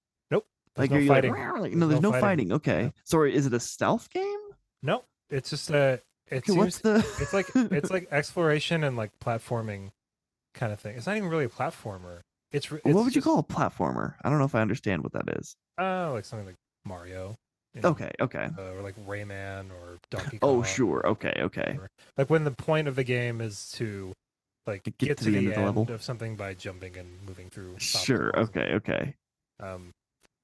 Nope. 0.77 0.89
There's 0.89 0.89
Like 0.89 0.91
no 0.91 0.97
are 0.97 1.01
you 1.01 1.07
fighting. 1.07 1.31
like, 1.33 1.61
like 1.61 1.73
no? 1.73 1.87
There's 1.87 2.01
no 2.01 2.09
no, 2.09 2.11
fighting. 2.19 2.49
fighting. 2.49 2.51
Okay. 2.53 2.81
Yeah. 2.83 2.89
So 3.03 3.23
is 3.23 3.45
it 3.45 3.53
a 3.53 3.59
stealth 3.59 4.09
game? 4.09 4.39
No, 4.83 5.03
it's 5.29 5.49
just 5.49 5.69
a. 5.69 6.01
It 6.31 6.37
Okay, 6.49 6.53
what's 6.53 6.81
seems 6.81 7.03
the? 7.03 7.21
it's 7.21 7.33
like 7.33 7.45
it's 7.55 7.91
like 7.91 8.07
exploration 8.11 8.83
and 8.83 8.97
like 8.97 9.11
platforming 9.23 9.91
kind 10.55 10.73
of 10.73 10.79
thing. 10.79 10.95
It's 10.97 11.05
not 11.05 11.17
even 11.17 11.29
really 11.29 11.45
a 11.45 11.49
platformer. 11.49 12.21
It's, 12.51 12.71
re- 12.71 12.79
what 12.83 12.91
it's 12.91 13.03
would 13.03 13.15
you 13.15 13.21
call 13.21 13.37
a 13.39 13.43
platformer? 13.43 14.15
I 14.23 14.29
don't 14.29 14.39
know 14.39 14.45
if 14.45 14.55
I 14.55 14.61
understand 14.61 15.03
what 15.03 15.13
that 15.13 15.25
is. 15.37 15.55
Oh, 15.77 16.11
like 16.13 16.25
something 16.25 16.45
like 16.47 16.55
Mario. 16.85 17.35
you 17.75 17.81
know, 17.81 17.89
Okay. 17.89 18.09
Okay. 18.21 18.47
uh, 18.57 18.71
or 18.71 18.81
like 18.81 18.95
Rayman 19.05 19.69
or 19.71 19.97
Donkey 20.09 20.39
Kong. 20.39 20.49
Oh, 20.59 20.63
sure. 20.63 21.05
Okay. 21.05 21.33
Okay. 21.37 21.77
Like 22.17 22.29
when 22.29 22.43
the 22.43 22.51
point 22.51 22.87
of 22.87 22.95
the 22.95 23.03
game 23.03 23.39
is 23.41 23.69
to 23.75 24.13
like 24.65 24.83
To 24.83 24.91
get, 24.91 25.17
to, 25.19 25.25
the, 25.25 25.37
end, 25.37 25.47
of 25.49 25.55
the 25.55 25.61
level. 25.61 25.91
of 25.91 26.01
something 26.01 26.35
by 26.37 26.53
jumping 26.55 26.97
and 26.97 27.09
moving 27.27 27.49
through. 27.49 27.75
Sure. 27.77 28.31
Okay. 28.39 28.71
Okay. 28.75 29.13
Um, 29.59 29.91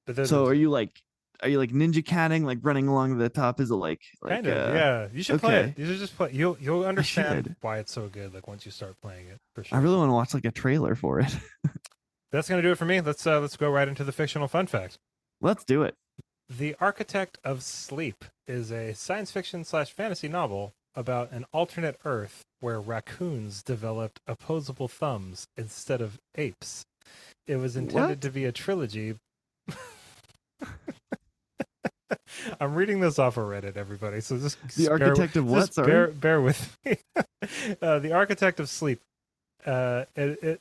but 0.06 0.26
So 0.28 0.46
are 0.46 0.54
you 0.54 0.70
like, 0.70 1.00
are 1.42 1.48
you 1.48 1.58
like 1.58 1.70
ninja 1.70 2.04
catting, 2.04 2.44
like 2.44 2.58
running 2.62 2.88
along 2.88 3.18
the 3.18 3.28
top? 3.28 3.60
Is 3.60 3.70
it 3.70 3.74
like, 3.74 4.00
like 4.22 4.32
kind 4.32 4.46
of 4.46 4.70
uh, 4.70 4.74
yeah. 4.74 5.08
You 5.12 5.22
should 5.22 5.40
play 5.40 5.56
it. 5.56 5.58
okay. 5.70 5.74
You 5.76 5.86
should 5.86 5.98
just 5.98 6.16
play. 6.16 6.30
You'll 6.32 6.56
you'll 6.60 6.84
understand 6.84 7.56
why 7.60 7.78
it's 7.78 7.92
so 7.92 8.08
good. 8.08 8.32
Like 8.34 8.46
once 8.48 8.64
you 8.64 8.70
start 8.72 8.94
playing 9.02 9.28
it, 9.28 9.38
for 9.54 9.64
sure. 9.64 9.76
I 9.76 9.80
really 9.82 9.96
want 9.96 10.08
to 10.10 10.14
watch 10.14 10.34
like 10.34 10.44
a 10.44 10.50
trailer 10.52 10.94
for 10.94 11.20
it. 11.20 11.34
That's 12.32 12.48
gonna 12.48 12.62
do 12.62 12.70
it 12.72 12.78
for 12.78 12.84
me. 12.86 13.00
Let's 13.00 13.26
uh, 13.26 13.40
let's 13.40 13.56
go 13.56 13.70
right 13.70 13.88
into 13.88 14.04
the 14.04 14.12
fictional 14.12 14.48
fun 14.48 14.66
fact. 14.66 14.98
Let's 15.40 15.64
do 15.64 15.82
it. 15.82 15.94
The 16.48 16.74
Architect 16.80 17.38
of 17.44 17.62
Sleep 17.62 18.24
is 18.46 18.70
a 18.70 18.94
science 18.94 19.30
fiction 19.30 19.64
slash 19.64 19.90
fantasy 19.92 20.28
novel 20.28 20.72
about 20.94 21.32
an 21.32 21.44
alternate 21.52 21.98
Earth 22.04 22.42
where 22.60 22.80
raccoons 22.80 23.62
developed 23.62 24.20
opposable 24.26 24.88
thumbs 24.88 25.46
instead 25.56 26.00
of 26.00 26.18
apes. 26.36 26.84
It 27.46 27.56
was 27.56 27.76
intended 27.76 28.08
What? 28.08 28.20
to 28.20 28.30
be 28.30 28.44
a 28.44 28.52
trilogy. 28.52 29.16
I'm 32.60 32.74
reading 32.74 33.00
this 33.00 33.18
off 33.18 33.36
of 33.36 33.44
Reddit, 33.44 33.76
everybody. 33.76 34.20
So 34.20 34.38
just 34.38 34.58
The 34.76 34.86
bear- 34.86 34.92
architect 35.08 35.36
of 35.36 35.48
what? 35.48 35.74
Sorry. 35.74 35.86
Bear, 35.86 36.08
bear 36.08 36.40
with 36.40 36.76
me. 36.84 36.96
uh, 37.82 37.98
the 37.98 38.12
Architect 38.12 38.60
of 38.60 38.68
Sleep. 38.68 39.00
Uh, 39.64 40.04
it, 40.16 40.42
it 40.42 40.60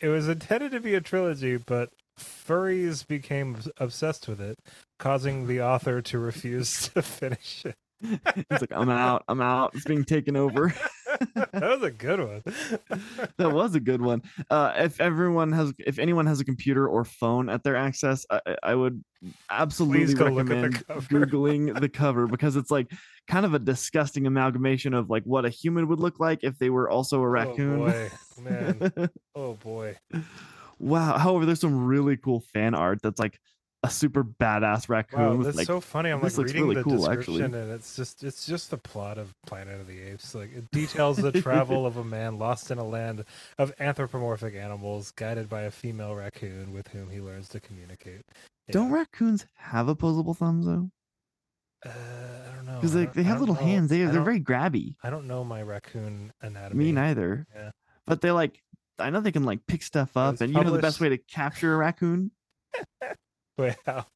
it 0.00 0.08
was 0.08 0.28
intended 0.28 0.72
to 0.72 0.80
be 0.80 0.94
a 0.94 1.00
trilogy, 1.00 1.56
but 1.56 1.90
furries 2.18 3.06
became 3.06 3.56
obsessed 3.78 4.28
with 4.28 4.40
it, 4.40 4.58
causing 4.98 5.46
the 5.46 5.60
author 5.62 6.00
to 6.02 6.18
refuse 6.18 6.88
to 6.94 7.02
finish 7.02 7.64
it. 7.64 7.74
He's 8.02 8.60
like, 8.60 8.72
I'm 8.72 8.90
out. 8.90 9.24
I'm 9.28 9.40
out. 9.40 9.74
It's 9.74 9.84
being 9.84 10.04
taken 10.04 10.36
over. 10.36 10.74
that 11.34 11.62
was 11.62 11.82
a 11.82 11.90
good 11.90 12.20
one. 12.20 12.42
that 13.38 13.52
was 13.52 13.74
a 13.74 13.80
good 13.80 14.00
one. 14.00 14.22
Uh, 14.50 14.72
if 14.76 15.00
everyone 15.00 15.52
has, 15.52 15.72
if 15.78 15.98
anyone 15.98 16.26
has 16.26 16.40
a 16.40 16.44
computer 16.44 16.86
or 16.86 17.04
phone 17.04 17.48
at 17.48 17.62
their 17.62 17.76
access, 17.76 18.24
I, 18.30 18.56
I 18.62 18.74
would 18.74 19.02
absolutely 19.50 20.14
go 20.14 20.26
look 20.26 20.40
at 20.40 20.46
the 20.48 20.54
recommend 20.54 20.86
cover. 20.86 21.26
googling 21.26 21.80
the 21.80 21.88
cover 21.88 22.26
because 22.26 22.56
it's 22.56 22.70
like 22.70 22.90
kind 23.28 23.46
of 23.46 23.54
a 23.54 23.58
disgusting 23.58 24.26
amalgamation 24.26 24.94
of 24.94 25.10
like 25.10 25.24
what 25.24 25.44
a 25.44 25.50
human 25.50 25.88
would 25.88 26.00
look 26.00 26.20
like 26.20 26.40
if 26.42 26.58
they 26.58 26.70
were 26.70 26.90
also 26.90 27.20
a 27.20 27.28
raccoon. 27.28 27.80
Oh 27.80 27.86
boy, 27.86 28.10
man. 28.42 29.10
Oh 29.34 29.54
boy. 29.54 29.96
wow. 30.78 31.18
However, 31.18 31.46
there's 31.46 31.60
some 31.60 31.86
really 31.86 32.16
cool 32.16 32.40
fan 32.52 32.74
art 32.74 33.00
that's 33.02 33.18
like 33.18 33.38
a 33.86 33.90
super 33.90 34.24
badass 34.24 34.88
raccoon 34.88 35.38
Wow, 35.38 35.42
that's 35.42 35.56
like 35.56 35.66
so 35.66 35.80
funny. 35.80 36.10
I'm 36.10 36.20
like 36.20 36.36
reading 36.36 36.62
really 36.62 36.74
the 36.76 36.82
cool, 36.82 37.10
actually. 37.10 37.38
description, 37.38 37.54
and 37.54 37.72
it's 37.72 37.96
just 37.96 38.24
it's 38.24 38.46
just 38.46 38.70
the 38.70 38.76
plot 38.76 39.18
of 39.18 39.32
Planet 39.46 39.80
of 39.80 39.86
the 39.86 40.00
Apes. 40.00 40.34
Like 40.34 40.54
it 40.54 40.70
details 40.72 41.16
the 41.16 41.32
travel 41.32 41.86
of 41.86 41.96
a 41.96 42.04
man 42.04 42.38
lost 42.38 42.70
in 42.70 42.78
a 42.78 42.84
land 42.84 43.24
of 43.58 43.72
anthropomorphic 43.78 44.54
animals, 44.54 45.12
guided 45.12 45.48
by 45.48 45.62
a 45.62 45.70
female 45.70 46.14
raccoon 46.14 46.72
with 46.72 46.88
whom 46.88 47.10
he 47.10 47.20
learns 47.20 47.48
to 47.50 47.60
communicate. 47.60 48.22
Yeah. 48.68 48.72
Don't 48.72 48.90
raccoons 48.90 49.46
have 49.54 49.88
opposable 49.88 50.34
thumbs 50.34 50.66
though? 50.66 50.90
Uh, 51.84 51.90
I 51.90 52.56
don't 52.56 52.66
know. 52.66 52.74
Because 52.76 52.94
like 52.94 53.12
they 53.12 53.22
have 53.22 53.40
little 53.40 53.54
know. 53.54 53.60
hands. 53.60 53.90
They 53.90 54.02
they're 54.02 54.22
very 54.22 54.40
grabby. 54.40 54.96
I 55.02 55.10
don't 55.10 55.26
know 55.26 55.44
my 55.44 55.62
raccoon 55.62 56.32
anatomy. 56.42 56.86
Me 56.86 56.92
neither. 56.92 57.46
Yeah. 57.54 57.70
But 58.06 58.20
they 58.20 58.32
like 58.32 58.62
I 58.98 59.10
know 59.10 59.20
they 59.20 59.32
can 59.32 59.44
like 59.44 59.66
pick 59.66 59.82
stuff 59.82 60.16
up, 60.16 60.40
and 60.40 60.52
you 60.52 60.62
know 60.62 60.70
the 60.70 60.78
best 60.78 61.00
way 61.00 61.10
to 61.10 61.18
capture 61.18 61.74
a 61.74 61.76
raccoon. 61.76 62.30
How? 63.86 64.06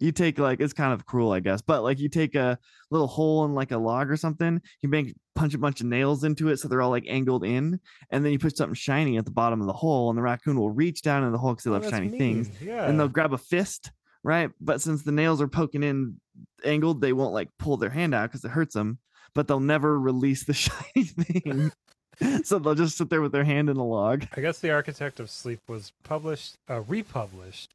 you 0.00 0.12
take 0.12 0.38
like 0.38 0.60
it's 0.60 0.72
kind 0.72 0.92
of 0.92 1.06
cruel, 1.06 1.32
I 1.32 1.40
guess, 1.40 1.62
but 1.62 1.82
like 1.82 1.98
you 2.00 2.08
take 2.08 2.34
a 2.34 2.58
little 2.90 3.06
hole 3.06 3.44
in 3.44 3.54
like 3.54 3.70
a 3.70 3.78
log 3.78 4.10
or 4.10 4.16
something, 4.16 4.60
you 4.80 4.88
make 4.88 5.14
punch 5.34 5.54
a 5.54 5.58
bunch 5.58 5.80
of 5.80 5.86
nails 5.86 6.24
into 6.24 6.48
it 6.48 6.58
so 6.58 6.68
they're 6.68 6.82
all 6.82 6.90
like 6.90 7.04
angled 7.08 7.44
in, 7.44 7.80
and 8.10 8.24
then 8.24 8.32
you 8.32 8.38
put 8.38 8.56
something 8.56 8.74
shiny 8.74 9.16
at 9.16 9.24
the 9.24 9.30
bottom 9.30 9.60
of 9.60 9.66
the 9.66 9.72
hole, 9.72 10.10
and 10.10 10.18
the 10.18 10.22
raccoon 10.22 10.58
will 10.58 10.70
reach 10.70 11.02
down 11.02 11.24
in 11.24 11.32
the 11.32 11.38
hole 11.38 11.52
because 11.52 11.64
they 11.64 11.70
Oh, 11.70 11.74
love 11.74 11.88
shiny 11.88 12.08
things. 12.10 12.50
Yeah. 12.60 12.84
and 12.86 12.98
they'll 12.98 13.08
grab 13.08 13.32
a 13.32 13.38
fist, 13.38 13.92
right? 14.24 14.50
But 14.60 14.80
since 14.82 15.02
the 15.02 15.12
nails 15.12 15.40
are 15.40 15.48
poking 15.48 15.82
in 15.82 16.20
angled, 16.64 17.00
they 17.00 17.12
won't 17.12 17.32
like 17.32 17.48
pull 17.58 17.76
their 17.76 17.90
hand 17.90 18.14
out 18.14 18.28
because 18.30 18.44
it 18.44 18.50
hurts 18.50 18.74
them, 18.74 18.98
but 19.34 19.46
they'll 19.48 19.60
never 19.60 19.98
release 19.98 20.44
the 20.44 20.52
shiny 20.54 21.04
thing. 21.04 21.72
so 22.44 22.58
they'll 22.58 22.74
just 22.74 22.98
sit 22.98 23.08
there 23.08 23.22
with 23.22 23.32
their 23.32 23.44
hand 23.44 23.70
in 23.70 23.76
a 23.76 23.84
log. 23.86 24.26
I 24.36 24.40
guess 24.40 24.58
The 24.58 24.70
Architect 24.72 25.20
of 25.20 25.30
Sleep 25.30 25.60
was 25.68 25.92
published, 26.02 26.56
uh, 26.68 26.80
republished 26.82 27.70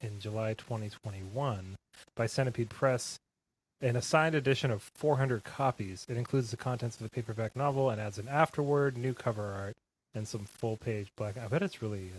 in 0.00 0.20
July 0.20 0.54
2021 0.54 1.76
by 2.16 2.26
Centipede 2.26 2.70
Press 2.70 3.18
an 3.82 3.96
assigned 3.96 4.34
edition 4.34 4.70
of 4.70 4.82
400 4.94 5.44
copies. 5.44 6.06
It 6.08 6.16
includes 6.16 6.50
the 6.50 6.56
contents 6.56 6.96
of 6.96 7.02
the 7.02 7.08
paperback 7.08 7.56
novel 7.56 7.90
and 7.90 8.00
adds 8.00 8.18
an 8.18 8.28
afterword, 8.28 8.96
new 8.96 9.14
cover 9.14 9.52
art, 9.52 9.76
and 10.14 10.28
some 10.28 10.44
full 10.44 10.76
page 10.76 11.08
black. 11.16 11.38
I 11.38 11.46
bet 11.48 11.62
it's 11.62 11.82
really. 11.82 12.10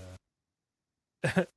Uh... 1.23 1.43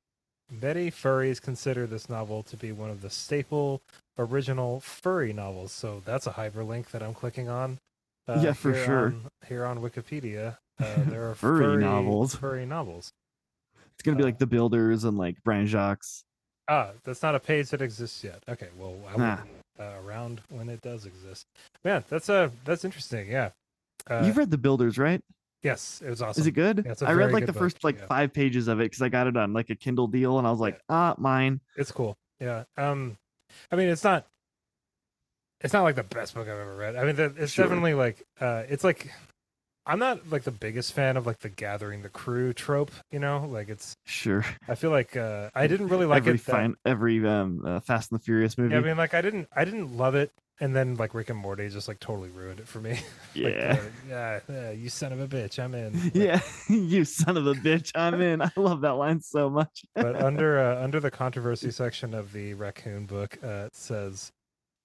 Many 0.51 0.91
furries 0.91 1.41
consider 1.41 1.87
this 1.87 2.07
novel 2.07 2.43
to 2.43 2.55
be 2.55 2.71
one 2.71 2.91
of 2.91 3.01
the 3.01 3.09
staple 3.09 3.81
original 4.19 4.79
furry 4.79 5.33
novels, 5.33 5.71
so 5.71 6.03
that's 6.05 6.27
a 6.27 6.31
hyperlink 6.33 6.91
that 6.91 7.01
I'm 7.01 7.15
clicking 7.15 7.49
on. 7.49 7.79
Uh, 8.27 8.41
Yeah, 8.43 8.53
for 8.53 8.75
sure. 8.75 9.07
on- 9.07 9.31
here 9.47 9.65
on 9.65 9.79
Wikipedia, 9.79 10.57
uh, 10.79 11.03
there 11.07 11.31
are 11.31 11.33
Furry 11.33 11.77
novels. 11.77 12.35
Furry 12.35 12.65
novels. 12.67 13.11
It's 13.97 14.03
gonna 14.03 14.17
be 14.17 14.23
Uh, 14.23 14.27
like 14.27 14.39
the 14.39 14.47
builders 14.47 15.03
and 15.03 15.17
like 15.17 15.37
Brian 15.43 15.65
Jacques. 15.67 16.03
Ah, 16.67 16.91
that's 17.03 17.21
not 17.21 17.35
a 17.35 17.39
page 17.39 17.69
that 17.69 17.81
exists 17.81 18.23
yet. 18.23 18.43
Okay, 18.47 18.69
well, 18.77 18.95
I 19.07 19.15
will 19.15 19.21
Ah. 19.23 19.43
be 19.43 19.83
uh, 19.83 19.99
around 20.03 20.41
when 20.49 20.69
it 20.69 20.81
does 20.81 21.05
exist. 21.05 21.45
Man, 21.83 22.03
that's 22.09 22.29
uh, 22.29 22.49
that's 22.63 22.83
interesting. 22.85 23.29
Yeah. 23.29 23.51
Uh, 24.09 24.23
You've 24.25 24.37
read 24.37 24.51
the 24.51 24.57
builders, 24.57 24.97
right? 24.97 25.21
yes, 25.63 25.99
it 26.05 26.09
was 26.11 26.21
awesome. 26.21 26.39
Is 26.41 26.45
it 26.47 26.51
good? 26.51 26.83
Yeah, 26.85 26.93
I 27.07 27.13
read 27.13 27.31
like 27.31 27.47
the 27.47 27.51
book, 27.53 27.59
first 27.63 27.83
like 27.83 27.97
yeah. 27.97 28.05
five 28.05 28.31
pages 28.33 28.67
of 28.67 28.79
it 28.79 28.83
because 28.85 29.01
I 29.01 29.09
got 29.09 29.25
it 29.27 29.35
on 29.35 29.51
like 29.53 29.69
a 29.71 29.75
Kindle 29.75 30.07
deal, 30.07 30.37
and 30.37 30.47
I 30.47 30.51
was 30.51 30.59
like, 30.59 30.79
ah, 30.89 31.15
mine. 31.17 31.59
It's 31.75 31.91
cool. 31.91 32.15
Yeah. 32.39 32.65
Um, 32.77 33.17
I 33.71 33.75
mean, 33.75 33.87
it's 33.89 34.03
not. 34.03 34.27
It's 35.61 35.73
not 35.73 35.83
like 35.83 35.95
the 35.95 36.03
best 36.03 36.33
book 36.35 36.47
I've 36.47 36.59
ever 36.59 36.75
read. 36.75 36.95
I 36.95 37.03
mean, 37.05 37.15
it's 37.37 37.53
Sure. 37.53 37.65
definitely 37.65 37.93
like, 37.95 38.21
uh, 38.39 38.63
it's 38.67 38.83
like, 38.83 39.09
I'm 39.87 39.99
not 39.99 40.29
like 40.31 40.43
the 40.43 40.51
biggest 40.51 40.93
fan 40.93 41.17
of 41.17 41.25
like 41.27 41.39
the 41.39 41.49
gathering 41.49 42.01
the 42.01 42.09
crew 42.09 42.53
trope. 42.53 42.91
You 43.11 43.19
know, 43.19 43.45
like 43.49 43.69
it's. 43.69 43.95
Sure. 44.05 44.43
I 44.67 44.75
feel 44.75 44.91
like 44.91 45.15
uh, 45.15 45.49
I 45.53 45.67
didn't 45.67 45.87
really 45.89 46.05
like 46.05 46.23
every 46.23 46.35
it. 46.35 46.45
that- 46.45 46.51
fine, 46.51 46.75
every 46.85 47.25
um, 47.27 47.61
uh, 47.65 47.79
Fast 47.79 48.11
and 48.11 48.19
the 48.19 48.23
Furious 48.23 48.57
movie. 48.57 48.73
Yeah, 48.73 48.79
I 48.79 48.83
mean, 48.83 48.97
like 48.97 49.13
I 49.13 49.21
didn't, 49.21 49.47
I 49.55 49.63
didn't 49.65 49.95
love 49.95 50.15
it, 50.15 50.31
and 50.59 50.75
then 50.75 50.95
like 50.95 51.13
Rick 51.13 51.29
and 51.29 51.37
Morty 51.37 51.69
just 51.69 51.87
like 51.87 51.99
totally 51.99 52.29
ruined 52.29 52.59
it 52.59 52.67
for 52.67 52.79
me. 52.79 52.99
Like, 53.37 53.53
yeah. 53.53 53.77
uh, 53.77 53.89
yeah, 54.07 54.39
yeah, 54.49 54.71
you 54.71 54.87
son 54.87 55.11
of 55.11 55.19
a 55.19 55.27
bitch, 55.27 55.59
I'm 55.59 55.75
in. 55.75 55.93
Like, 56.03 56.15
yeah, 56.15 56.39
you 56.69 57.03
son 57.03 57.35
of 57.35 57.45
a 57.47 57.53
bitch! 57.53 57.91
I'm 57.93 58.21
in. 58.21 58.41
I 58.41 58.49
love 58.55 58.79
that 58.81 58.91
line 58.93 59.19
so 59.19 59.49
much. 59.49 59.83
but 59.93 60.15
under 60.15 60.57
uh, 60.57 60.81
under 60.81 61.01
the 61.01 61.11
controversy 61.11 61.69
section 61.71 62.13
of 62.13 62.31
the 62.31 62.53
raccoon 62.53 63.05
book, 63.07 63.37
uh, 63.43 63.65
it 63.67 63.75
says 63.75 64.31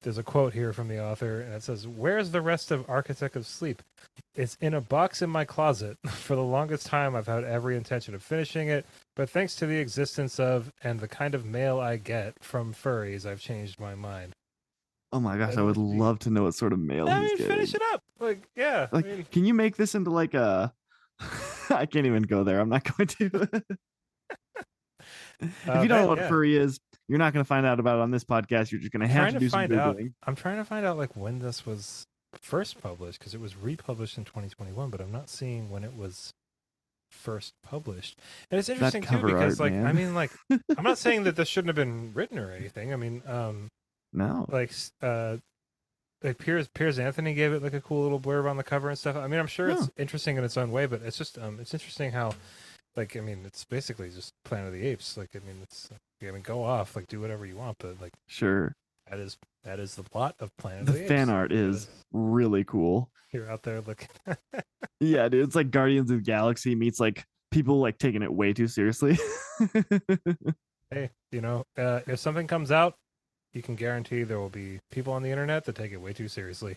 there's 0.03 0.19
a 0.19 0.23
quote 0.23 0.53
here 0.55 0.73
from 0.73 0.89
the 0.89 1.03
author, 1.03 1.41
and 1.41 1.53
it 1.55 1.63
says, 1.63 1.87
"Where's 1.87 2.31
the 2.31 2.41
rest 2.41 2.71
of 2.71 2.89
Architect 2.89 3.37
of 3.37 3.47
Sleep? 3.47 3.83
It's 4.35 4.57
in 4.61 4.75
a 4.75 4.81
box 4.81 5.23
in 5.23 5.31
my 5.31 5.45
closet. 5.45 5.99
For 6.09 6.35
the 6.37 6.43
longest 6.43 6.87
time, 6.87 7.15
I've 7.15 7.27
had 7.27 7.45
every 7.45 7.77
intention 7.77 8.15
of 8.15 8.23
finishing 8.23 8.69
it, 8.69 8.87
but 9.17 9.29
thanks 9.29 9.55
to 9.57 9.67
the 9.67 9.77
existence 9.79 10.41
of 10.41 10.73
and 10.83 11.01
the 11.01 11.09
kind 11.09 11.35
of 11.35 11.45
mail 11.45 11.79
I 11.81 11.97
get 11.97 12.35
from 12.43 12.73
furries, 12.73 13.27
I've 13.27 13.41
changed 13.41 13.79
my 13.81 13.95
mind." 13.95 14.33
Oh 15.13 15.19
my 15.21 15.37
gosh, 15.37 15.57
I 15.57 15.63
would 15.63 15.77
love 15.77 16.21
to 16.21 16.31
know 16.31 16.45
what 16.45 16.55
sort 16.55 16.73
of 16.73 16.79
mail 16.79 17.09
I 17.09 17.21
he's 17.23 17.29
mean, 17.31 17.39
getting. 17.39 17.53
finish 17.57 17.75
it 17.75 17.83
up. 17.93 18.01
Like, 18.21 18.49
yeah, 18.55 18.87
Like, 18.93 19.07
I 19.07 19.09
mean, 19.09 19.27
can 19.33 19.45
you 19.45 19.55
make 19.55 19.77
this 19.77 19.95
into 19.97 20.11
like 20.11 20.35
a? 20.35 20.73
I 21.71 21.87
can't 21.87 22.07
even 22.07 22.23
go 22.23 22.45
there. 22.45 22.61
I'm 22.61 22.69
not 22.69 22.85
going 22.97 23.09
to. 23.09 23.63
If 25.41 25.69
Uh, 25.69 25.81
you 25.83 25.89
don't 25.89 26.03
know 26.03 26.09
what 26.09 26.19
yeah. 26.19 26.29
furry 26.29 26.57
is, 26.57 26.79
you're 27.09 27.19
not 27.19 27.33
going 27.33 27.45
to 27.45 27.49
find 27.49 27.67
out 27.67 27.81
about 27.81 27.99
it 27.99 28.03
on 28.03 28.11
this 28.11 28.25
podcast. 28.25 28.71
You're 28.71 28.81
just 28.81 28.93
going 28.93 29.01
to 29.01 29.09
have 29.09 29.33
to 29.33 29.39
do 29.39 29.49
some 29.49 29.61
find 29.61 29.73
out. 29.73 29.99
I'm 30.25 30.37
trying 30.37 30.57
to 30.59 30.65
find 30.65 30.87
out 30.87 30.97
like 30.97 31.17
when 31.17 31.41
this 31.41 31.67
was 31.67 32.07
first 32.35 32.81
published 32.81 33.19
because 33.19 33.35
it 33.35 33.41
was 33.41 33.57
republished 33.57 34.17
in 34.17 34.25
2021, 34.25 34.91
but 34.91 35.01
I'm 35.01 35.11
not 35.13 35.29
seeing 35.29 35.71
when 35.71 35.83
it 35.85 35.97
was 35.97 36.33
first 37.11 37.55
published. 37.63 38.19
And 38.51 38.59
it's 38.59 38.69
interesting 38.69 39.03
too 39.03 39.21
because 39.21 39.61
art, 39.61 39.73
like 39.73 39.85
I 39.85 39.93
mean 39.93 40.15
like 40.15 40.31
I'm 40.77 40.85
not 40.85 40.97
saying 40.99 41.25
that 41.25 41.35
this 41.37 41.49
shouldn't 41.49 41.69
have 41.69 41.77
been 41.77 42.13
written 42.15 42.39
or 42.39 42.53
anything. 42.53 42.93
I 42.93 42.97
mean 42.97 43.23
um 43.27 43.69
No, 44.13 44.47
like 44.49 44.73
uh 45.03 45.39
like 46.23 46.39
Piers 46.39 46.69
Piers 46.69 47.01
Anthony 47.01 47.35
gave 47.35 47.53
it 47.53 47.63
like 47.65 47.75
a 47.75 47.81
cool 47.81 48.03
little 48.03 48.21
blurb 48.21 48.49
on 48.49 48.57
the 48.57 48.63
cover 48.63 48.89
and 48.89 48.97
stuff. 48.97 49.17
I 49.17 49.27
mean 49.27 49.41
I'm 49.41 49.49
sure 49.49 49.71
it's 49.71 49.91
interesting 49.97 50.37
in 50.37 50.45
its 50.45 50.57
own 50.57 50.71
way, 50.71 50.87
but 50.87 51.03
it's 51.03 51.19
just 51.19 51.37
um 51.37 51.59
it's 51.59 51.75
interesting 51.75 52.13
how 52.13 52.35
like 52.97 53.17
I 53.17 53.21
mean 53.21 53.43
it's 53.47 53.65
basically 53.65 54.11
just 54.11 54.33
Planet 54.45 54.69
of 54.69 54.73
the 54.75 54.87
Apes. 54.87 55.17
Like 55.17 55.31
I 55.35 55.39
mean 55.47 55.57
it's 55.63 55.91
I 56.23 56.31
mean 56.31 56.43
go 56.43 56.63
off 56.65 56.97
like 56.97 57.07
do 57.09 57.21
whatever 57.21 57.47
you 57.47 57.57
want, 57.57 57.79
but 57.79 58.01
like 58.01 58.13
sure. 58.27 58.75
that 59.11 59.19
is 59.19 59.37
that 59.65 59.79
is 59.79 59.95
the 59.95 60.03
plot 60.03 60.35
of 60.41 60.57
Planet 60.57 60.87
The 60.87 60.93
of 60.93 60.95
the 60.95 61.01
Apes. 61.03 61.09
fan 61.09 61.29
Apes. 61.29 61.31
art 61.31 61.53
is 61.53 61.89
really 62.13 62.65
cool. 62.65 63.11
You're 63.33 63.51
out 63.51 63.63
there 63.63 63.81
looking. 63.81 64.09
Yeah, 65.03 65.31
dude, 65.31 65.45
it's 65.47 65.55
like 65.57 65.71
Guardians 65.71 66.11
of 66.11 66.19
the 66.19 66.23
Galaxy 66.23 66.75
meets 66.75 67.01
like 67.01 67.25
people 67.51 67.81
like 67.81 67.97
taking 67.97 68.23
it 68.23 68.31
way 68.31 68.53
too 68.53 68.69
seriously. 68.69 69.19
hey, 70.91 71.11
you 71.33 71.41
know, 71.41 71.65
uh, 71.79 72.01
if 72.07 72.19
something 72.19 72.47
comes 72.47 72.71
out, 72.71 72.95
you 73.55 73.63
can 73.63 73.77
guarantee 73.77 74.25
there 74.25 74.39
will 74.39 74.51
be 74.51 74.79
people 74.91 75.13
on 75.15 75.23
the 75.23 75.31
internet 75.31 75.65
that 75.65 75.75
take 75.75 75.93
it 75.93 75.97
way 75.97 76.13
too 76.13 76.29
seriously. 76.29 76.77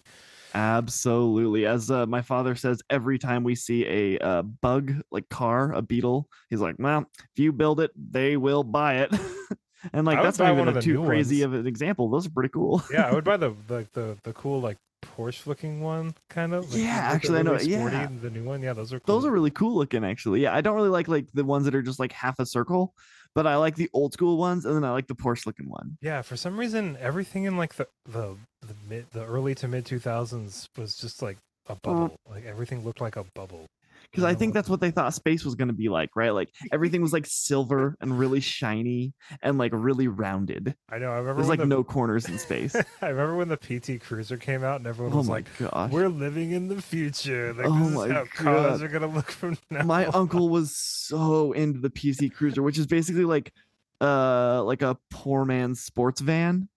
Absolutely. 0.54 1.66
As 1.66 1.90
uh, 1.90 2.06
my 2.06 2.22
father 2.22 2.56
says, 2.56 2.82
every 2.90 3.18
time 3.20 3.44
we 3.44 3.56
see 3.56 3.86
a 3.86 4.18
uh, 4.20 4.42
bug, 4.44 4.94
like 5.12 5.28
car, 5.30 5.74
a 5.74 5.82
beetle, 5.82 6.30
he's 6.50 6.60
like, 6.60 6.76
"Well, 6.80 7.06
if 7.18 7.40
you 7.40 7.52
build 7.52 7.80
it, 7.80 7.92
they 7.96 8.38
will 8.38 8.64
buy 8.64 8.98
it." 9.00 9.14
and 9.94 10.06
like 10.06 10.22
that's 10.22 10.40
not 10.40 10.58
even 10.58 10.80
too 10.82 11.04
crazy 11.06 11.42
ones. 11.44 11.54
of 11.56 11.60
an 11.62 11.68
example. 11.68 12.10
Those 12.10 12.28
are 12.28 12.32
pretty 12.32 12.50
cool. 12.50 12.84
Yeah, 12.92 13.08
I 13.08 13.14
would 13.14 13.24
buy 13.24 13.38
the 13.46 13.56
the 13.68 13.88
the, 13.94 14.18
the 14.24 14.34
cool 14.34 14.62
like 14.62 14.78
Porsche 15.18 15.46
looking 15.48 15.82
one, 15.82 16.14
kind 16.30 16.54
of. 16.54 16.72
Like, 16.72 16.82
Yeah, 16.82 16.98
actually, 16.98 17.40
I 17.40 17.42
know- 17.42 17.54
really 17.54 17.72
sporty, 17.74 17.96
yeah. 17.98 18.08
the 18.22 18.30
new 18.30 18.44
one. 18.44 18.62
Yeah, 18.62 18.74
those 18.74 18.94
are 18.94 19.00
cool. 19.00 19.16
Those 19.16 19.26
are 19.26 19.32
really 19.32 19.52
cool 19.52 19.76
looking, 19.76 20.06
actually. 20.06 20.42
Yeah, 20.42 20.56
I 20.56 20.62
don't 20.62 20.76
really 20.76 20.90
like 20.90 21.08
like 21.08 21.28
the 21.34 21.44
ones 21.44 21.66
that 21.66 21.76
are 21.76 21.82
just 21.82 22.00
like 22.00 22.12
half 22.12 22.40
a 22.40 22.46
circle, 22.46 22.94
but 23.36 23.48
I 23.48 23.56
like 23.58 23.76
the 23.76 23.90
old 23.94 24.14
school 24.14 24.38
ones, 24.38 24.66
and 24.66 24.76
then 24.76 24.84
I 24.84 24.92
like 24.92 25.08
the 25.08 25.16
Porsche 25.16 25.46
looking 25.46 25.70
one. 25.70 25.98
Yeah, 26.02 26.22
for 26.22 26.36
some 26.36 26.60
reason, 26.60 26.98
everything 27.00 27.44
in 27.46 27.58
like 27.58 27.76
the 27.76 27.88
the 28.06 28.36
the 28.62 28.76
mid 28.88 29.12
the 29.12 29.26
early 29.26 29.56
to 29.56 29.68
mid 29.68 29.86
two 29.86 30.00
thousands 30.00 30.70
was 30.78 30.96
just 30.96 31.22
like 31.22 31.38
a 31.68 31.76
bubble. 31.76 32.10
Mm. 32.10 32.32
Like 32.32 32.46
everything 32.46 32.84
looked 32.84 33.02
like 33.02 33.16
a 33.16 33.26
bubble. 33.36 33.66
Because 34.14 34.26
I 34.26 34.36
think 34.36 34.54
that's 34.54 34.70
what 34.70 34.80
they 34.80 34.92
thought 34.92 35.12
space 35.16 35.44
was 35.44 35.56
going 35.56 35.70
to 35.70 35.74
be 35.74 35.90
like, 35.90 36.12
right? 36.16 36.30
Like 36.30 36.54
everything 36.72 37.02
was 37.02 37.12
like 37.14 37.26
silver 37.26 37.98
and 38.00 38.20
really 38.20 38.42
shiny 38.42 39.14
and 39.42 39.58
like 39.58 39.72
really 39.74 40.08
rounded. 40.08 40.76
I 40.88 41.00
know. 41.00 41.10
I 41.10 41.16
remember 41.16 41.42
There's 41.42 41.50
like 41.50 41.58
the, 41.58 41.66
no 41.66 41.84
corners 41.84 42.30
in 42.30 42.38
space. 42.38 42.76
I 43.02 43.08
remember 43.08 43.36
when 43.36 43.48
the 43.48 43.58
PT 43.58 44.04
Cruiser 44.04 44.38
came 44.38 44.64
out, 44.64 44.78
and 44.78 44.86
everyone 44.86 45.14
oh 45.14 45.18
was 45.18 45.30
like, 45.30 45.46
gosh. 45.58 45.92
"We're 45.92 46.10
living 46.10 46.52
in 46.52 46.68
the 46.68 46.80
future. 46.80 47.54
Like 47.54 47.66
Oh 47.66 47.80
this 47.80 47.88
is 47.88 47.96
my 47.96 48.10
how 48.10 48.26
cars 48.26 48.84
are 48.84 48.88
gonna 48.88 49.08
look 49.08 49.32
from 49.32 49.58
now." 49.72 49.82
My 49.82 50.06
on." 50.06 50.14
uncle 50.14 50.50
was 50.50 50.76
so 50.76 51.52
into 51.54 51.80
the 51.80 51.90
PT 51.90 52.32
Cruiser, 52.32 52.62
which 52.62 52.78
is 52.78 52.86
basically 52.86 53.26
like 53.26 53.52
uh 54.00 54.64
like 54.64 54.84
a 54.84 54.96
poor 55.10 55.44
man's 55.44 55.82
sports 55.82 56.22
van. 56.22 56.70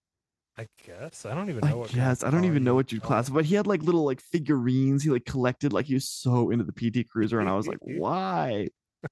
I 0.59 0.67
guess 0.87 1.27
I 1.27 1.35
don't 1.35 1.51
even 1.51 1.61
know 1.61 1.69
I 1.71 1.75
what. 1.75 1.93
guess 1.93 2.25
I 2.25 2.31
don't 2.31 2.45
even 2.47 2.65
know 2.65 2.75
what 2.75 2.91
you'd 2.91 3.03
classify. 3.03 3.35
But 3.37 3.45
he 3.45 3.55
had 3.55 3.67
like 3.67 3.83
little 3.83 4.05
like 4.05 4.21
figurines. 4.21 5.03
He 5.03 5.11
like 5.11 5.25
collected 5.27 5.73
like 5.73 5.85
he 5.87 5.95
was 5.95 6.09
so 6.09 6.51
into 6.51 6.65
the 6.65 6.73
PT 6.73 7.09
Cruiser, 7.11 7.41
and 7.41 7.49
I 7.49 7.55
was 7.55 7.67
like, 7.69 7.79
why? 7.83 8.69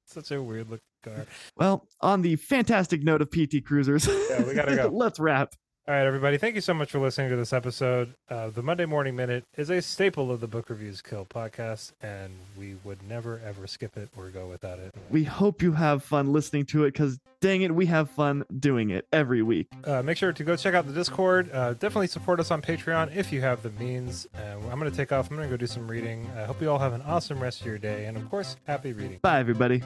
Such 0.06 0.30
a 0.30 0.42
weird 0.42 0.70
looking 0.70 0.80
car. 1.04 1.26
Well, 1.56 1.86
on 2.00 2.22
the 2.22 2.36
fantastic 2.36 3.02
note 3.02 3.20
of 3.20 3.30
PT 3.30 3.64
Cruisers, 3.64 4.06
Yeah, 4.06 4.42
we 4.44 4.54
gotta 4.54 4.74
go. 4.76 4.88
let's 4.88 5.20
wrap. 5.20 5.52
All 5.86 5.92
right, 5.94 6.06
everybody. 6.06 6.38
Thank 6.38 6.54
you 6.54 6.62
so 6.62 6.72
much 6.72 6.90
for 6.90 6.98
listening 6.98 7.28
to 7.28 7.36
this 7.36 7.52
episode. 7.52 8.14
Uh, 8.30 8.48
the 8.48 8.62
Monday 8.62 8.86
Morning 8.86 9.14
Minute 9.14 9.44
is 9.58 9.68
a 9.68 9.82
staple 9.82 10.30
of 10.32 10.40
the 10.40 10.46
Book 10.46 10.70
Reviews 10.70 11.02
Kill 11.02 11.26
podcast, 11.26 11.92
and 12.00 12.32
we 12.58 12.76
would 12.84 13.06
never 13.06 13.38
ever 13.44 13.66
skip 13.66 13.98
it 13.98 14.08
or 14.16 14.30
go 14.30 14.48
without 14.48 14.78
it. 14.78 14.94
We 15.10 15.24
hope 15.24 15.60
you 15.60 15.72
have 15.72 16.02
fun 16.02 16.32
listening 16.32 16.64
to 16.66 16.84
it 16.84 16.92
because 16.92 17.18
dang 17.42 17.60
it, 17.60 17.74
we 17.74 17.84
have 17.84 18.08
fun 18.08 18.46
doing 18.58 18.88
it 18.88 19.06
every 19.12 19.42
week. 19.42 19.66
Uh, 19.84 20.00
make 20.02 20.16
sure 20.16 20.32
to 20.32 20.42
go 20.42 20.56
check 20.56 20.72
out 20.72 20.86
the 20.86 20.94
Discord. 20.94 21.50
Uh, 21.52 21.74
definitely 21.74 22.06
support 22.06 22.40
us 22.40 22.50
on 22.50 22.62
Patreon 22.62 23.14
if 23.14 23.30
you 23.30 23.42
have 23.42 23.62
the 23.62 23.70
means. 23.72 24.26
Uh, 24.34 24.56
I'm 24.70 24.78
going 24.78 24.90
to 24.90 24.96
take 24.96 25.12
off. 25.12 25.28
I'm 25.30 25.36
going 25.36 25.50
to 25.50 25.52
go 25.52 25.58
do 25.58 25.66
some 25.66 25.86
reading. 25.86 26.30
I 26.34 26.44
hope 26.44 26.62
you 26.62 26.70
all 26.70 26.78
have 26.78 26.94
an 26.94 27.02
awesome 27.02 27.38
rest 27.40 27.60
of 27.60 27.66
your 27.66 27.76
day, 27.76 28.06
and 28.06 28.16
of 28.16 28.30
course, 28.30 28.56
happy 28.66 28.94
reading. 28.94 29.18
Bye, 29.20 29.38
everybody. 29.38 29.82